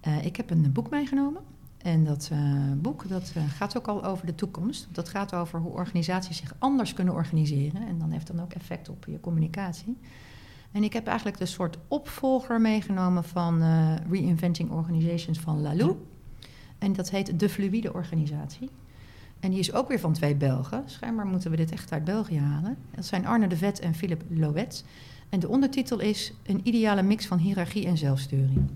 Eh, 0.00 0.24
ik 0.24 0.36
heb 0.36 0.50
een 0.50 0.72
boek 0.72 0.90
meegenomen. 0.90 1.42
En 1.78 2.04
dat 2.04 2.30
boek 2.76 3.08
dat, 3.08 3.32
gaat 3.48 3.76
ook 3.76 3.88
al 3.88 4.04
over 4.04 4.26
de 4.26 4.34
toekomst. 4.34 4.88
Dat 4.92 5.08
gaat 5.08 5.34
over 5.34 5.60
hoe 5.60 5.72
organisaties 5.72 6.36
zich 6.36 6.54
anders 6.58 6.92
kunnen 6.92 7.14
organiseren. 7.14 7.86
En 7.86 7.98
dan 7.98 8.10
heeft 8.10 8.26
dan 8.26 8.40
ook 8.40 8.52
effect 8.52 8.88
op 8.88 9.04
je 9.08 9.20
communicatie. 9.20 9.98
En 10.72 10.82
ik 10.82 10.92
heb 10.92 11.06
eigenlijk 11.06 11.38
de 11.38 11.46
soort 11.46 11.78
opvolger 11.88 12.60
meegenomen 12.60 13.24
van 13.24 13.62
Reinventing 14.10 14.70
Organizations 14.70 15.38
van 15.38 15.60
Lalou. 15.60 15.96
En 16.80 16.92
dat 16.92 17.10
heet 17.10 17.38
De 17.38 17.48
Fluïde 17.48 17.92
Organisatie. 17.92 18.70
En 19.40 19.50
die 19.50 19.58
is 19.58 19.72
ook 19.72 19.88
weer 19.88 20.00
van 20.00 20.12
twee 20.12 20.34
Belgen. 20.34 20.82
Schijnbaar 20.86 21.26
moeten 21.26 21.50
we 21.50 21.56
dit 21.56 21.72
echt 21.72 21.92
uit 21.92 22.04
België 22.04 22.38
halen. 22.38 22.76
Dat 22.94 23.06
zijn 23.06 23.26
Arne 23.26 23.46
de 23.46 23.56
Vet 23.56 23.80
en 23.80 23.94
Philip 23.94 24.22
Loet. 24.28 24.84
En 25.28 25.40
de 25.40 25.48
ondertitel 25.48 26.00
is 26.00 26.32
Een 26.46 26.60
ideale 26.62 27.02
mix 27.02 27.26
van 27.26 27.38
hiërarchie 27.38 27.86
en 27.86 27.98
zelfsturing. 27.98 28.68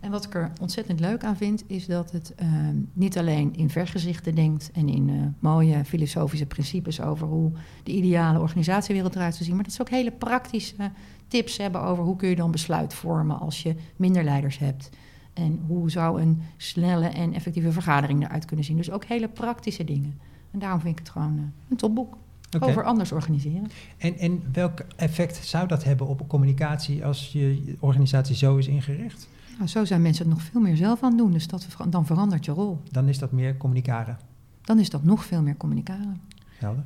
En 0.00 0.10
wat 0.10 0.24
ik 0.24 0.34
er 0.34 0.52
ontzettend 0.60 1.00
leuk 1.00 1.24
aan 1.24 1.36
vind, 1.36 1.64
is 1.66 1.86
dat 1.86 2.12
het 2.12 2.34
eh, 2.34 2.48
niet 2.92 3.18
alleen 3.18 3.54
in 3.56 3.70
vergezichten 3.70 4.34
denkt 4.34 4.70
en 4.72 4.88
in 4.88 5.08
eh, 5.08 5.16
mooie 5.38 5.84
filosofische 5.84 6.46
principes 6.46 7.00
over 7.00 7.26
hoe 7.26 7.52
de 7.82 7.92
ideale 7.92 8.40
organisatiewereld 8.40 9.14
eruit 9.14 9.32
zou 9.32 9.44
zien, 9.44 9.54
maar 9.54 9.64
dat 9.64 9.72
ze 9.72 9.80
ook 9.80 9.90
hele 9.90 10.10
praktische 10.10 10.90
tips 11.28 11.56
hebben 11.56 11.82
over 11.82 12.04
hoe 12.04 12.16
kun 12.16 12.28
je 12.28 12.36
dan 12.36 12.50
besluit 12.50 12.94
vormen 12.94 13.38
als 13.38 13.62
je 13.62 13.74
minder 13.96 14.24
leiders 14.24 14.58
hebt. 14.58 14.90
En 15.38 15.60
hoe 15.66 15.90
zou 15.90 16.20
een 16.20 16.42
snelle 16.56 17.06
en 17.06 17.32
effectieve 17.32 17.72
vergadering 17.72 18.24
eruit 18.24 18.44
kunnen 18.44 18.64
zien. 18.64 18.76
Dus 18.76 18.90
ook 18.90 19.04
hele 19.04 19.28
praktische 19.28 19.84
dingen. 19.84 20.18
En 20.50 20.58
daarom 20.58 20.80
vind 20.80 20.92
ik 20.92 20.98
het 20.98 21.08
gewoon 21.08 21.36
eh, 21.38 21.70
een 21.70 21.76
topboek 21.76 22.16
over 22.60 22.84
anders 22.84 23.12
organiseren. 23.12 23.70
En, 23.96 24.18
en 24.18 24.42
welk 24.52 24.80
effect 24.96 25.46
zou 25.46 25.68
dat 25.68 25.84
hebben 25.84 26.06
op 26.06 26.28
communicatie 26.28 27.04
als 27.04 27.32
je 27.32 27.76
organisatie 27.80 28.36
zo 28.36 28.56
is 28.56 28.66
ingericht? 28.66 29.28
Nou, 29.56 29.68
zo 29.70 29.84
zijn 29.84 30.02
mensen 30.02 30.26
het 30.26 30.34
nog 30.34 30.44
veel 30.44 30.60
meer 30.60 30.76
zelf 30.76 31.02
aan 31.02 31.08
het 31.08 31.18
doen. 31.18 31.32
Dus 31.32 31.46
dat, 31.46 31.66
dan 31.88 32.06
verandert 32.06 32.44
je 32.44 32.52
rol. 32.52 32.80
Dan 32.90 33.08
is 33.08 33.18
dat 33.18 33.32
meer 33.32 33.56
communicaren. 33.56 34.18
Dan 34.62 34.78
is 34.78 34.90
dat 34.90 35.04
nog 35.04 35.24
veel 35.24 35.42
meer 35.42 35.56
communiceren. 35.56 36.20
Helder. 36.58 36.84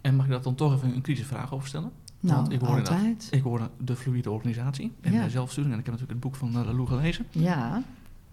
En 0.00 0.16
mag 0.16 0.24
ik 0.24 0.30
dat 0.30 0.44
dan 0.44 0.54
toch 0.54 0.74
even 0.74 0.94
een 0.94 1.00
kritische 1.00 1.28
vraag 1.28 1.54
over 1.54 1.68
stellen? 1.68 1.90
Nou, 2.20 2.36
Want 2.40 2.52
ik 2.52 2.60
hoor 2.60 2.76
altijd. 2.78 3.28
Ik 3.30 3.42
hoorde 3.42 3.70
de 3.80 3.96
fluïde 3.96 4.30
organisatie 4.30 4.92
en 5.00 5.12
Ja. 5.12 5.28
zelfsturing. 5.28 5.72
En 5.72 5.78
ik 5.78 5.86
heb 5.86 5.94
natuurlijk 5.94 6.22
het 6.24 6.30
boek 6.30 6.40
van 6.40 6.52
Lalou 6.64 6.86
gelezen. 6.86 7.26
Ja. 7.30 7.82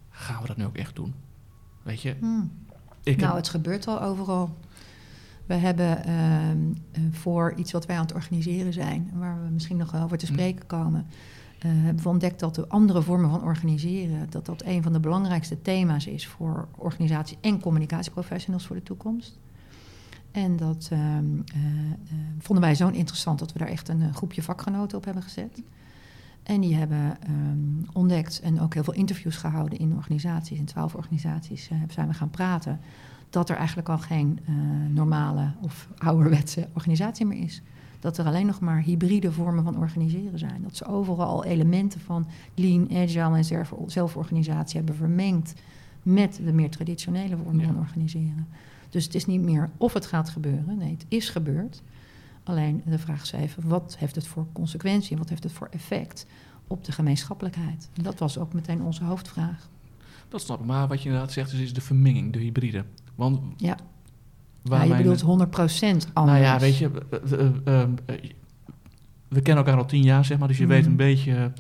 Gaan 0.10 0.42
we 0.42 0.48
dat 0.48 0.58
nu 0.58 0.66
ook 0.66 0.76
echt 0.78 0.96
doen? 0.96 1.14
Weet 1.84 2.02
je, 2.02 2.16
Hm. 2.20 2.26
ik 3.04 3.16
nou, 3.18 3.28
heb- 3.28 3.36
het 3.36 3.50
gebeurt 3.50 3.88
al 3.88 4.02
overal. 4.02 4.58
We 5.46 5.54
hebben 5.54 6.04
ehm, 6.04 6.58
eh, 6.92 7.02
voor 7.12 7.54
iets 7.56 7.72
wat 7.72 7.86
wij 7.86 7.96
aan 7.96 8.02
het 8.02 8.14
organiseren 8.14 8.74
zijn, 8.74 9.12
waar 9.14 9.44
we 9.44 9.50
misschien 9.50 9.78
nog 9.78 9.96
over 9.96 10.18
te 10.18 10.26
Hm. 10.26 10.32
spreken 10.34 10.66
komen, 10.66 11.06
eh, 11.60 11.72
hebben 11.74 12.04
we 12.04 12.10
ontdekt 12.10 12.40
dat 12.40 12.56
de 12.56 12.68
andere 12.68 13.02
vormen 13.02 13.30
van 13.30 13.44
organiseren, 13.44 14.30
dat 14.30 14.46
dat 14.46 14.64
een 14.66 14.84
van 14.84 14.94
de 14.94 15.00
belangrijkste 15.00 15.62
thema's 15.62 16.06
is 16.08 16.28
voor 16.28 16.68
organisatie- 16.76 17.38
en 17.42 17.60
communicatieprofessionals 17.60 18.66
voor 18.66 18.76
de 18.76 18.84
toekomst. 18.84 19.40
En 20.36 20.56
dat 20.56 20.88
ehm, 20.92 21.02
eh, 21.02 21.16
eh, 21.16 22.18
vonden 22.40 22.66
wij 22.66 22.76
zo 22.76 22.88
interessant 22.88 23.40
dat 23.40 23.54
we 23.54 23.60
daar 23.60 23.68
echt 23.68 23.90
een 23.90 24.02
eh, 24.02 24.14
groepje 24.14 24.42
vakgenoten 24.42 24.98
op 24.98 25.06
hebben 25.06 25.24
gezet. 25.24 25.62
En 26.44 26.62
die 26.62 26.76
hebben 26.76 27.18
ehm, 27.22 27.98
ontdekt 27.98 28.40
en 28.40 28.60
ook 28.60 28.74
heel 28.74 28.84
veel 28.84 28.94
interviews 28.94 29.36
gehouden 29.36 29.80
in 29.80 29.96
organisaties. 29.96 30.58
In 30.58 30.66
twaalf 30.66 30.96
organisaties 30.96 31.70
eh, 31.70 31.78
zijn 31.90 32.08
we 32.08 32.14
gaan 32.14 32.30
praten. 32.30 32.80
Dat 33.30 33.50
er 33.50 33.56
eigenlijk 33.56 33.90
al 33.90 33.98
geen 33.98 34.40
normale 34.90 35.52
of 35.62 35.88
ouderwetse 35.98 36.68
organisatie 36.74 37.26
meer 37.26 37.44
is. 37.44 37.62
Dat 38.00 38.18
er 38.18 38.26
alleen 38.26 38.46
nog 38.46 38.60
maar 38.60 38.82
hybride 38.82 39.32
vormen 39.32 39.64
van 39.64 39.78
organiseren 39.78 40.40
zijn. 40.40 40.62
Dat 40.62 40.76
ze 40.76 40.86
overal 40.86 41.44
elementen 41.44 42.02
van 42.02 42.28
lean, 42.54 42.90
agile 42.92 43.36
en 43.38 43.46
zelf- 43.46 43.74
zelforganisatie 43.88 44.78
hebben 44.78 44.96
vermengd 44.96 45.54
met 46.04 46.40
de 46.44 46.54
meer 46.54 46.70
traditionele 46.70 47.38
vormen 47.38 47.66
Ja. 47.66 47.66
van 47.72 47.78
organiseren. 47.80 48.48
Dus 48.90 49.04
het 49.06 49.16
is 49.16 49.26
niet 49.26 49.42
meer 49.42 49.70
of 49.78 49.94
het 49.94 50.06
gaat 50.06 50.30
gebeuren. 50.30 50.78
Nee, 50.78 50.92
het 50.92 51.06
is 51.08 51.30
gebeurd. 51.30 51.82
Alleen 52.44 52.82
de 52.86 52.98
vraag 53.00 53.22
is 53.22 53.32
even, 53.32 53.68
wat 53.68 53.96
heeft 54.00 54.16
het 54.16 54.28
voor 54.28 54.46
consequentie? 54.54 55.18
Wat 55.18 55.30
heeft 55.30 55.44
het 55.44 55.52
voor 55.54 55.68
effect 55.72 56.26
op 56.68 56.84
de 56.86 56.92
gemeenschappelijkheid? 56.92 57.90
En 57.94 58.04
dat 58.04 58.20
was 58.20 58.38
ook 58.38 58.54
meteen 58.54 58.82
onze 58.82 59.04
hoofdvraag. 59.04 59.70
Dat 60.30 60.42
snap 60.42 60.60
ik. 60.60 60.66
Maar 60.66 60.88
wat 60.88 61.02
je 61.02 61.06
inderdaad 61.06 61.32
zegt, 61.32 61.54
is, 61.54 61.60
is 61.60 61.74
de 61.74 61.82
vermenging, 61.82 62.34
de 62.34 62.40
hybride. 62.40 62.86
Want 63.16 63.40
Ja. 63.58 63.78
waar 64.62 64.88
Ja, 64.88 64.96
je 64.98 65.04
bedoelt 65.04 65.22
100% 65.22 66.08
anders. 66.14 66.14
Nou 66.14 66.38
ja, 66.38 66.60
weet 66.60 66.78
je, 66.78 66.92
we, 66.92 67.06
we- 67.10 67.28
we- 67.28 67.62
we- 68.06 68.34
we 69.28 69.42
kennen 69.42 69.66
elkaar 69.66 69.80
al 69.82 69.88
tien 69.88 70.04
jaar, 70.04 70.26
zeg 70.26 70.38
maar, 70.38 70.48
dus 70.48 70.58
je 70.58 70.64
Mhm. 70.66 70.72
weet 70.74 70.86
een 70.86 70.96
beetje 70.96 71.52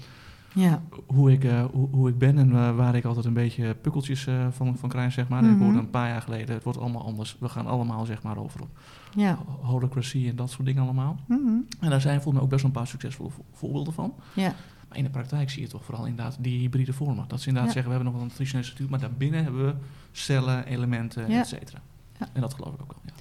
Ja, 0.55 0.81
hoe 1.05 1.31
ik, 1.31 1.43
eh, 1.43 1.65
hoe, 1.73 1.87
hoe 1.91 2.09
ik 2.09 2.17
ben 2.17 2.37
en 2.37 2.51
eh, 2.51 2.75
waar 2.75 2.95
ik 2.95 3.05
altijd 3.05 3.25
een 3.25 3.33
beetje 3.33 3.73
pukkeltjes 3.75 4.27
eh, 4.27 4.47
van, 4.51 4.77
van 4.77 4.89
krijg, 4.89 5.11
zeg 5.13 5.27
maar. 5.27 5.43
Ik 5.43 5.49
Mhm. 5.49 5.63
hoorde 5.63 5.79
een 5.79 5.89
paar 5.89 6.07
jaar 6.09 6.21
geleden, 6.21 6.55
het 6.55 6.63
wordt 6.63 6.79
allemaal 6.79 7.05
anders. 7.05 7.37
We 7.39 7.49
gaan 7.49 7.65
allemaal, 7.67 8.05
zeg 8.05 8.23
maar, 8.23 8.37
over 8.37 8.61
op 8.61 8.69
ja. 9.15 9.37
holocracy 9.61 10.27
en 10.29 10.35
dat 10.35 10.49
soort 10.51 10.65
dingen 10.65 10.83
allemaal. 10.83 11.15
Mhm. 11.27 11.39
En 11.79 11.89
daar 11.89 12.01
zijn 12.01 12.13
volgens 12.15 12.33
mij 12.33 12.43
ook 12.43 12.49
best 12.49 12.61
wel 12.61 12.71
een 12.71 12.77
paar 12.77 12.87
succesvolle 12.87 13.29
vo- 13.29 13.45
voorbeelden 13.53 13.93
van. 13.93 14.13
ja. 14.33 14.53
Maar 14.89 14.97
in 14.97 15.03
de 15.03 15.09
praktijk 15.09 15.49
zie 15.49 15.61
je 15.61 15.67
toch 15.67 15.85
vooral 15.85 16.05
inderdaad 16.05 16.37
die 16.39 16.59
hybride 16.59 16.93
vormen. 16.93 17.25
Dat 17.27 17.41
ze 17.41 17.47
inderdaad 17.47 17.73
Ja. 17.73 17.81
zeggen, 17.81 17.91
we 17.91 17.95
hebben 17.97 18.05
nog 18.05 18.13
wel 18.13 18.23
een 18.23 18.29
traditionele 18.29 18.65
structuur, 18.67 18.89
maar 18.89 18.99
daarbinnen 19.09 19.43
hebben 19.43 19.65
we 19.65 19.73
cellen, 20.11 20.65
elementen, 20.65 21.29
Ja. 21.31 21.39
et 21.39 21.47
cetera. 21.47 21.79
Ja. 22.19 22.27
En 22.33 22.41
dat 22.41 22.53
geloof 22.53 22.73
ik 22.73 22.81
ook 22.81 22.91
wel, 22.93 23.01
ja. 23.05 23.11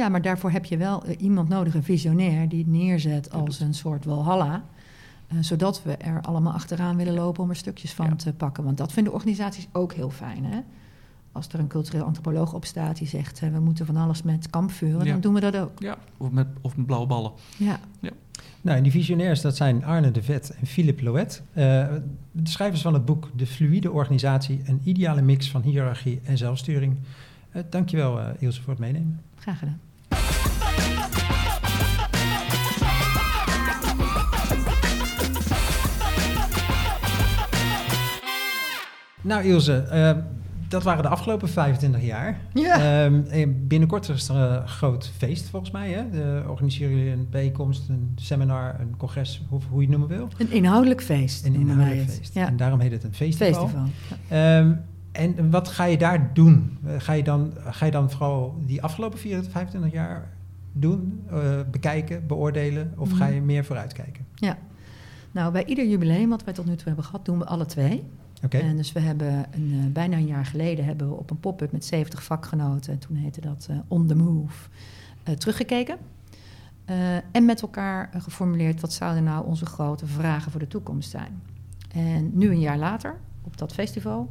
Ja, 0.00 0.08
maar 0.08 0.22
daarvoor 0.22 0.50
heb 0.50 0.64
je 0.64 0.76
wel 0.76 1.06
iemand 1.06 1.48
nodig, 1.48 1.74
een 1.74 1.82
visionair, 1.82 2.48
die 2.48 2.58
het 2.58 2.68
neerzet 2.68 3.32
als 3.32 3.60
een 3.60 3.74
soort 3.74 4.04
walhalla. 4.04 4.64
Eh, 5.32 5.42
zodat 5.42 5.82
we 5.82 5.96
er 5.96 6.20
allemaal 6.20 6.52
achteraan 6.52 6.96
willen 6.96 7.14
lopen 7.14 7.42
om 7.42 7.50
er 7.50 7.56
stukjes 7.56 7.92
van 7.92 8.06
Ja. 8.06 8.14
te 8.16 8.32
pakken. 8.32 8.64
Want 8.64 8.76
dat 8.76 8.92
vinden 8.92 9.12
organisaties 9.12 9.68
ook 9.72 9.92
heel 9.92 10.10
fijn. 10.10 10.44
Hè? 10.44 10.58
Als 11.32 11.48
er 11.48 11.58
een 11.58 11.66
cultureel 11.66 12.04
antropoloog 12.04 12.52
op 12.54 12.64
staat 12.64 12.96
die 12.98 13.08
zegt... 13.08 13.40
eh, 13.42 13.50
we 13.52 13.60
moeten 13.60 13.86
van 13.86 13.96
alles 13.96 14.22
met 14.22 14.50
kampvuren, 14.50 15.04
Ja. 15.04 15.12
dan 15.12 15.20
doen 15.20 15.34
we 15.34 15.40
dat 15.40 15.56
ook. 15.56 15.70
Ja, 15.78 15.96
of 16.16 16.30
met, 16.30 16.46
of 16.60 16.76
met 16.76 16.86
blauwe 16.86 17.06
ballen. 17.06 17.32
Ja, 17.56 17.78
Nou, 18.60 18.76
en 18.76 18.82
die 18.82 18.92
visionairs, 18.92 19.40
dat 19.40 19.56
zijn 19.56 19.84
Arne 19.84 20.10
de 20.10 20.22
Vet 20.22 20.50
en 20.60 20.66
Philippe 20.66 21.02
Loet. 21.02 21.42
eh, 21.52 21.62
de 22.32 22.48
schrijvers 22.50 22.82
van 22.82 22.94
het 22.94 23.04
boek 23.04 23.30
De 23.34 23.46
Fluïde 23.46 23.90
Organisatie, 23.90 24.62
een 24.64 24.80
ideale 24.84 25.22
mix 25.22 25.50
van 25.50 25.62
hiërarchie 25.62 26.20
en 26.24 26.38
zelfsturing. 26.38 26.96
Uh, 27.56 27.62
dankjewel 27.70 28.18
uh, 28.20 28.26
Ilse 28.38 28.62
voor 28.62 28.70
het 28.72 28.78
meenemen. 28.80 29.20
graag 29.38 29.58
gedaan. 29.58 29.80
Nou 39.22 39.44
Ilse, 39.44 39.88
uh, 39.92 40.22
dat 40.68 40.82
waren 40.82 41.02
de 41.02 41.08
afgelopen 41.08 41.48
25 41.48 42.02
jaar. 42.02 42.40
Ja. 42.52 43.04
Um, 43.04 43.66
binnenkort 43.68 44.08
is 44.08 44.28
er 44.28 44.36
een 44.36 44.68
groot 44.68 45.12
feest 45.16 45.48
volgens 45.48 45.70
mij. 45.70 45.90
Hè? 45.90 46.40
Organiseren 46.40 46.96
jullie 46.96 47.12
een 47.12 47.26
bijeenkomst, 47.30 47.88
een 47.88 48.12
seminar, 48.16 48.80
een 48.80 48.96
congres, 48.96 49.42
hoe, 49.48 49.60
hoe 49.70 49.80
je 49.82 49.88
het 49.88 49.98
noemen 49.98 50.16
wil? 50.18 50.28
Een 50.38 50.50
inhoudelijk 50.50 51.02
feest. 51.02 51.46
Een 51.46 51.54
inhoudelijk 51.54 52.10
feest. 52.10 52.34
Ja. 52.34 52.46
En 52.46 52.56
daarom 52.56 52.80
heet 52.80 52.92
het 52.92 53.04
een 53.04 53.14
festival. 53.14 53.68
Festival. 53.68 53.86
Ja. 54.28 54.58
Um, 54.58 54.80
en 55.12 55.50
wat 55.50 55.68
ga 55.68 55.84
je 55.84 55.98
daar 55.98 56.30
doen? 56.34 56.78
Ga 56.98 57.12
je 57.12 57.22
dan, 57.22 57.52
ga 57.64 57.84
je 57.84 57.90
dan 57.90 58.10
vooral 58.10 58.56
die 58.66 58.82
afgelopen 58.82 59.18
24, 59.18 59.52
25 59.52 59.92
jaar 59.92 60.32
doen, 60.72 61.22
uh, 61.32 61.38
bekijken, 61.70 62.26
beoordelen? 62.26 62.92
Of 62.96 63.10
mm. 63.10 63.16
ga 63.16 63.26
je 63.26 63.40
meer 63.40 63.64
vooruitkijken? 63.64 64.26
Ja. 64.34 64.58
Nou, 65.30 65.52
bij 65.52 65.64
ieder 65.64 65.86
jubileum 65.86 66.28
wat 66.28 66.44
wij 66.44 66.54
tot 66.54 66.66
nu 66.66 66.74
toe 66.76 66.86
hebben 66.86 67.04
gehad, 67.04 67.24
doen 67.24 67.38
we 67.38 67.46
alle 67.46 67.66
twee. 67.66 68.04
En 68.48 68.76
dus 68.76 68.92
we 68.92 69.00
hebben 69.00 69.46
een, 69.50 69.72
uh, 69.72 69.86
bijna 69.86 70.16
een 70.16 70.26
jaar 70.26 70.46
geleden 70.46 70.84
hebben 70.84 71.08
we 71.08 71.14
op 71.14 71.30
een 71.30 71.40
pop-up 71.40 71.72
met 71.72 71.84
70 71.84 72.22
vakgenoten, 72.22 72.98
toen 72.98 73.16
heette 73.16 73.40
dat 73.40 73.66
uh, 73.70 73.76
On 73.88 74.06
the 74.06 74.14
Move, 74.14 74.68
uh, 75.28 75.34
teruggekeken. 75.34 75.96
en 77.32 77.44
met 77.44 77.62
elkaar 77.62 78.10
geformuleerd 78.18 78.80
wat 78.80 78.92
zouden 78.92 79.24
nou 79.24 79.46
onze 79.46 79.66
grote 79.66 80.06
vragen 80.06 80.50
voor 80.50 80.60
de 80.60 80.68
toekomst 80.68 81.10
zijn. 81.10 81.42
En 81.94 82.30
nu 82.32 82.50
een 82.50 82.60
jaar 82.60 82.78
later, 82.78 83.16
op 83.42 83.56
dat 83.56 83.72
festival, 83.72 84.30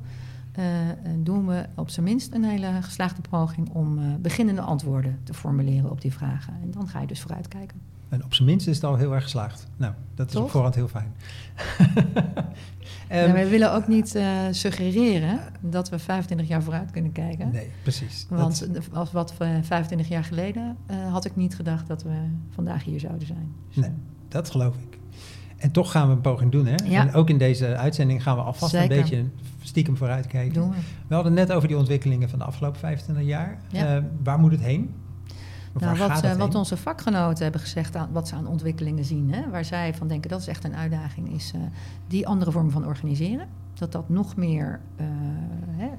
doen 1.18 1.48
we 1.48 1.66
op 1.76 1.90
zijn 1.90 2.06
minst 2.06 2.34
een 2.34 2.44
hele 2.44 2.82
geslaagde 2.82 3.22
poging 3.30 3.70
om 3.70 4.22
beginnende 4.22 4.62
antwoorden 4.62 5.20
te 5.24 5.34
formuleren 5.34 5.92
op 5.92 6.02
die 6.02 6.14
vragen. 6.14 6.54
En 6.62 6.72
dan 6.72 6.88
ga 6.88 7.02
je 7.02 7.08
dus 7.08 7.22
vooruitkijken. 7.22 7.91
En 8.12 8.24
op 8.24 8.34
zijn 8.34 8.48
minst 8.48 8.68
is 8.68 8.76
het 8.76 8.84
al 8.84 8.96
heel 8.96 9.14
erg 9.14 9.24
geslaagd. 9.24 9.68
Nou, 9.78 9.94
dat 10.16 10.28
is 10.28 10.34
Toch? 10.34 10.44
op 10.44 10.50
voorhand 10.50 10.76
heel 10.76 10.88
fijn. 10.88 11.14
um, 11.80 11.86
ja, 13.28 13.32
wij 13.32 13.50
willen 13.50 13.74
ook 13.74 13.88
niet 13.88 14.16
uh, 14.16 14.24
suggereren 14.52 15.40
dat 15.62 15.90
we 15.90 16.00
25 16.00 16.48
jaar 16.48 16.64
vooruit 16.64 16.92
kunnen 16.92 17.12
kijken. 17.12 17.52
Nee, 17.52 17.70
precies. 17.84 18.26
Want 18.30 18.74
dat... 18.74 18.90
als 18.94 19.12
wat 19.12 19.38
we 19.38 19.60
25 19.62 20.08
jaar 20.08 20.24
geleden 20.24 20.78
uh, 20.92 21.12
had 21.12 21.26
ik 21.26 21.36
niet 21.36 21.56
gedacht 21.56 21.88
dat 21.88 22.04
we 22.04 22.16
vandaag 22.50 22.84
hier 22.84 23.00
zouden 23.00 23.28
zijn. 23.28 23.56
Dus 23.68 23.76
nee, 23.76 23.92
dat 24.28 24.50
geloof 24.50 24.76
ik. 24.76 25.00
En 25.58 25.72
toch 25.72 25.92
gaan 25.92 26.08
we 26.08 26.14
een 26.14 26.22
poging 26.22 26.52
doen, 26.52 26.66
hè? 26.66 26.76
Ja. 26.86 27.08
En 27.08 27.14
ook 27.14 27.30
in 27.30 27.38
deze 27.38 27.78
uitzending 27.78 28.24
gaan 28.24 28.36
we 28.36 28.42
alvast 28.42 28.72
Zeker. 28.72 28.92
een 28.92 29.02
beetje 29.02 29.26
stiekem 29.62 29.98
vooruitkijken. 29.98 30.70
We. 30.70 30.76
we 31.08 31.16
hadden 31.16 31.34
net 31.34 31.52
over 31.52 31.68
die 31.68 31.78
ontwikkelingen 31.78 32.30
van 32.30 32.40
de 32.40 32.46
afgelopen 32.46 32.80
25 32.80 33.26
jaar. 33.26 33.58
Ja. 33.68 33.96
Uh, 33.96 34.04
waar 34.24 34.40
moet 34.40 34.52
het 34.52 34.62
heen? 34.62 34.94
Nou, 35.80 35.98
wat, 35.98 36.24
uh, 36.24 36.34
wat, 36.34 36.56
onze 36.56 36.78
vakgenoten 36.78 37.44
hebben 37.44 37.62
gezegd, 37.62 37.96
aan, 37.96 38.10
wat 38.12 38.28
ze 38.28 38.36
aan 38.36 38.48
ontwikkelingen 38.48 39.06
zien, 39.06 39.34
hè, 39.34 39.50
waar 39.50 39.66
zij 39.66 39.94
van 39.94 40.08
denken 40.08 40.30
dat 40.30 40.40
is 40.40 40.48
echt 40.48 40.64
een 40.64 40.76
uitdaging, 40.76 41.34
is 41.34 41.54
uh, 41.56 41.62
die 42.08 42.28
andere 42.28 42.52
vormen 42.52 42.72
van 42.72 42.86
organiseren. 42.86 43.48
Dat 43.74 43.92
dat 43.92 44.10
nog 44.10 44.36
meer 44.36 44.80
uh, 45.00 45.06
hè, 45.68 45.90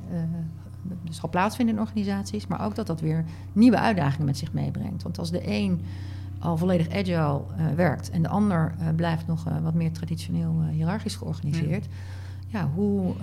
zal 1.10 1.28
plaatsvinden 1.28 1.74
in 1.74 1.80
organisaties, 1.80 2.46
maar 2.46 2.64
ook 2.64 2.74
dat 2.74 2.86
dat 2.86 3.00
weer 3.00 3.24
nieuwe 3.52 3.78
uitdagingen 3.78 4.26
met 4.26 4.38
zich 4.38 4.52
meebrengt. 4.52 5.02
Want 5.02 5.18
als 5.18 5.30
de 5.30 5.48
een 5.50 5.80
al 6.38 6.56
volledig 6.56 6.90
agile 6.90 7.40
werkt 7.76 8.10
en 8.10 8.22
de 8.22 8.28
ander 8.28 8.74
blijft 8.96 9.26
nog 9.26 9.44
wat 9.62 9.74
meer 9.74 9.92
traditioneel 9.92 10.62
hiërarchisch 10.70 11.16
georganiseerd, 11.16 11.88
ja. 12.46 12.60
ja 12.60 12.68
hoe 12.74 13.14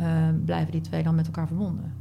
blijven 0.46 0.72
die 0.72 0.82
twee 0.82 1.04
dan 1.04 1.16
met 1.16 1.26
elkaar 1.26 1.48
verbonden? 1.48 1.94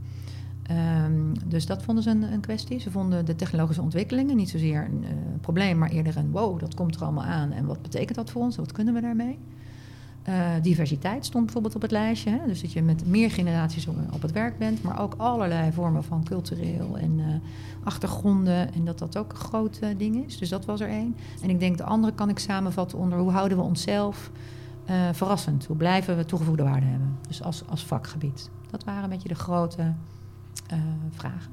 Um, 0.71 1.33
dus 1.47 1.67
dat 1.67 1.83
vonden 1.83 2.05
ze 2.05 2.11
een, 2.11 2.23
een, 2.23 2.41
kwestie. 2.41 2.79
Ze 2.79 2.91
vonden 2.91 3.25
de 3.25 3.37
technologische 3.37 3.83
ontwikkelingen 3.83 4.37
niet 4.37 4.49
zozeer 4.49 4.85
een 4.85 5.03
uh, 5.03 5.09
probleem, 5.41 5.79
maar 5.79 5.91
eerder 5.91 6.17
een 6.17 6.31
wow, 6.31 6.61
dat 6.61 6.75
komt 6.75 6.95
er 6.95 7.03
allemaal 7.03 7.25
aan 7.25 7.53
en 7.53 7.67
wat 7.67 7.83
betekent 7.83 8.15
dat 8.15 8.31
voor 8.31 8.43
ons? 8.43 8.57
Wat 8.57 8.73
kunnen 8.73 8.95
we 8.95 9.01
daarmee? 9.01 9.39
Uh, 10.29 10.35
diversiteit 10.63 11.25
stond 11.25 11.45
bijvoorbeeld 11.45 11.75
op 11.75 11.83
het 11.83 11.91
lijstje. 11.91 12.31
Hè? 12.31 12.39
Dus 12.47 12.61
dat 12.61 12.73
je 12.73 12.83
met 12.83 13.07
meer 13.07 13.31
generaties 13.31 13.87
op 13.87 14.23
het 14.23 14.33
werk 14.33 14.59
bent, 14.59 14.83
maar 14.83 15.01
ook 15.01 15.15
allerlei 15.17 15.73
vormen 15.73 16.05
van 16.05 16.25
cultureel 16.25 16.99
en 16.99 17.19
uh, 17.19 17.27
achtergronden. 17.85 18.75
En 18.75 18.85
dat 18.85 18.99
dat 18.99 19.17
ook 19.19 19.33
een 19.33 19.39
groot 19.39 19.81
ding 19.97 20.25
is. 20.27 20.39
Dus 20.39 20.49
dat 20.49 20.65
was 20.65 20.81
er 20.81 20.89
één. 20.89 21.17
En 21.43 21.51
ik 21.51 21.61
denk 21.61 21.77
de 21.77 21.85
andere 21.85 22.13
kan 22.13 22.29
ik 22.29 22.39
samenvatten 22.39 22.99
onder 22.99 23.19
hoe 23.19 23.31
houden 23.31 23.59
we 23.59 23.65
onszelf 23.65 24.31
verrassend? 25.13 25.67
Hoe 25.67 25.77
blijven 25.77 26.17
we 26.17 26.25
toegevoegde 26.25 26.63
waarde 26.63 26.87
hebben? 26.87 27.19
Dus 27.29 27.43
als, 27.43 27.63
als 27.69 27.85
vakgebied. 27.85 28.51
Dat 28.71 28.85
waren 28.85 29.03
een 29.03 29.11
beetje 29.11 29.29
de 29.29 29.35
grote 29.35 29.93
uh, 30.73 30.79
vragen. 31.11 31.51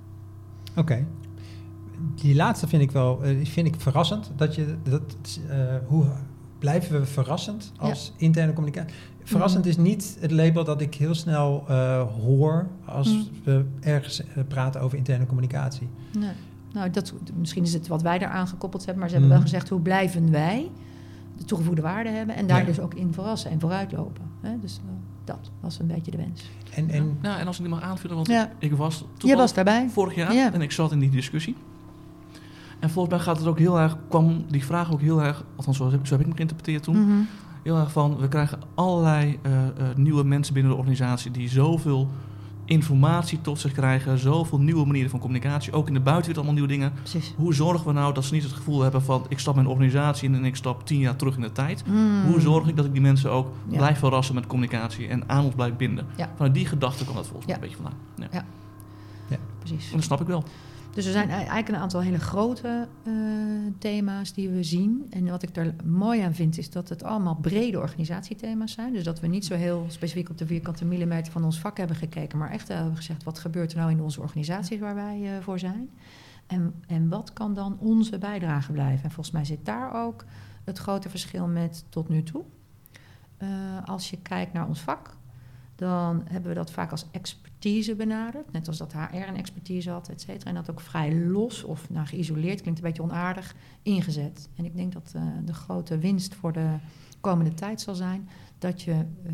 Oké. 0.69 0.79
Okay. 0.79 1.05
Die 2.15 2.35
laatste 2.35 2.67
vind 2.67 2.81
ik 2.81 2.91
wel 2.91 3.25
uh, 3.25 3.45
vind 3.45 3.67
ik 3.67 3.75
verrassend. 3.77 4.31
Dat 4.35 4.55
je 4.55 4.75
dat, 4.83 5.39
uh, 5.49 5.53
hoe 5.87 6.05
blijven 6.59 6.99
we 6.99 7.05
verrassend 7.05 7.71
als 7.77 8.13
ja. 8.17 8.25
interne 8.25 8.53
communicatie? 8.53 8.95
Verrassend 9.23 9.63
mm. 9.63 9.69
is 9.69 9.77
niet 9.77 10.17
het 10.19 10.31
label 10.31 10.63
dat 10.63 10.81
ik 10.81 10.95
heel 10.95 11.15
snel 11.15 11.63
hoor 12.23 12.67
als 12.85 13.13
mm. 13.13 13.27
we 13.43 13.65
ergens 13.79 14.21
praten 14.47 14.81
over 14.81 14.97
interne 14.97 15.25
communicatie. 15.25 15.89
Nee. 16.19 16.33
Nou, 16.73 16.89
dat, 16.89 17.13
misschien 17.35 17.63
is 17.63 17.73
het 17.73 17.87
wat 17.87 18.01
wij 18.01 18.17
daaraan 18.17 18.47
gekoppeld 18.47 18.85
hebben, 18.85 18.99
maar 18.99 19.09
ze 19.09 19.15
hebben 19.15 19.33
mm. 19.37 19.41
wel 19.41 19.51
gezegd 19.51 19.69
hoe 19.69 19.81
blijven 19.81 20.31
wij 20.31 20.71
de 21.37 21.43
toegevoegde 21.43 21.81
waarde 21.81 22.09
hebben 22.09 22.35
en 22.35 22.47
daar 22.47 22.59
ja. 22.59 22.65
dus 22.65 22.79
ook 22.79 22.93
in 22.93 23.13
verrassen 23.13 23.51
en 23.51 23.59
vooruitlopen. 23.59 24.23
Hè? 24.41 24.59
Dus 24.59 24.79
dat 25.25 25.51
was 25.59 25.79
een 25.79 25.87
beetje 25.87 26.11
de 26.11 26.17
wens. 26.17 26.49
En, 26.73 26.89
en, 26.89 27.17
ja, 27.21 27.37
en 27.39 27.47
als 27.47 27.55
ik 27.57 27.61
die 27.63 27.71
mag 27.73 27.81
aanvullen, 27.83 28.15
want 28.15 28.27
ja. 28.27 28.51
ik 28.59 28.73
was 28.73 29.05
Je 29.17 29.35
was 29.35 29.53
daarbij. 29.53 29.89
vorig 29.89 30.15
jaar 30.15 30.33
ja. 30.33 30.53
en 30.53 30.61
ik 30.61 30.71
zat 30.71 30.91
in 30.91 30.99
die 30.99 31.09
discussie. 31.09 31.55
En 32.79 32.89
volgens 32.89 33.15
mij 33.15 33.23
gaat 33.23 33.37
het 33.37 33.47
ook 33.47 33.59
heel 33.59 33.79
erg, 33.79 33.97
kwam 34.09 34.45
die 34.49 34.65
vraag 34.65 34.91
ook 34.93 35.01
heel 35.01 35.21
erg, 35.23 35.43
althans 35.55 35.77
zo 35.77 35.91
heb, 35.91 36.05
zo 36.07 36.11
heb 36.13 36.21
ik 36.21 36.27
me 36.27 36.35
geïnterpreteerd 36.35 36.83
toen, 36.83 37.01
Mhm. 37.01 37.21
heel 37.63 37.77
erg 37.77 37.91
van, 37.91 38.17
we 38.17 38.27
krijgen 38.27 38.59
allerlei 38.73 39.39
uh, 39.45 39.51
uh, 39.53 39.67
nieuwe 39.95 40.23
mensen 40.23 40.53
binnen 40.53 40.71
de 40.71 40.77
organisatie 40.77 41.31
die 41.31 41.49
zoveel 41.49 42.09
informatie 42.65 43.41
tot 43.41 43.59
zich 43.59 43.71
krijgen, 43.71 44.17
zoveel 44.19 44.59
nieuwe 44.59 44.85
manieren 44.85 45.09
van 45.09 45.19
communicatie, 45.19 45.73
ook 45.73 45.87
in 45.87 45.93
de 45.93 45.99
buitenwereld 45.99 46.45
allemaal 46.47 46.53
nieuwe 46.67 46.79
dingen. 46.79 46.93
Precies. 47.01 47.33
Hoe 47.37 47.53
zorgen 47.53 47.87
we 47.87 47.93
nou 47.93 48.13
dat 48.13 48.25
ze 48.25 48.33
niet 48.33 48.43
het 48.43 48.51
gevoel 48.51 48.81
hebben 48.81 49.01
van, 49.03 49.25
ik 49.29 49.39
stap 49.39 49.55
mijn 49.55 49.67
organisatie 49.67 50.29
in 50.29 50.35
en 50.35 50.45
ik 50.45 50.55
stap 50.55 50.85
tien 50.85 50.99
jaar 50.99 51.15
terug 51.15 51.35
in 51.35 51.41
de 51.41 51.51
tijd. 51.51 51.83
Mm. 51.87 52.23
Hoe 52.25 52.41
zorg 52.41 52.67
ik 52.67 52.75
dat 52.75 52.85
ik 52.85 52.91
die 52.91 53.01
mensen 53.01 53.31
ook 53.31 53.51
ja. 53.67 53.77
blijf 53.77 53.99
verrassen 53.99 54.35
met 54.35 54.47
communicatie 54.47 55.07
en 55.07 55.29
aan 55.29 55.43
ons 55.45 55.55
blijf 55.55 55.75
binden? 55.75 56.05
Ja. 56.17 56.31
Vanuit 56.35 56.53
die 56.53 56.65
gedachte 56.65 57.03
kwam 57.03 57.15
dat 57.15 57.27
volgens 57.27 57.45
mij 57.45 57.55
Ja. 57.55 57.61
een 57.61 57.67
beetje 57.69 57.83
vandaan. 57.83 57.99
Ja. 58.15 58.27
Ja. 58.31 58.45
Ja. 59.27 59.37
Precies. 59.59 59.89
En 59.89 59.95
dat 59.95 60.03
snap 60.03 60.21
ik 60.21 60.27
wel. 60.27 60.43
Dus 60.95 61.05
er 61.05 61.11
zijn 61.11 61.29
eigenlijk 61.29 61.67
een 61.67 61.75
aantal 61.75 62.01
hele 62.01 62.19
grote 62.19 62.87
uh, 63.03 63.13
thema's 63.79 64.33
die 64.33 64.49
we 64.49 64.63
zien. 64.63 65.07
En 65.09 65.29
wat 65.29 65.43
ik 65.43 65.55
er 65.55 65.75
mooi 65.85 66.21
aan 66.21 66.33
vind, 66.33 66.57
is 66.57 66.69
dat 66.69 66.89
het 66.89 67.03
allemaal 67.03 67.35
brede 67.35 67.79
organisatiethema's 67.79 68.71
zijn. 68.71 68.93
Dus 68.93 69.03
dat 69.03 69.19
we 69.19 69.27
niet 69.27 69.45
zo 69.45 69.55
heel 69.55 69.85
specifiek 69.87 70.29
op 70.29 70.37
de 70.37 70.45
vierkante 70.45 70.85
millimeter 70.85 71.31
van 71.31 71.43
ons 71.43 71.59
vak 71.59 71.77
hebben 71.77 71.95
gekeken, 71.95 72.37
maar 72.37 72.51
echt 72.51 72.67
hebben 72.67 72.95
gezegd: 72.95 73.23
wat 73.23 73.39
gebeurt 73.39 73.71
er 73.71 73.77
nou 73.77 73.91
in 73.91 74.01
onze 74.01 74.21
organisaties 74.21 74.79
waar 74.79 74.95
wij 74.95 75.19
uh, 75.21 75.29
voor 75.41 75.59
zijn? 75.59 75.89
En, 76.47 76.73
en 76.87 77.09
wat 77.09 77.33
kan 77.33 77.53
dan 77.53 77.77
onze 77.79 78.17
bijdrage 78.17 78.71
blijven? 78.71 79.03
En 79.03 79.11
volgens 79.11 79.35
mij 79.35 79.45
zit 79.45 79.65
daar 79.65 80.05
ook 80.05 80.25
het 80.63 80.77
grote 80.77 81.09
verschil 81.09 81.47
met 81.47 81.85
tot 81.89 82.09
nu 82.09 82.23
toe. 82.23 82.43
Als 83.85 84.09
je 84.09 84.17
kijkt 84.17 84.53
naar 84.53 84.67
ons 84.67 84.81
vak, 84.81 85.17
dan 85.75 86.23
hebben 86.29 86.49
we 86.49 86.55
dat 86.55 86.71
vaak 86.71 86.91
als 86.91 87.05
expertise 87.11 87.95
benaderd. 87.95 88.51
Net 88.51 88.67
als 88.67 88.77
dat 88.77 88.93
HR 88.93 89.15
een 89.15 89.37
expertise 89.37 89.89
had, 89.89 90.09
et 90.09 90.21
cetera. 90.21 90.49
En 90.49 90.55
dat 90.55 90.69
ook 90.69 90.81
vrij 90.81 91.15
los 91.15 91.63
of 91.63 91.89
nou, 91.89 92.07
geïsoleerd, 92.07 92.61
klinkt 92.61 92.79
een 92.79 92.85
beetje 92.85 93.03
onaardig, 93.03 93.55
ingezet. 93.81 94.49
En 94.55 94.65
ik 94.65 94.75
denk 94.75 94.93
dat 94.93 95.13
uh, 95.15 95.21
de 95.45 95.53
grote 95.53 95.97
winst 95.97 96.35
voor 96.35 96.53
de 96.53 96.75
komende 97.21 97.53
tijd 97.53 97.81
zal 97.81 97.95
zijn 97.95 98.29
dat 98.57 98.81
je 98.81 98.91
uh, 98.91 99.33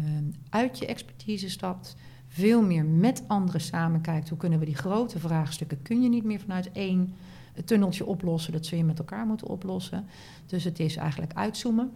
uit 0.49 0.77
je 0.77 0.85
expertise 0.85 1.49
stapt, 1.49 1.95
veel 2.27 2.61
meer 2.61 2.85
met 2.85 3.23
anderen 3.27 3.61
samen 3.61 4.01
kijkt. 4.01 4.29
Hoe 4.29 4.37
kunnen 4.37 4.59
we 4.59 4.65
die 4.65 4.75
grote 4.75 5.19
vraagstukken, 5.19 5.81
kun 5.81 6.01
je 6.01 6.09
niet 6.09 6.23
meer 6.23 6.39
vanuit 6.39 6.71
één 6.71 7.13
tunneltje 7.65 8.05
oplossen, 8.05 8.53
dat 8.53 8.65
zul 8.65 8.77
je 8.77 8.83
met 8.83 8.99
elkaar 8.99 9.25
moeten 9.25 9.47
oplossen. 9.47 10.05
Dus 10.45 10.63
het 10.63 10.79
is 10.79 10.95
eigenlijk 10.95 11.33
uitzoomen 11.33 11.91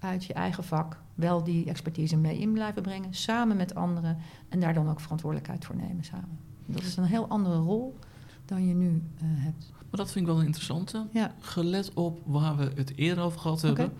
uit 0.00 0.24
je 0.24 0.32
eigen 0.32 0.64
vak, 0.64 1.00
wel 1.14 1.44
die 1.44 1.66
expertise 1.66 2.16
mee 2.16 2.38
in 2.38 2.52
blijven 2.52 2.82
brengen, 2.82 3.14
samen 3.14 3.56
met 3.56 3.74
anderen 3.74 4.16
en 4.48 4.60
daar 4.60 4.74
dan 4.74 4.88
ook 4.88 5.00
verantwoordelijkheid 5.00 5.64
voor 5.64 5.76
nemen 5.76 6.04
samen. 6.04 6.38
Dat 6.66 6.82
is 6.82 6.96
een 6.96 7.04
heel 7.04 7.28
andere 7.28 7.56
rol 7.56 7.98
dan 8.44 8.66
je 8.66 8.74
nu 8.74 8.88
uh, 8.88 9.22
hebt. 9.22 9.72
Maar 9.72 10.00
dat 10.00 10.12
vind 10.12 10.26
ik 10.26 10.32
wel 10.32 10.42
interessant. 10.42 10.94
Ja. 11.12 11.34
Gelet 11.40 11.94
op 11.94 12.20
waar 12.24 12.56
we 12.56 12.72
het 12.74 12.92
eerder 12.96 13.24
over 13.24 13.40
gehad 13.40 13.62
hebben, 13.62 13.92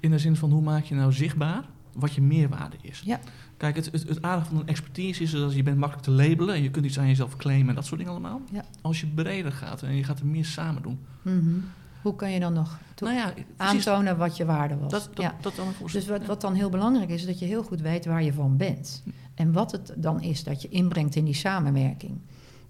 in 0.00 0.10
de 0.10 0.18
zin 0.18 0.36
van 0.36 0.50
hoe 0.50 0.62
maak 0.62 0.84
je 0.84 0.94
nou 0.94 1.12
zichtbaar 1.12 1.64
wat 1.92 2.12
je 2.12 2.20
meerwaarde 2.20 2.76
is. 2.80 3.02
Ja. 3.04 3.20
Kijk, 3.56 3.76
het, 3.76 3.92
het, 3.92 4.08
het 4.08 4.22
aardige 4.22 4.48
van 4.48 4.60
een 4.60 4.66
expertise 4.66 5.22
is 5.22 5.30
dat 5.30 5.54
je 5.54 5.62
bent 5.62 5.78
makkelijk 5.78 6.06
te 6.06 6.12
labelen 6.12 6.54
en 6.54 6.62
je 6.62 6.70
kunt 6.70 6.84
iets 6.84 6.98
aan 6.98 7.06
jezelf 7.06 7.36
claimen 7.36 7.68
en 7.68 7.74
dat 7.74 7.86
soort 7.86 7.98
dingen 7.98 8.12
allemaal. 8.14 8.40
Ja. 8.52 8.64
Als 8.80 9.00
je 9.00 9.06
breder 9.06 9.52
gaat 9.52 9.82
en 9.82 9.94
je 9.94 10.04
gaat 10.04 10.20
er 10.20 10.26
meer 10.26 10.44
samen 10.44 10.82
doen. 10.82 10.98
Mm 11.22 11.38
-hmm. 11.38 11.64
Hoe 12.02 12.16
kan 12.16 12.30
je 12.30 12.40
dan 12.40 12.52
nog 12.52 12.78
nou 12.96 13.14
ja, 13.14 13.32
aantonen 13.56 14.16
wat 14.16 14.36
je 14.36 14.44
waarde 14.44 14.76
was? 14.76 14.90
Dat, 14.90 15.10
dat, 15.14 15.24
ja. 15.24 15.34
dat 15.40 15.56
dan 15.56 15.66
dus 15.92 16.06
wat, 16.06 16.26
wat 16.26 16.40
dan 16.40 16.54
heel 16.54 16.70
belangrijk 16.70 17.10
is, 17.10 17.20
is 17.20 17.26
dat 17.26 17.38
je 17.38 17.44
heel 17.44 17.62
goed 17.62 17.80
weet 17.80 18.04
waar 18.04 18.22
je 18.22 18.32
van 18.32 18.56
bent. 18.56 19.02
En 19.34 19.52
wat 19.52 19.72
het 19.72 19.94
dan 19.96 20.20
is 20.20 20.44
dat 20.44 20.62
je 20.62 20.68
inbrengt 20.68 21.14
in 21.14 21.24
die 21.24 21.34
samenwerking. 21.34 22.20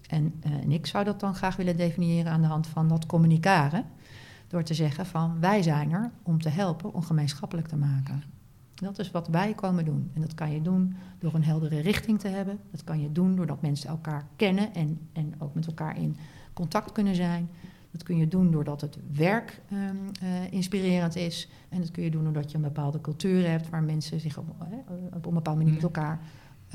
En, 0.09 0.33
uh, 0.45 0.53
en 0.53 0.71
ik 0.71 0.85
zou 0.85 1.03
dat 1.03 1.19
dan 1.19 1.35
graag 1.35 1.55
willen 1.55 1.77
definiëren 1.77 2.31
aan 2.31 2.41
de 2.41 2.47
hand 2.47 2.67
van 2.67 2.87
dat 2.87 3.05
communicaren. 3.05 3.85
Door 4.47 4.63
te 4.63 4.73
zeggen 4.73 5.05
van 5.05 5.39
wij 5.39 5.61
zijn 5.61 5.91
er 5.91 6.11
om 6.23 6.41
te 6.41 6.49
helpen 6.49 6.93
om 6.93 7.03
gemeenschappelijk 7.03 7.67
te 7.67 7.75
maken. 7.75 8.23
Dat 8.73 8.99
is 8.99 9.11
wat 9.11 9.27
wij 9.27 9.53
komen 9.53 9.85
doen. 9.85 10.11
En 10.13 10.21
dat 10.21 10.33
kan 10.33 10.51
je 10.51 10.61
doen 10.61 10.95
door 11.19 11.33
een 11.33 11.43
heldere 11.43 11.79
richting 11.79 12.19
te 12.19 12.27
hebben. 12.27 12.59
Dat 12.71 12.83
kan 12.83 13.01
je 13.01 13.11
doen 13.11 13.35
doordat 13.35 13.61
mensen 13.61 13.89
elkaar 13.89 14.27
kennen 14.35 14.73
en, 14.73 14.99
en 15.13 15.33
ook 15.37 15.53
met 15.53 15.67
elkaar 15.67 15.97
in 15.97 16.17
contact 16.53 16.91
kunnen 16.91 17.15
zijn. 17.15 17.49
Dat 17.93 18.03
kun 18.03 18.17
je 18.17 18.27
doen 18.27 18.51
doordat 18.51 18.81
het 18.81 18.97
werk 19.11 19.61
um, 19.71 19.79
uh, 20.23 20.51
inspirerend 20.51 21.15
is. 21.15 21.49
En 21.69 21.79
dat 21.79 21.91
kun 21.91 22.03
je 22.03 22.11
doen 22.11 22.23
doordat 22.23 22.51
je 22.51 22.57
een 22.57 22.63
bepaalde 22.63 23.01
cultuur 23.01 23.49
hebt 23.49 23.69
waar 23.69 23.83
mensen 23.83 24.19
zich 24.19 24.37
op, 24.37 24.49
op 25.13 25.25
een 25.25 25.33
bepaalde 25.33 25.59
manier 25.59 25.73
met 25.73 25.83
elkaar, 25.83 26.19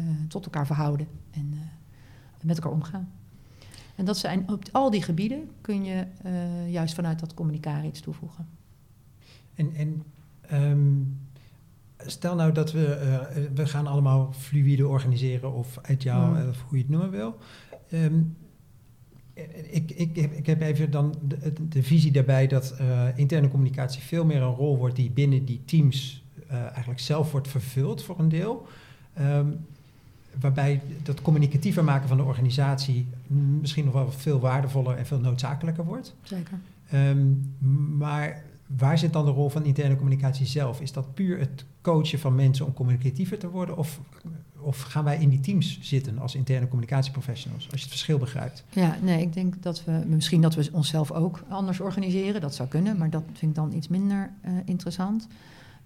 uh, 0.00 0.06
tot 0.28 0.44
elkaar 0.44 0.66
verhouden 0.66 1.06
en 1.30 1.54
met 2.42 2.56
elkaar 2.56 2.72
omgaan. 2.72 3.10
En 3.94 4.04
dat 4.04 4.18
zijn 4.18 4.50
op 4.50 4.64
al 4.72 4.90
die 4.90 5.02
gebieden 5.02 5.50
kun 5.60 5.84
je 5.84 6.06
juist 6.70 6.94
vanuit 6.94 7.20
dat 7.20 7.34
communicaren 7.34 7.86
iets 7.86 8.00
toevoegen. 8.00 8.46
En, 9.54 9.74
en 9.74 10.02
um, 10.52 11.18
stel 11.96 12.34
nou 12.34 12.52
dat 12.52 12.72
we, 12.72 13.48
we 13.54 13.66
gaan 13.66 13.86
allemaal 13.86 14.32
fluïde 14.32 14.88
organiseren 14.88 15.52
of 15.52 15.78
uit 15.82 16.02
jou, 16.02 16.42
mm. 16.42 16.48
of 16.48 16.62
hoe 16.62 16.76
je 16.76 16.82
het 16.82 16.92
noemen 16.92 17.10
wil. 17.10 17.38
Um, 17.92 18.36
ik, 19.70 19.90
ik, 19.90 20.16
ik 20.16 20.46
heb 20.46 20.60
even 20.60 20.90
dan 20.90 21.14
de, 21.28 21.52
de 21.68 21.82
visie 21.82 22.12
daarbij 22.12 22.46
dat 22.46 22.76
uh, 22.80 23.02
interne 23.14 23.48
communicatie 23.48 24.02
veel 24.02 24.24
meer 24.24 24.42
een 24.42 24.54
rol 24.54 24.78
wordt 24.78 24.96
die 24.96 25.10
binnen 25.10 25.44
die 25.44 25.60
teams 25.64 26.24
uh, 26.50 26.62
eigenlijk 26.62 27.00
zelf 27.00 27.30
wordt 27.32 27.48
vervuld 27.48 28.02
voor 28.02 28.18
een 28.18 28.28
deel. 28.28 28.66
Um, 29.20 29.66
waarbij 30.40 30.80
dat 31.02 31.22
communicatiever 31.22 31.84
maken 31.84 32.08
van 32.08 32.16
de 32.16 32.22
organisatie 32.22 33.06
misschien 33.60 33.84
nog 33.84 33.94
wel 33.94 34.12
veel 34.12 34.40
waardevoller 34.40 34.96
en 34.96 35.06
veel 35.06 35.20
noodzakelijker 35.20 35.84
wordt. 35.84 36.14
Zeker. 36.22 36.58
Um, 36.94 37.54
maar 37.96 38.42
waar 38.76 38.98
zit 38.98 39.12
dan 39.12 39.24
de 39.24 39.30
rol 39.30 39.48
van 39.48 39.64
interne 39.64 39.96
communicatie 39.96 40.46
zelf? 40.46 40.80
Is 40.80 40.92
dat 40.92 41.14
puur 41.14 41.38
het 41.38 41.64
coachen 41.80 42.18
van 42.18 42.34
mensen 42.34 42.66
om 42.66 42.72
communicatiever 42.72 43.38
te 43.38 43.50
worden? 43.50 43.76
Of, 43.76 44.00
of 44.60 44.80
gaan 44.80 45.04
wij 45.04 45.18
in 45.18 45.28
die 45.28 45.40
teams 45.40 45.78
zitten 45.82 46.18
als 46.18 46.34
interne 46.34 46.68
communicatieprofessionals? 46.68 47.64
Als 47.64 47.74
je 47.74 47.80
het 47.80 47.88
verschil 47.88 48.18
begrijpt. 48.18 48.64
Ja, 48.70 48.98
nee, 49.02 49.22
ik 49.22 49.32
denk 49.32 49.62
dat 49.62 49.84
we 49.84 50.02
misschien 50.06 50.40
dat 50.40 50.54
we 50.54 50.68
onszelf 50.72 51.12
ook 51.12 51.44
anders 51.48 51.80
organiseren. 51.80 52.40
Dat 52.40 52.54
zou 52.54 52.68
kunnen, 52.68 52.98
maar 52.98 53.10
dat 53.10 53.22
vind 53.32 53.50
ik 53.50 53.54
dan 53.54 53.72
iets 53.72 53.88
minder 53.88 54.32
uh, 54.44 54.52
interessant. 54.64 55.28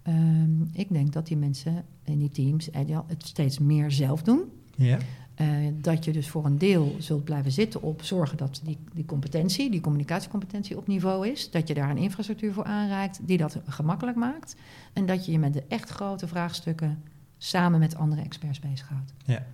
Um, 0.08 0.70
ik 0.72 0.88
denk 0.88 1.12
dat 1.12 1.26
die 1.26 1.36
mensen 1.36 1.84
in 2.04 2.18
die 2.18 2.30
teams 2.30 2.68
het 3.06 3.26
steeds 3.26 3.58
meer 3.58 3.90
zelf 3.90 4.22
doen. 4.22 4.40
Ja. 4.76 4.98
Uh, 5.40 5.48
dat 5.80 6.04
je 6.04 6.12
dus 6.12 6.28
voor 6.28 6.44
een 6.44 6.58
deel 6.58 6.96
zult 6.98 7.24
blijven 7.24 7.52
zitten 7.52 7.82
op 7.82 8.02
zorgen 8.02 8.36
dat 8.36 8.60
die, 8.64 8.78
die 8.92 9.04
competentie, 9.04 9.70
die 9.70 9.80
communicatiecompetentie 9.80 10.76
op 10.76 10.86
niveau 10.86 11.28
is. 11.28 11.50
Dat 11.50 11.68
je 11.68 11.74
daar 11.74 11.90
een 11.90 11.96
infrastructuur 11.96 12.52
voor 12.52 12.64
aanreikt 12.64 13.20
die 13.22 13.36
dat 13.36 13.58
gemakkelijk 13.66 14.16
maakt. 14.16 14.56
En 14.92 15.06
dat 15.06 15.26
je 15.26 15.32
je 15.32 15.38
met 15.38 15.52
de 15.52 15.62
echt 15.68 15.90
grote 15.90 16.28
vraagstukken 16.28 17.02
samen 17.38 17.78
met 17.78 17.96
andere 17.96 18.22
experts 18.22 18.58
bezighoudt. 18.58 19.14
Ja. 19.24 19.46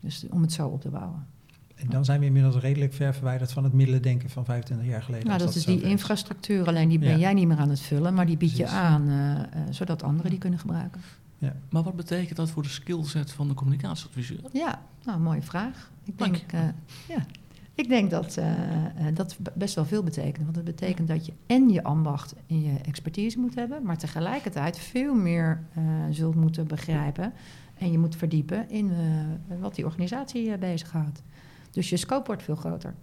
Dus 0.00 0.26
om 0.30 0.42
het 0.42 0.52
zo 0.52 0.68
op 0.68 0.80
te 0.80 0.88
bouwen. 0.88 1.26
En 1.74 1.88
dan 1.88 2.04
zijn 2.04 2.20
we 2.20 2.26
inmiddels 2.26 2.56
redelijk 2.56 2.92
ver 2.92 3.14
verwijderd 3.14 3.52
van 3.52 3.64
het 3.64 3.72
middelendenken 3.72 4.30
van 4.30 4.44
25 4.44 4.86
jaar 4.86 5.02
geleden. 5.02 5.26
Nou, 5.26 5.38
dat, 5.38 5.46
dat 5.46 5.56
is 5.56 5.64
die 5.64 5.82
infrastructuur, 5.82 6.66
alleen 6.66 6.88
die 6.88 6.98
ben 6.98 7.10
ja. 7.10 7.16
jij 7.16 7.34
niet 7.34 7.46
meer 7.46 7.56
aan 7.56 7.70
het 7.70 7.80
vullen, 7.80 8.14
maar 8.14 8.26
die 8.26 8.36
bied 8.36 8.56
je 8.56 8.66
aan, 8.66 9.08
uh, 9.08 9.30
uh, 9.30 9.42
zodat 9.70 10.02
anderen 10.02 10.30
die 10.30 10.38
kunnen 10.38 10.58
gebruiken. 10.58 11.00
Ja. 11.38 11.56
Maar 11.70 11.82
wat 11.82 11.96
betekent 11.96 12.36
dat 12.36 12.50
voor 12.50 12.62
de 12.62 12.68
skillset 12.68 13.32
van 13.32 13.48
de 13.48 13.54
communicatieadviseur? 13.54 14.40
Ja, 14.52 14.82
nou, 15.04 15.20
mooie 15.20 15.42
vraag. 15.42 15.90
Ik 16.04 16.18
denk, 16.18 16.52
uh, 16.54 16.60
ja, 17.08 17.26
ik 17.74 17.88
denk 17.88 18.10
dat 18.10 18.36
uh, 18.38 18.46
dat 19.14 19.36
best 19.54 19.74
wel 19.74 19.84
veel 19.84 20.02
betekent. 20.02 20.44
Want 20.44 20.56
het 20.56 20.64
betekent 20.64 21.08
dat 21.08 21.26
je 21.26 21.32
en 21.46 21.68
je 21.68 21.82
ambacht 21.82 22.34
en 22.46 22.62
je 22.62 22.78
expertise 22.78 23.38
moet 23.38 23.54
hebben, 23.54 23.82
maar 23.82 23.98
tegelijkertijd 23.98 24.78
veel 24.78 25.14
meer 25.14 25.62
uh, 25.78 25.84
zult 26.10 26.34
moeten 26.34 26.66
begrijpen 26.66 27.32
en 27.74 27.92
je 27.92 27.98
moet 27.98 28.16
verdiepen 28.16 28.70
in 28.70 28.90
wat 29.60 29.74
die 29.74 29.84
organisatie 29.84 30.58
bezighoudt. 30.58 31.22
Dus 31.70 31.88
je 31.88 31.96
scope 31.96 32.26
wordt 32.26 32.42
veel 32.42 32.56
groter. 32.56 32.94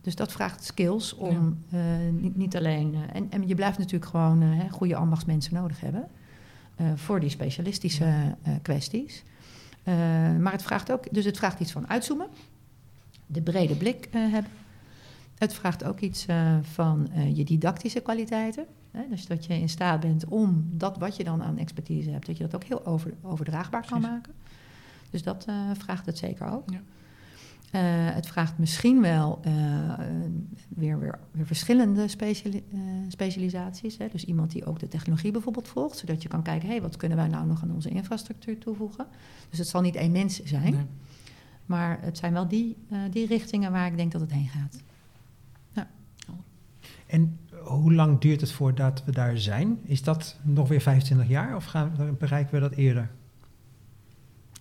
Dus 0.00 0.14
dat 0.14 0.32
vraagt 0.32 0.64
skills 0.64 1.14
om 1.14 1.58
ja. 1.68 1.78
niet, 2.10 2.36
niet, 2.36 2.56
alleen. 2.56 2.94
en, 3.12 3.30
en 3.30 3.48
je 3.48 3.54
blijft 3.54 3.78
natuurlijk 3.78 4.10
gewoon 4.10 4.70
goede 4.70 4.96
ambachtsmensen 4.96 5.54
nodig 5.54 5.80
hebben. 5.80 6.08
Uh, 6.80 6.86
voor 6.94 7.20
die 7.20 7.28
specialistische 7.28 8.04
uh, 8.04 8.54
kwesties. 8.62 9.22
Uh, 9.84 9.94
maar 10.36 10.52
het 10.52 10.62
vraagt 10.62 10.92
ook, 10.92 11.14
dus 11.14 11.24
het 11.24 11.36
vraagt 11.36 11.60
iets 11.60 11.72
van 11.72 11.88
uitzoomen, 11.88 12.28
de 13.26 13.42
brede 13.42 13.74
blik 13.74 14.08
hebben. 14.10 14.50
Het 15.38 15.54
vraagt 15.54 15.84
ook 15.84 16.00
iets 16.00 16.26
van 16.62 17.10
je 17.34 17.44
didactische 17.44 18.00
kwaliteiten. 18.00 18.66
Hè? 18.90 19.02
Dus 19.10 19.26
dat 19.26 19.44
je 19.44 19.54
in 19.54 19.68
staat 19.68 20.00
bent 20.00 20.24
om 20.24 20.68
dat 20.70 20.98
wat 20.98 21.16
je 21.16 21.24
dan 21.24 21.42
aan 21.42 21.58
expertise 21.58 22.10
hebt, 22.10 22.26
dat 22.26 22.36
je 22.36 22.42
dat 22.42 22.54
ook 22.54 22.64
heel 22.64 22.86
over, 22.86 23.14
overdraagbaar 23.22 23.86
kan 23.86 24.00
maken. 24.00 24.32
Dus 25.10 25.22
dat 25.22 25.46
vraagt 25.72 26.06
het 26.06 26.18
zeker 26.18 26.46
ook. 26.46 26.70
Ja. 26.70 26.80
Uh, 27.74 27.80
het 28.14 28.26
vraagt 28.26 28.58
misschien 28.58 29.00
wel 29.00 29.40
uh, 29.46 29.52
weer, 30.68 30.98
weer, 30.98 31.18
weer, 31.30 31.46
verschillende 31.46 32.08
speciali 32.08 32.64
uh, 32.72 32.80
specialisaties. 33.08 33.98
Hè? 33.98 34.08
Dus 34.08 34.24
iemand 34.24 34.50
die 34.50 34.64
ook 34.64 34.78
de 34.78 34.88
technologie 34.88 35.30
bijvoorbeeld 35.30 35.68
volgt, 35.68 35.98
zodat 35.98 36.22
je 36.22 36.28
kan 36.28 36.42
kijken, 36.42 36.66
hé, 36.66 36.74
hey, 36.74 36.82
wat 36.82 36.96
kunnen 36.96 37.18
wij 37.18 37.28
nou 37.28 37.46
nog 37.46 37.62
aan 37.62 37.72
onze 37.72 37.88
infrastructuur 37.88 38.58
toevoegen? 38.58 39.06
Dus 39.50 39.58
het 39.58 39.68
zal 39.68 39.80
niet 39.80 39.94
één 39.94 40.12
mens 40.12 40.42
zijn, 40.42 40.72
Nee. 40.72 40.86
maar 41.66 41.98
het 42.00 42.18
zijn 42.18 42.32
wel 42.32 42.48
die, 42.48 42.76
die 43.10 43.26
richtingen 43.26 43.72
waar 43.72 43.86
ik 43.86 43.96
denk 43.96 44.12
dat 44.12 44.20
het 44.20 44.32
heen 44.32 44.48
gaat. 44.48 44.82
En 47.06 47.38
hoe 47.62 47.94
lang 47.94 48.20
duurt 48.20 48.40
het 48.40 48.52
voordat 48.52 49.04
we 49.04 49.12
daar 49.12 49.38
zijn? 49.38 49.78
Is 49.84 50.02
dat 50.02 50.38
nog 50.42 50.68
weer 50.68 50.80
25 50.80 51.28
jaar 51.28 51.56
of 51.56 51.64
gaan, 51.64 52.16
bereiken 52.18 52.54
we 52.54 52.60
dat 52.60 52.72
eerder? 52.72 53.10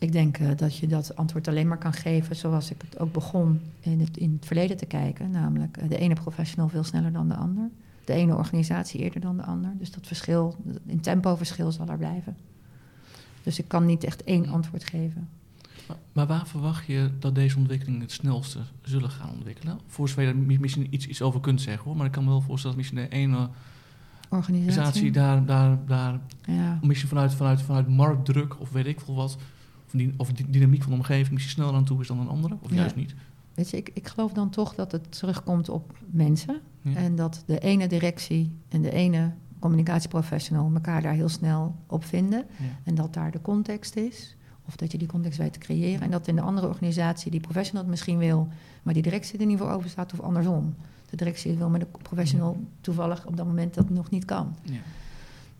Ik 0.04 0.12
denk 0.12 0.38
uh, 0.38 0.50
dat 0.56 0.78
je 0.78 0.88
dat 0.88 1.16
antwoord 1.16 1.48
alleen 1.48 1.68
maar 1.68 1.78
kan 1.78 1.94
geven 1.94 2.36
zoals 2.36 2.72
ik 2.72 2.82
het 2.82 3.00
ook 3.00 3.14
begon 3.14 3.60
in 3.80 4.00
het, 4.00 4.18
in 4.18 4.34
het 4.36 4.46
verleden 4.46 4.78
te 4.78 4.86
kijken. 4.86 5.32
Namelijk 5.32 5.78
uh, 5.78 5.90
de 5.90 5.98
ene 5.98 6.14
professional 6.14 6.70
veel 6.70 6.84
sneller 6.84 7.12
dan 7.12 7.28
de 7.28 7.36
ander. 7.36 7.70
De 8.06 8.14
ene 8.14 8.36
organisatie 8.36 9.00
eerder 9.00 9.22
dan 9.22 9.38
de 9.38 9.44
ander. 9.44 9.72
Dus 9.78 9.92
dat 9.92 10.08
verschil, 10.08 10.56
in 10.86 11.00
tempoverschil 11.00 11.72
zal 11.72 11.88
er 11.88 11.98
blijven. 11.98 12.38
Dus 13.44 13.60
ik 13.60 13.68
kan 13.68 13.86
niet 13.86 14.04
echt 14.04 14.24
één 14.24 14.48
antwoord 14.48 14.84
geven. 14.84 15.30
Maar, 16.14 16.28
waar 16.28 16.48
verwacht 16.48 16.86
je 16.86 17.10
dat 17.20 17.36
deze 17.36 17.58
ontwikkelingen 17.58 18.02
het 18.02 18.12
snelste 18.12 18.60
zullen 18.82 19.10
gaan 19.10 19.30
ontwikkelen? 19.30 19.80
Voor 19.88 20.10
zover 20.10 20.24
je 20.24 20.30
er 20.30 20.60
misschien 20.60 20.88
iets, 20.90 21.08
iets 21.08 21.22
over 21.22 21.40
kunt 21.40 21.62
zeggen 21.62 21.84
hoor. 21.84 21.96
Maar 21.96 22.06
ik 22.06 22.12
kan 22.12 22.24
me 22.24 22.30
wel 22.30 22.42
voorstellen 22.42 22.78
dat 22.78 22.86
misschien 22.86 23.10
de 23.10 23.16
ene 23.16 23.50
organisatie, 24.30 24.70
organisatie 24.70 25.12
daar, 25.12 25.46
daar, 25.46 25.78
daar 25.86 26.20
ja. 26.46 26.80
misschien 26.82 27.10
vanuit, 27.10 27.34
vanuit, 27.34 27.62
vanuit 27.62 27.88
marktdruk 27.88 28.60
of 28.60 28.72
weet 28.72 28.86
ik 28.86 29.00
veel 29.00 29.16
wat 29.16 29.38
die, 29.98 30.14
of 30.18 30.32
die 30.32 30.50
dynamiek 30.50 30.82
van 30.82 30.92
de 30.92 30.98
omgeving 30.98 31.32
misschien 31.32 31.54
sneller 31.56 31.74
aan 31.74 31.84
toe 31.86 32.02
is 32.02 32.08
dan 32.08 32.20
een 32.20 32.28
andere, 32.28 32.58
of 32.62 32.70
Ja. 32.70 32.76
juist 32.76 32.96
niet? 32.96 33.16
weet 33.54 33.70
je, 33.70 33.78
ik, 33.78 33.90
ik 33.94 34.08
geloof 34.08 34.32
dan 34.34 34.50
toch 34.50 34.76
dat 34.76 34.92
het 34.92 35.12
terugkomt 35.12 35.70
op 35.70 35.98
mensen. 36.06 36.60
Ja. 36.82 36.96
En 36.96 37.16
dat 37.16 37.44
de 37.46 37.60
ene 37.60 37.88
directie 37.88 38.52
en 38.70 38.82
de 38.82 38.92
ene 38.92 39.32
communicatieprofessional 39.60 40.72
elkaar 40.74 41.02
daar 41.02 41.14
heel 41.14 41.30
snel 41.30 41.76
op 41.88 42.06
vinden. 42.06 42.46
Ja. 42.60 42.66
En 42.84 42.96
dat 42.96 43.14
daar 43.14 43.32
de 43.32 43.42
context 43.42 43.96
is. 43.96 44.36
Of 44.66 44.76
dat 44.76 44.92
je 44.92 44.98
die 44.98 45.08
context 45.08 45.38
weet 45.38 45.54
te 45.54 45.60
creëren. 45.60 46.02
En 46.02 46.12
dat 46.12 46.28
in 46.28 46.36
de 46.36 46.42
andere 46.42 46.68
organisatie 46.68 47.32
die 47.32 47.40
professional 47.40 47.82
het 47.82 47.90
misschien 47.92 48.18
wil, 48.18 48.48
maar 48.84 48.94
die 48.94 49.04
directie 49.04 49.40
er 49.40 49.46
niet 49.46 49.58
voor 49.58 49.70
open 49.70 49.90
staat, 49.90 50.14
of 50.14 50.20
andersom. 50.20 50.76
De 51.10 51.16
directie 51.16 51.58
wil, 51.58 51.70
maar 51.70 51.80
de 51.80 51.88
professional 52.02 52.58
toevallig 52.82 53.26
op 53.26 53.38
dat 53.38 53.46
moment 53.46 53.74
dat 53.74 53.90
nog 53.90 54.10
niet 54.10 54.26
kan. 54.26 54.56
Ja. 54.62 54.74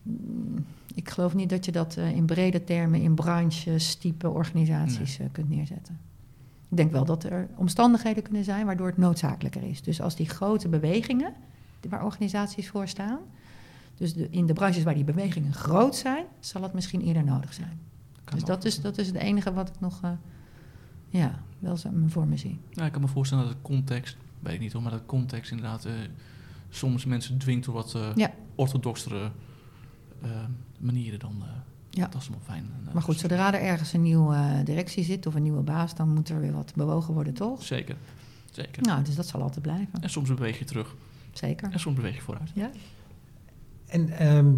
Mm, 0.04 0.66
Ik 0.96 1.10
geloof 1.10 1.34
niet 1.34 1.50
dat 1.50 1.66
je 1.66 1.72
dat 1.72 1.98
eh, 1.98 2.16
in 2.16 2.26
brede 2.26 2.64
termen 2.64 3.02
in 3.02 3.14
branches, 3.16 3.96
type 3.96 4.30
organisaties 4.30 5.20
eh, 5.20 5.26
kunt 5.32 5.50
neerzetten. 5.50 6.00
Ik 6.70 6.78
denk 6.78 6.92
wel 6.92 7.06
dat 7.06 7.24
er 7.24 7.48
omstandigheden 7.56 8.24
kunnen 8.24 8.44
zijn 8.44 8.66
waardoor 8.66 8.88
het 8.88 8.98
noodzakelijker 8.98 9.64
is. 9.64 9.82
Dus 9.82 10.02
als 10.02 10.16
die 10.16 10.30
grote 10.30 10.70
bewegingen, 10.70 11.34
waar 11.90 12.04
organisaties 12.06 12.70
voor 12.70 12.88
staan, 12.88 13.20
dus 13.96 14.14
de, 14.14 14.28
in 14.30 14.46
de 14.46 14.54
branches 14.54 14.84
waar 14.84 14.94
die 14.94 15.04
bewegingen 15.04 15.54
groot 15.54 15.96
zijn, 15.96 16.26
zal 16.40 16.62
het 16.62 16.74
misschien 16.74 17.02
eerder 17.02 17.24
nodig 17.24 17.54
zijn. 17.54 17.80
Kan 18.24 18.38
dus 18.38 18.48
dat 18.48 18.66
is, 18.66 18.82
dat 18.82 18.98
is 18.98 19.08
het 19.08 19.16
enige 19.16 19.54
wat 19.54 19.70
ik 19.70 19.80
nog 19.80 20.00
eh, 20.04 20.10
ja, 21.10 21.40
wel 21.60 21.78
voor 22.08 22.28
me 22.28 22.38
zie. 22.38 22.60
Ja, 22.70 22.86
ik 22.86 22.92
kan 22.92 23.02
me 23.02 23.08
voorstellen 23.08 23.44
dat 23.46 23.54
de 23.54 23.62
context, 23.62 24.18
weet 24.40 24.54
ik 24.54 24.60
niet 24.60 24.74
hoor, 24.74 24.82
maar 24.82 24.92
dat 24.92 25.06
context 25.06 25.52
inderdaad 25.52 25.88
soms 26.70 27.06
mensen 27.06 27.38
dwingt 27.38 27.66
door 27.66 27.74
wat 27.74 27.98
Ja. 28.16 28.32
orthodoxere 28.56 29.32
manieren 30.80 31.20
dan. 31.20 31.36
eh, 31.42 31.48
Ja. 31.90 32.08
Dat 32.08 32.22
is 32.22 32.30
wel 32.30 32.40
fijn. 32.44 32.64
Eh, 32.88 32.94
Maar 32.94 33.04
goed, 33.04 33.20
zodra 33.20 33.54
er 33.54 33.62
ergens 33.62 33.94
een 33.94 34.02
nieuwe 34.02 34.36
eh, 34.36 34.66
directie 34.66 35.04
zit 35.04 35.26
of 35.28 35.36
een 35.36 35.42
nieuwe 35.44 35.62
baas, 35.62 35.96
dan 35.96 36.14
moet 36.14 36.30
er 36.30 36.40
weer 36.40 36.54
wat 36.54 36.74
bewogen 36.76 37.14
worden, 37.14 37.34
toch? 37.34 37.64
Zeker. 37.64 37.96
Zeker. 38.52 38.82
Nou, 38.84 39.04
dus 39.04 39.16
dat 39.16 39.28
zal 39.28 39.42
altijd 39.42 39.62
blijven. 39.62 40.02
En 40.02 40.10
soms 40.10 40.30
beweeg 40.30 40.60
je 40.60 40.66
terug 40.66 40.96
Zeker. 41.32 41.72
en 41.72 41.80
soms 41.80 41.96
beweeg 41.96 42.16
je 42.16 42.22
vooruit. 42.22 42.52
Ja? 42.56 42.70
En 43.88 44.10
ehm, 44.10 44.52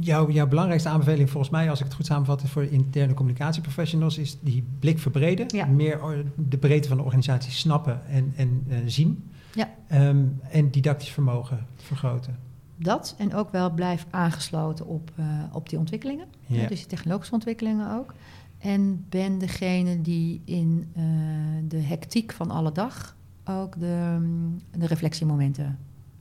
jouw, 0.00 0.30
jouw 0.30 0.46
belangrijkste 0.48 0.88
aanbeveling 0.88 1.30
volgens 1.30 1.52
mij, 1.52 1.70
als 1.70 1.78
ik 1.78 1.84
het 1.84 1.94
goed 1.94 2.06
samenvat, 2.06 2.42
voor 2.48 2.62
interne 2.64 3.14
communicatieprofessionals, 3.14 4.18
is 4.18 4.36
die 4.40 4.64
blik 4.78 4.98
verbreden. 4.98 5.46
Ja. 5.48 5.66
Meer 5.66 6.24
de 6.36 6.58
breedte 6.58 6.88
van 6.88 6.96
de 6.96 7.02
organisatie 7.02 7.52
snappen 7.52 8.06
en, 8.06 8.32
en 8.36 8.64
eh, 8.68 8.76
zien. 8.86 9.24
Ja. 9.54 9.68
Ehm, 9.86 10.24
en 10.50 10.70
didactisch 10.70 11.10
vermogen 11.10 11.66
vergroten. 11.76 12.38
Dat 12.82 13.14
en 13.18 13.34
ook 13.34 13.50
wel 13.50 13.70
blijf 13.70 14.06
aangesloten 14.10 14.86
op, 14.86 15.12
eh, 15.16 15.24
op 15.52 15.68
die 15.68 15.78
ontwikkelingen. 15.78 16.26
Ja. 16.46 16.66
Dus 16.66 16.78
die 16.78 16.88
technologische 16.88 17.34
ontwikkelingen 17.34 17.92
ook. 17.92 18.14
En 18.58 19.06
ben 19.08 19.38
degene 19.38 20.00
die 20.00 20.42
in 20.44 20.90
eh, 20.94 21.02
de 21.68 21.80
hectiek 21.80 22.32
van 22.32 22.50
alle 22.50 22.72
dag 22.72 23.16
ook 23.44 23.80
de, 23.80 24.16
mm, 24.20 24.60
de 24.78 24.86
reflectiemomenten 24.86 25.78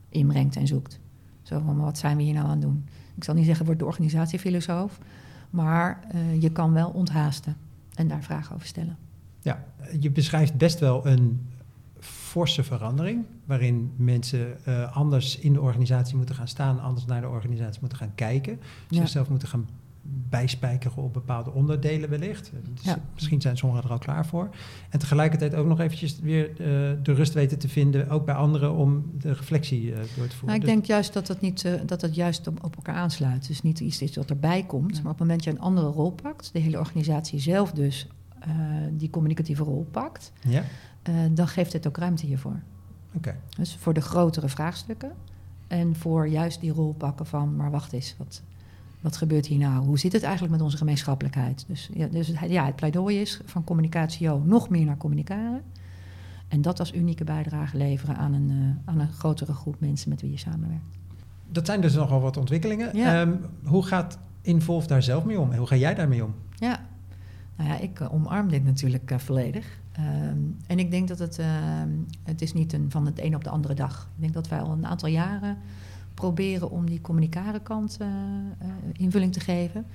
inbrengt 0.10 0.56
en 0.56 0.68
zoekt. 0.68 1.00
Zo 1.42 1.60
van, 1.66 1.78
wat 1.80 1.98
zijn 1.98 2.18
we 2.18 2.24
hier 2.24 2.34
nou 2.34 2.46
aan 2.46 2.52
het 2.52 2.62
doen? 2.62 2.86
Ik 3.16 3.24
zal 3.24 3.34
niet 3.34 3.46
zeggen, 3.46 3.66
word 3.66 3.80
de 3.80 3.86
organisatiefilosoof. 3.86 5.00
Maar 5.50 6.00
eh, 6.12 6.42
je 6.42 6.52
kan 6.52 6.74
wel 6.74 6.90
onthaasten 6.90 7.56
en 7.96 8.08
daar 8.08 8.24
vragen 8.24 8.56
over 8.56 8.68
stellen. 8.68 8.98
Ja, 9.42 9.64
je 10.00 10.12
beschrijft 10.12 10.56
best 10.56 10.80
wel 10.80 11.08
een 11.08 11.48
forse 12.30 12.64
verandering, 12.64 13.26
waarin 13.46 13.92
mensen 13.96 14.66
eh, 14.66 14.96
anders 14.98 15.40
in 15.40 15.54
de 15.54 15.62
organisatie 15.62 16.16
moeten 16.16 16.36
gaan 16.36 16.48
staan, 16.48 16.80
anders 16.82 17.06
naar 17.06 17.22
de 17.22 17.28
organisatie 17.28 17.80
moeten 17.80 17.98
gaan 17.98 18.16
kijken, 18.16 18.60
Ja. 18.90 18.98
zichzelf 18.98 19.30
moeten 19.30 19.48
gaan 19.48 19.68
bijspijkeren 20.30 21.04
op 21.04 21.14
bepaalde 21.14 21.52
onderdelen 21.52 22.10
wellicht. 22.10 22.52
Dus 22.74 22.84
Ja. 22.84 23.00
Misschien 23.14 23.42
zijn 23.42 23.58
sommigen 23.58 23.84
er 23.86 23.92
al 23.92 23.98
klaar 23.98 24.26
voor. 24.26 24.50
En 24.90 25.00
tegelijkertijd 25.00 25.56
ook 25.56 25.68
nog 25.68 25.80
eventjes 25.80 26.20
weer 26.20 26.50
eh, 26.50 26.56
de 27.04 27.14
rust 27.14 27.34
weten 27.34 27.60
te 27.60 27.70
vinden, 27.70 28.10
ook 28.10 28.26
bij 28.26 28.36
anderen, 28.36 28.74
om 28.74 29.12
de 29.20 29.34
reflectie 29.34 29.92
eh, 29.92 29.98
door 29.98 30.06
te 30.06 30.14
voeren. 30.16 30.46
Maar 30.46 30.56
ik 30.56 30.62
Dus- 30.62 30.70
denk 30.70 30.86
juist 30.86 31.14
dat 31.14 31.28
het, 31.28 31.42
niet, 31.42 31.66
eh, 31.66 31.74
dat 31.86 32.02
het 32.02 32.16
juist 32.16 32.48
op, 32.48 32.64
op 32.64 32.76
elkaar 32.76 32.96
aansluit. 32.96 33.48
Dus 33.48 33.62
niet 33.62 33.80
iets 33.80 34.02
is 34.02 34.14
dat 34.14 34.30
erbij 34.30 34.64
komt. 34.64 34.96
Ja. 34.96 35.02
Maar 35.02 35.12
op 35.12 35.20
het 35.20 35.28
moment 35.28 35.44
dat 35.46 35.54
je 35.54 35.60
een 35.60 35.66
andere 35.66 35.88
rol 35.88 36.12
pakt, 36.12 36.50
de 36.54 36.60
hele 36.60 36.80
organisatie 36.80 37.40
zelf 37.40 37.72
dus 37.72 38.08
eh, 38.40 38.50
die 38.92 39.10
communicatieve 39.10 39.64
rol 39.64 39.88
pakt, 39.92 40.32
Ja, 40.48 40.60
eh, 40.60 40.66
dan 41.32 41.48
geeft 41.48 41.74
het 41.74 41.88
ook 41.88 41.98
ruimte 41.98 42.26
hiervoor. 42.26 42.60
oké. 43.16 43.36
Dus 43.58 43.76
voor 43.76 43.94
de 43.94 44.02
grotere 44.02 44.50
vraagstukken 44.50 45.12
en 45.68 45.96
voor 45.96 46.28
juist 46.28 46.62
die 46.62 46.72
rol 46.72 46.94
pakken 46.94 47.26
van, 47.26 47.56
maar 47.56 47.72
wacht 47.72 47.94
eens, 47.94 48.16
wat, 48.18 48.42
wat 49.02 49.18
gebeurt 49.18 49.46
hier 49.46 49.58
nou? 49.58 49.86
Hoe 49.86 50.00
zit 50.00 50.14
het 50.14 50.24
eigenlijk 50.24 50.54
met 50.54 50.62
onze 50.62 50.78
gemeenschappelijkheid? 50.78 51.66
Dus, 51.68 51.90
ja, 51.94 52.08
dus 52.08 52.28
het, 52.28 52.50
ja, 52.50 52.66
het 52.66 52.76
pleidooi 52.76 53.22
is 53.22 53.42
van 53.46 53.64
communicatio 53.64 54.42
nog 54.46 54.70
meer 54.70 54.86
naar 54.86 54.98
communicaren. 54.98 55.62
En 56.48 56.62
dat 56.62 56.80
als 56.80 56.94
unieke 56.94 57.24
bijdrage 57.24 57.78
leveren 57.78 58.18
aan 58.18 58.34
een, 58.34 58.50
eh, 58.50 58.94
aan 58.94 59.00
een 59.00 59.12
grotere 59.12 59.54
groep 59.54 59.80
mensen 59.80 60.10
met 60.10 60.22
wie 60.22 60.32
je 60.32 60.38
samenwerkt. 60.38 60.84
Dat 61.52 61.66
zijn 61.66 61.82
dus 61.82 61.94
nogal 61.94 62.22
wat 62.22 62.38
ontwikkelingen. 62.38 62.98
Ja. 62.98 63.22
Ehm, 63.22 63.34
hoe 63.64 63.86
gaat 63.86 64.18
Involve 64.42 64.88
daar 64.88 65.04
zelf 65.04 65.26
mee 65.26 65.40
om? 65.40 65.52
En 65.52 65.58
hoe 65.58 65.68
ga 65.68 65.76
jij 65.76 65.96
daarmee 65.96 66.24
om? 66.24 66.34
Ja, 66.56 66.80
nou 67.56 67.70
ja, 67.70 67.80
ik 67.80 68.00
eh, 68.00 68.14
omarm 68.14 68.50
dit 68.50 68.64
natuurlijk 68.64 69.12
eh, 69.12 69.18
volledig. 69.18 69.80
Ehm, 70.00 70.38
en 70.68 70.80
ik 70.80 70.92
denk 70.92 71.08
dat 71.08 71.20
het, 71.20 71.40
ehm, 71.40 71.90
het 72.24 72.42
is 72.42 72.54
niet 72.54 72.74
een, 72.74 72.92
van 72.92 73.06
het 73.06 73.22
een 73.22 73.36
op 73.36 73.44
de 73.44 73.50
andere 73.50 73.74
dag. 73.74 74.10
Ik 74.16 74.22
denk 74.22 74.34
dat 74.34 74.48
wij 74.48 74.62
al 74.62 74.72
een 74.72 74.86
aantal 74.86 75.10
jaren 75.10 75.58
proberen 76.14 76.72
om 76.72 76.86
die 76.86 77.02
communicare 77.02 77.60
kant 77.60 77.98
eh, 78.00 78.08
eh, 78.08 78.68
invulling 78.94 79.34
te 79.34 79.40
geven. 79.40 79.86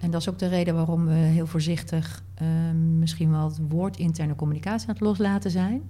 En 0.00 0.10
dat 0.10 0.20
is 0.20 0.28
ook 0.28 0.38
de 0.38 0.48
reden 0.48 0.74
waarom 0.74 1.06
we 1.06 1.12
heel 1.12 1.46
voorzichtig 1.46 2.22
ehm, 2.34 2.98
misschien 2.98 3.30
wel 3.30 3.48
het 3.48 3.58
woord 3.68 3.96
interne 3.96 4.34
communicatie 4.34 4.88
aan 4.88 4.94
het 4.94 5.02
loslaten 5.02 5.50
zijn. 5.50 5.82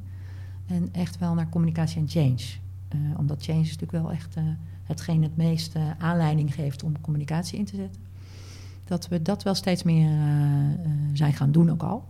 En 0.66 0.88
echt 0.92 1.18
wel 1.18 1.34
naar 1.34 1.48
communicatie 1.48 2.00
en 2.00 2.08
change. 2.08 2.44
Eh, 2.88 2.98
omdat 3.18 3.44
change 3.44 3.60
is 3.60 3.70
natuurlijk 3.70 4.04
wel 4.04 4.12
echt 4.12 4.36
hetgeen 4.82 5.22
het 5.22 5.36
meeste 5.36 5.80
aanleiding 5.98 6.54
geeft 6.54 6.82
om 6.82 7.00
communicatie 7.00 7.58
in 7.58 7.64
te 7.64 7.76
zetten 7.76 8.02
dat 8.84 9.08
we 9.08 9.22
dat 9.22 9.42
wel 9.42 9.54
steeds 9.54 9.82
meer 9.82 10.10
zijn 11.12 11.32
gaan 11.32 11.52
doen 11.52 11.70
ook 11.70 11.82
al. 11.82 12.04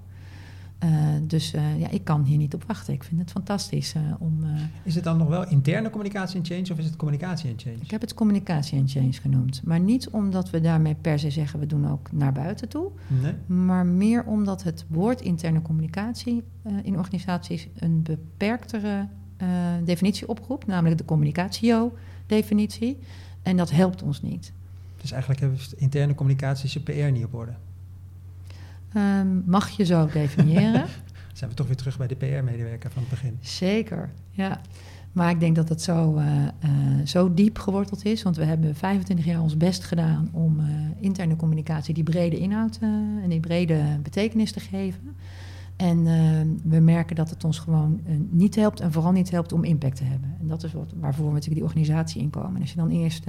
Eh, 0.83 0.89
dus 1.22 1.53
eh, 1.53 1.80
ja, 1.80 1.89
ik 1.91 2.05
kan 2.05 2.24
hier 2.24 2.37
niet 2.37 2.55
op 2.55 2.64
wachten. 2.66 2.95
Ik 2.95 3.03
vind 3.03 3.20
het 3.20 3.30
fantastisch 3.30 3.95
eh, 3.95 4.01
om... 4.18 4.45
Is 4.83 4.95
het 4.95 5.05
dan 5.05 5.16
nog 5.16 5.28
wel 5.28 5.49
interne 5.49 5.91
communicatie 5.91 6.39
en 6.39 6.45
change 6.45 6.72
of 6.72 6.78
is 6.78 6.85
het 6.85 6.97
communicatie 6.97 7.51
en 7.51 7.59
change? 7.59 7.76
ik 7.80 7.91
heb 7.91 8.01
het 8.01 8.14
communicatie 8.14 8.78
en 8.78 8.89
change 8.89 9.12
genoemd. 9.12 9.61
Maar 9.64 9.80
niet 9.80 10.09
omdat 10.09 10.51
we 10.51 10.61
daarmee 10.61 10.95
per 10.95 11.18
se 11.18 11.30
zeggen... 11.30 11.61
we 11.61 11.66
doen 11.66 11.91
ook 11.91 12.12
naar 12.12 12.33
buiten 12.33 12.68
toe. 12.68 12.91
Nee? 13.07 13.59
Maar 13.59 13.87
meer 13.87 14.24
omdat 14.24 14.62
het 14.62 14.85
woord 14.89 15.20
interne 15.20 15.62
communicatie... 15.62 16.43
in 16.83 16.99
organisaties 16.99 17.68
een 17.74 18.03
beperktere 18.03 19.09
definitie 19.85 20.28
oproept. 20.28 20.66
Namelijk 20.66 20.99
de 20.99 21.05
communicatio-definitie. 21.05 22.99
En 23.43 23.57
dat 23.57 23.70
helpt 23.70 24.03
ons 24.03 24.22
niet. 24.22 24.53
Dus 25.01 25.11
eigenlijk 25.11 25.41
hebben 25.41 25.59
we 25.59 25.76
interne 25.76 26.14
communicatie 26.14 26.68
zijn 26.68 26.85
PR 26.85 27.11
niet 27.12 27.24
op 27.24 27.35
orde. 27.35 27.53
Ehm, 28.95 29.51
mag 29.51 29.70
je 29.70 29.84
zo 29.84 30.07
definiëren? 30.07 30.86
Zijn 31.32 31.51
we 31.51 31.57
toch 31.57 31.66
weer 31.66 31.76
terug 31.76 31.99
bij 31.99 32.07
de 32.07 32.14
PR-medewerker 32.16 32.90
van 32.90 33.03
het 33.03 33.11
begin. 33.11 33.38
Zeker, 33.40 34.11
ja. 34.30 34.61
Maar 35.12 35.30
ik 35.30 35.40
denk 35.40 35.57
dat 35.57 35.68
het 35.68 35.82
zo, 35.82 36.16
eh, 36.16 36.47
eh, 36.47 36.51
zo 37.05 37.34
diep 37.34 37.59
geworteld 37.59 38.05
is. 38.05 38.22
Want 38.22 38.36
we 38.36 38.45
hebben 38.45 38.74
25 38.74 39.24
jaar 39.24 39.40
ons 39.40 39.57
best 39.57 39.84
gedaan 39.84 40.28
om 40.32 40.61
eh, 40.61 40.66
interne 41.01 41.36
communicatie 41.36 41.95
die 41.95 42.03
brede 42.03 42.38
inhoud 42.38 42.78
en 43.22 43.28
die 43.28 43.40
brede 43.40 43.99
betekenis 44.03 44.53
te 44.53 44.61
geven. 44.61 45.16
En 45.76 46.05
we 46.64 46.78
merken 46.78 47.16
dat 47.16 47.30
het 47.30 47.45
ons 47.45 47.59
gewoon 47.59 48.01
niet 48.30 48.55
helpt 48.55 48.80
en 48.80 48.93
vooral 48.93 49.12
niet 49.12 49.30
helpt 49.30 49.53
om 49.53 49.64
impact 49.64 49.97
te 49.97 50.05
hebben. 50.05 50.36
En 50.40 50.47
dat 50.49 50.62
is 50.62 50.72
wat, 50.72 50.93
waarvoor 50.97 51.26
we 51.26 51.32
natuurlijk 51.32 51.61
die 51.61 51.68
organisatie 51.68 52.20
inkomen. 52.20 52.55
En 52.55 52.61
als 52.61 52.70
je 52.70 52.76
dan 52.76 52.90
eerst 52.90 53.24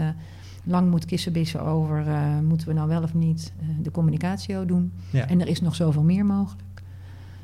lang 0.64 0.89
moet 0.89 1.05
kissenbissen 1.05 1.61
over 1.61 2.07
eh, 2.07 2.39
moeten 2.39 2.68
we 2.68 2.74
nou 2.74 2.88
wel 2.88 3.03
of 3.03 3.14
niet 3.14 3.53
eh, 3.59 3.66
de 3.82 3.91
communicatie 3.91 4.66
doen. 4.66 4.91
Ja. 5.09 5.28
En 5.28 5.41
er 5.41 5.47
is 5.47 5.61
nog 5.61 5.76
zoveel 5.76 6.03
meer 6.03 6.26
mogelijk. 6.26 6.82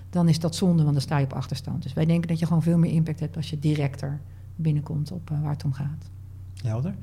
Dan 0.10 0.28
is 0.30 0.40
dat 0.40 0.56
zonde, 0.56 0.82
want 0.82 0.94
dan 0.94 1.02
sta 1.02 1.18
je 1.18 1.26
op 1.26 1.34
achterstand. 1.34 1.84
Dus 1.84 1.94
wij 1.94 2.06
denken 2.06 2.28
dat 2.28 2.40
je 2.40 2.46
gewoon 2.46 2.64
veel 2.64 2.78
meer 2.78 2.92
impact 2.92 3.20
hebt 3.20 3.36
als 3.36 3.50
je 3.50 3.60
directer 3.60 4.20
binnenkomt 4.56 5.12
op 5.12 5.32
eh, 5.32 5.42
waar 5.42 5.52
het 5.52 5.64
om 5.64 5.74
gaat. 5.74 6.10
Helder. 6.64 6.96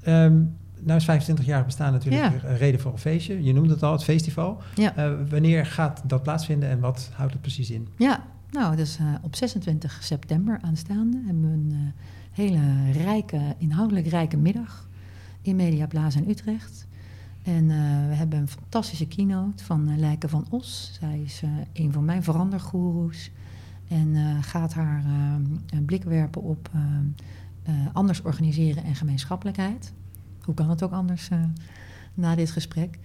Ehm 0.00 0.42
nou 0.80 0.98
is 0.98 1.04
25 1.04 1.44
jaar 1.46 1.64
bestaan 1.64 1.92
natuurlijk 1.92 2.42
Ja. 2.42 2.48
een 2.48 2.56
reden 2.56 2.80
voor 2.80 2.92
een 2.92 2.98
feestje. 2.98 3.42
Je 3.44 3.52
noemde 3.52 3.72
het 3.72 3.82
al, 3.82 3.92
het 3.92 4.04
festival. 4.04 4.60
Ja. 4.74 5.16
Wanneer 5.28 5.66
gaat 5.66 6.02
dat 6.04 6.22
plaatsvinden 6.22 6.68
en 6.68 6.80
wat 6.80 7.10
houdt 7.12 7.32
het 7.32 7.40
precies 7.42 7.70
in? 7.70 7.88
Ja, 7.96 8.24
nou, 8.50 8.76
dus 8.76 8.98
op 9.22 9.36
26 9.36 9.98
september 10.02 10.58
aanstaande 10.60 11.22
hebben 11.26 11.42
we 11.42 11.48
een 11.56 11.92
hele 12.38 12.90
rijke, 12.92 13.54
inhoudelijk 13.58 14.06
rijke 14.06 14.36
middag 14.36 14.88
in 15.42 15.56
Media 15.56 15.86
Plaza 15.86 16.18
in 16.18 16.28
Utrecht. 16.28 16.86
En 17.42 17.70
eh, 17.70 18.08
we 18.08 18.14
hebben 18.14 18.38
een 18.38 18.48
fantastische 18.48 19.06
keynote 19.06 19.64
van 19.64 19.98
Lijke 19.98 20.28
van 20.28 20.46
Os. 20.50 20.98
Zij 21.00 21.20
is 21.24 21.42
eh, 21.42 21.50
een 21.72 21.92
van 21.92 22.04
mijn 22.04 22.22
verandergoeroes. 22.22 23.30
En 23.88 24.42
gaat 24.42 24.74
haar 24.74 25.04
een 25.66 25.84
blik 25.84 26.04
werpen 26.04 26.42
op 26.42 26.70
anders 27.92 28.22
organiseren 28.22 28.84
en 28.84 28.94
gemeenschappelijkheid. 28.94 29.92
Hoe 30.42 30.54
kan 30.54 30.70
het 30.70 30.82
ook 30.82 30.92
anders 30.92 31.28
na 32.14 32.34
dit 32.34 32.50
gesprek? 32.50 32.98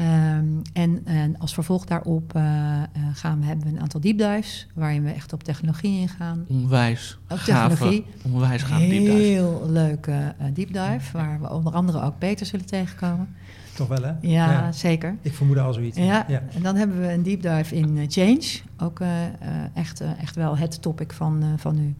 Ehm, 0.00 0.44
en, 0.72 1.00
en 1.04 1.38
als 1.38 1.54
vervolg 1.54 1.84
daarop 1.84 2.34
eh, 2.34 2.42
eh, 2.82 2.86
gaan 3.12 3.40
we, 3.40 3.46
hebben 3.46 3.66
we 3.66 3.72
een 3.72 3.80
aantal 3.80 4.00
deep 4.00 4.18
dives... 4.18 4.66
waarin 4.74 5.04
we 5.04 5.10
echt 5.10 5.32
op 5.32 5.42
technologie 5.42 6.00
ingaan. 6.00 6.44
Onwijs 6.48 7.18
Op 7.28 7.38
gave, 7.38 7.68
technologie. 7.68 8.06
onwijs 8.32 8.62
gave 8.62 8.88
deep 8.88 9.04
dive. 9.04 9.12
Heel 9.12 9.66
leuke 9.70 10.34
eh, 10.38 10.46
deep 10.54 10.72
dive... 10.72 11.12
waar 11.12 11.40
we 11.40 11.50
onder 11.50 11.72
andere 11.72 12.02
ook 12.02 12.18
Peter 12.18 12.46
zullen 12.46 12.66
tegenkomen. 12.66 13.28
Toch 13.74 13.88
wel, 13.88 14.02
hè? 14.02 14.12
Ja, 14.20 14.72
zeker. 14.72 15.16
Ik 15.22 15.34
vermoedde 15.34 15.62
al 15.62 15.72
zoiets. 15.72 15.96
Ja, 15.98 16.28
en 16.28 16.62
dan 16.62 16.76
hebben 16.76 17.00
we 17.00 17.12
een 17.12 17.22
deep 17.22 17.42
dive 17.42 17.74
in 17.76 18.06
change. 18.08 18.60
Ook 18.78 19.00
echt, 19.74 20.00
echt 20.00 20.36
wel 20.36 20.56
het 20.56 20.82
topic 20.82 21.12
van, 21.12 21.42
eh, 21.42 21.48
van 21.56 21.74
nu. 21.74 21.94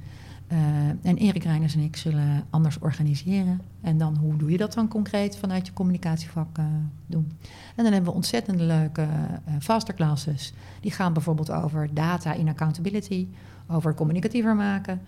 Eh, 0.50 0.58
en 1.02 1.16
Erik 1.16 1.44
Reiners 1.44 1.74
en 1.74 1.80
ik 1.80 1.96
zullen 1.96 2.44
anders 2.50 2.78
organiseren. 2.78 3.60
En 3.80 3.98
dan, 3.98 4.16
hoe 4.16 4.36
doe 4.36 4.50
je 4.50 4.56
dat 4.56 4.74
dan 4.74 4.88
concreet 4.88 5.36
vanuit 5.36 5.66
je 5.66 5.72
communicatievak 5.72 6.58
eh, 6.58 6.64
doen? 7.06 7.32
En 7.76 7.84
dan 7.84 7.92
hebben 7.92 8.10
we 8.10 8.16
ontzettend 8.16 8.60
leuke 8.60 9.02
eh 9.44 9.54
masterclasses. 9.68 10.52
Die 10.80 10.90
gaan 10.90 11.12
bijvoorbeeld 11.12 11.50
over 11.50 11.94
data 11.94 12.32
in 12.32 12.48
accountability, 12.48 13.26
over 13.68 13.94
communicatiever 13.94 14.56
maken, 14.56 15.00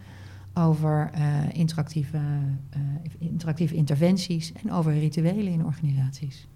over 0.55 1.11
interactieve, 1.53 2.19
interactieve 3.19 3.75
interventies 3.75 4.53
en 4.53 4.73
over 4.73 4.99
rituelen 4.99 5.53
in 5.53 5.65
organisaties. 5.65 6.47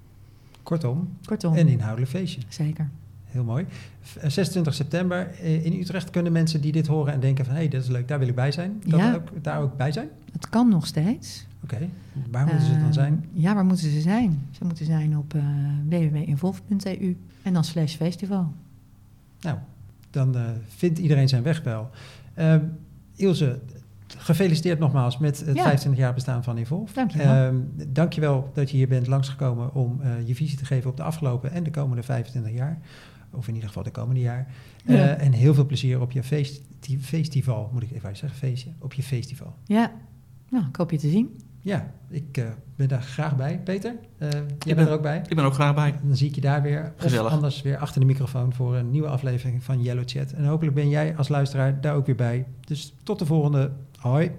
Kortom, 0.62 1.08
Kortom, 1.24 1.56
een 1.56 1.68
inhoudelijk 1.68 2.10
feestje. 2.10 2.40
zeker. 2.48 2.90
Heel 3.26 3.44
mooi. 3.44 3.66
V- 4.00 4.16
eh, 4.16 4.30
26 4.30 4.74
september 4.74 5.30
eh, 5.40 5.64
in 5.64 5.72
Utrecht 5.80 6.10
kunnen 6.10 6.32
mensen 6.32 6.60
die 6.60 6.72
dit 6.72 6.86
horen 6.86 7.12
en 7.12 7.20
denken 7.20 7.44
van... 7.44 7.54
hé, 7.54 7.60
hey, 7.60 7.68
dat 7.68 7.82
is 7.82 7.88
leuk, 7.88 8.08
daar 8.08 8.18
wil 8.18 8.28
ik 8.28 8.34
bij 8.34 8.52
zijn. 8.52 8.82
Dat 8.86 9.00
Ja. 9.00 9.14
ook, 9.14 9.28
daar 9.44 9.60
ook 9.60 9.76
bij 9.76 9.92
zijn? 9.92 10.08
Het 10.32 10.48
kan 10.48 10.68
nog 10.68 10.86
steeds. 10.86 11.46
Oké, 11.62 11.78
waar 12.30 12.46
moeten 12.46 12.64
ze 12.66 12.72
dan 12.72 12.86
Eh, 12.86 12.92
zijn? 12.92 13.24
Ja, 13.32 13.54
waar 13.54 13.64
moeten 13.64 13.90
ze 13.90 14.00
zijn? 14.00 14.48
Ze 14.50 14.64
moeten 14.64 14.86
zijn 14.86 15.16
op 15.18 15.34
www.involve.eu 15.88 17.16
en 17.42 17.52
dan 17.52 17.64
slash 17.64 17.94
festival. 17.94 18.52
Nou, 19.40 19.58
dan 20.10 20.36
vindt 20.68 20.98
iedereen 20.98 21.28
zijn 21.28 21.42
weg 21.42 21.62
wel. 21.62 21.90
Ehm, 22.34 22.60
Ilse, 23.16 23.58
gefeliciteerd 24.18 24.78
nogmaals 24.78 25.18
met 25.18 25.38
het 25.46 25.56
Ja. 25.56 25.62
25 25.62 26.00
jaar 26.00 26.14
bestaan 26.14 26.44
van 26.44 26.56
Evolve. 26.56 26.94
Dankjewel. 26.94 27.26
Ehm 27.34 27.56
dankjewel 27.88 28.50
dat 28.54 28.70
je 28.70 28.76
hier 28.76 28.88
bent 28.88 29.06
langsgekomen 29.06 29.74
om 29.74 30.00
je 30.24 30.34
visie 30.34 30.58
te 30.58 30.64
geven 30.64 30.90
op 30.90 30.96
de 30.96 31.02
afgelopen 31.02 31.52
en 31.52 31.62
de 31.62 31.70
komende 31.70 32.02
25 32.02 32.52
jaar. 32.52 32.78
Of 33.36 33.48
in 33.48 33.54
ieder 33.54 33.68
geval 33.68 33.82
de 33.82 33.90
komende 33.90 34.20
jaar. 34.20 34.46
Eh, 34.84 34.96
Ja. 34.96 35.14
En 35.14 35.32
heel 35.32 35.54
veel 35.54 35.66
plezier 35.66 36.00
op 36.00 36.12
je 36.12 36.22
festi- 36.22 36.98
festival, 37.00 37.70
moet 37.72 37.82
ik 37.82 37.90
even 37.90 38.16
zeggen, 38.16 38.38
feestje, 38.38 38.70
op 38.78 38.92
je 38.92 39.02
festival. 39.02 39.54
Ja, 39.64 39.92
nou, 40.50 40.64
ik 40.68 40.76
hoop 40.76 40.90
je 40.90 40.98
te 40.98 41.08
zien. 41.10 41.40
Ja, 41.60 41.92
ik 42.08 42.36
eh, 42.36 42.44
ben 42.76 42.88
daar 42.88 43.02
graag 43.02 43.36
bij. 43.36 43.60
Peter, 43.64 43.94
eh, 44.18 44.28
jij 44.30 44.40
ben- 44.58 44.74
bent 44.76 44.88
er 44.88 44.94
ook 44.94 45.02
bij? 45.02 45.22
Ik 45.28 45.36
ben 45.36 45.44
ook 45.44 45.54
graag 45.54 45.74
bij. 45.74 45.94
Dan 46.04 46.16
zie 46.16 46.28
ik 46.28 46.34
je 46.34 46.40
daar 46.40 46.62
weer. 46.62 46.92
Gezellig. 46.96 47.26
Of 47.26 47.32
anders 47.32 47.62
weer 47.62 47.76
achter 47.78 48.00
de 48.00 48.06
microfoon 48.06 48.54
voor 48.54 48.76
een 48.76 48.90
nieuwe 48.90 49.08
aflevering 49.08 49.62
van 49.64 49.82
Yellow 49.82 50.04
Chat. 50.06 50.32
En 50.32 50.44
hopelijk 50.44 50.74
ben 50.74 50.88
jij 50.88 51.16
als 51.16 51.28
luisteraar 51.28 51.80
daar 51.80 51.94
ook 51.94 52.06
weer 52.06 52.14
bij. 52.14 52.46
Dus 52.60 52.94
tot 53.02 53.18
de 53.18 53.26
volgende. 53.26 53.72
Hoi. 53.98 54.30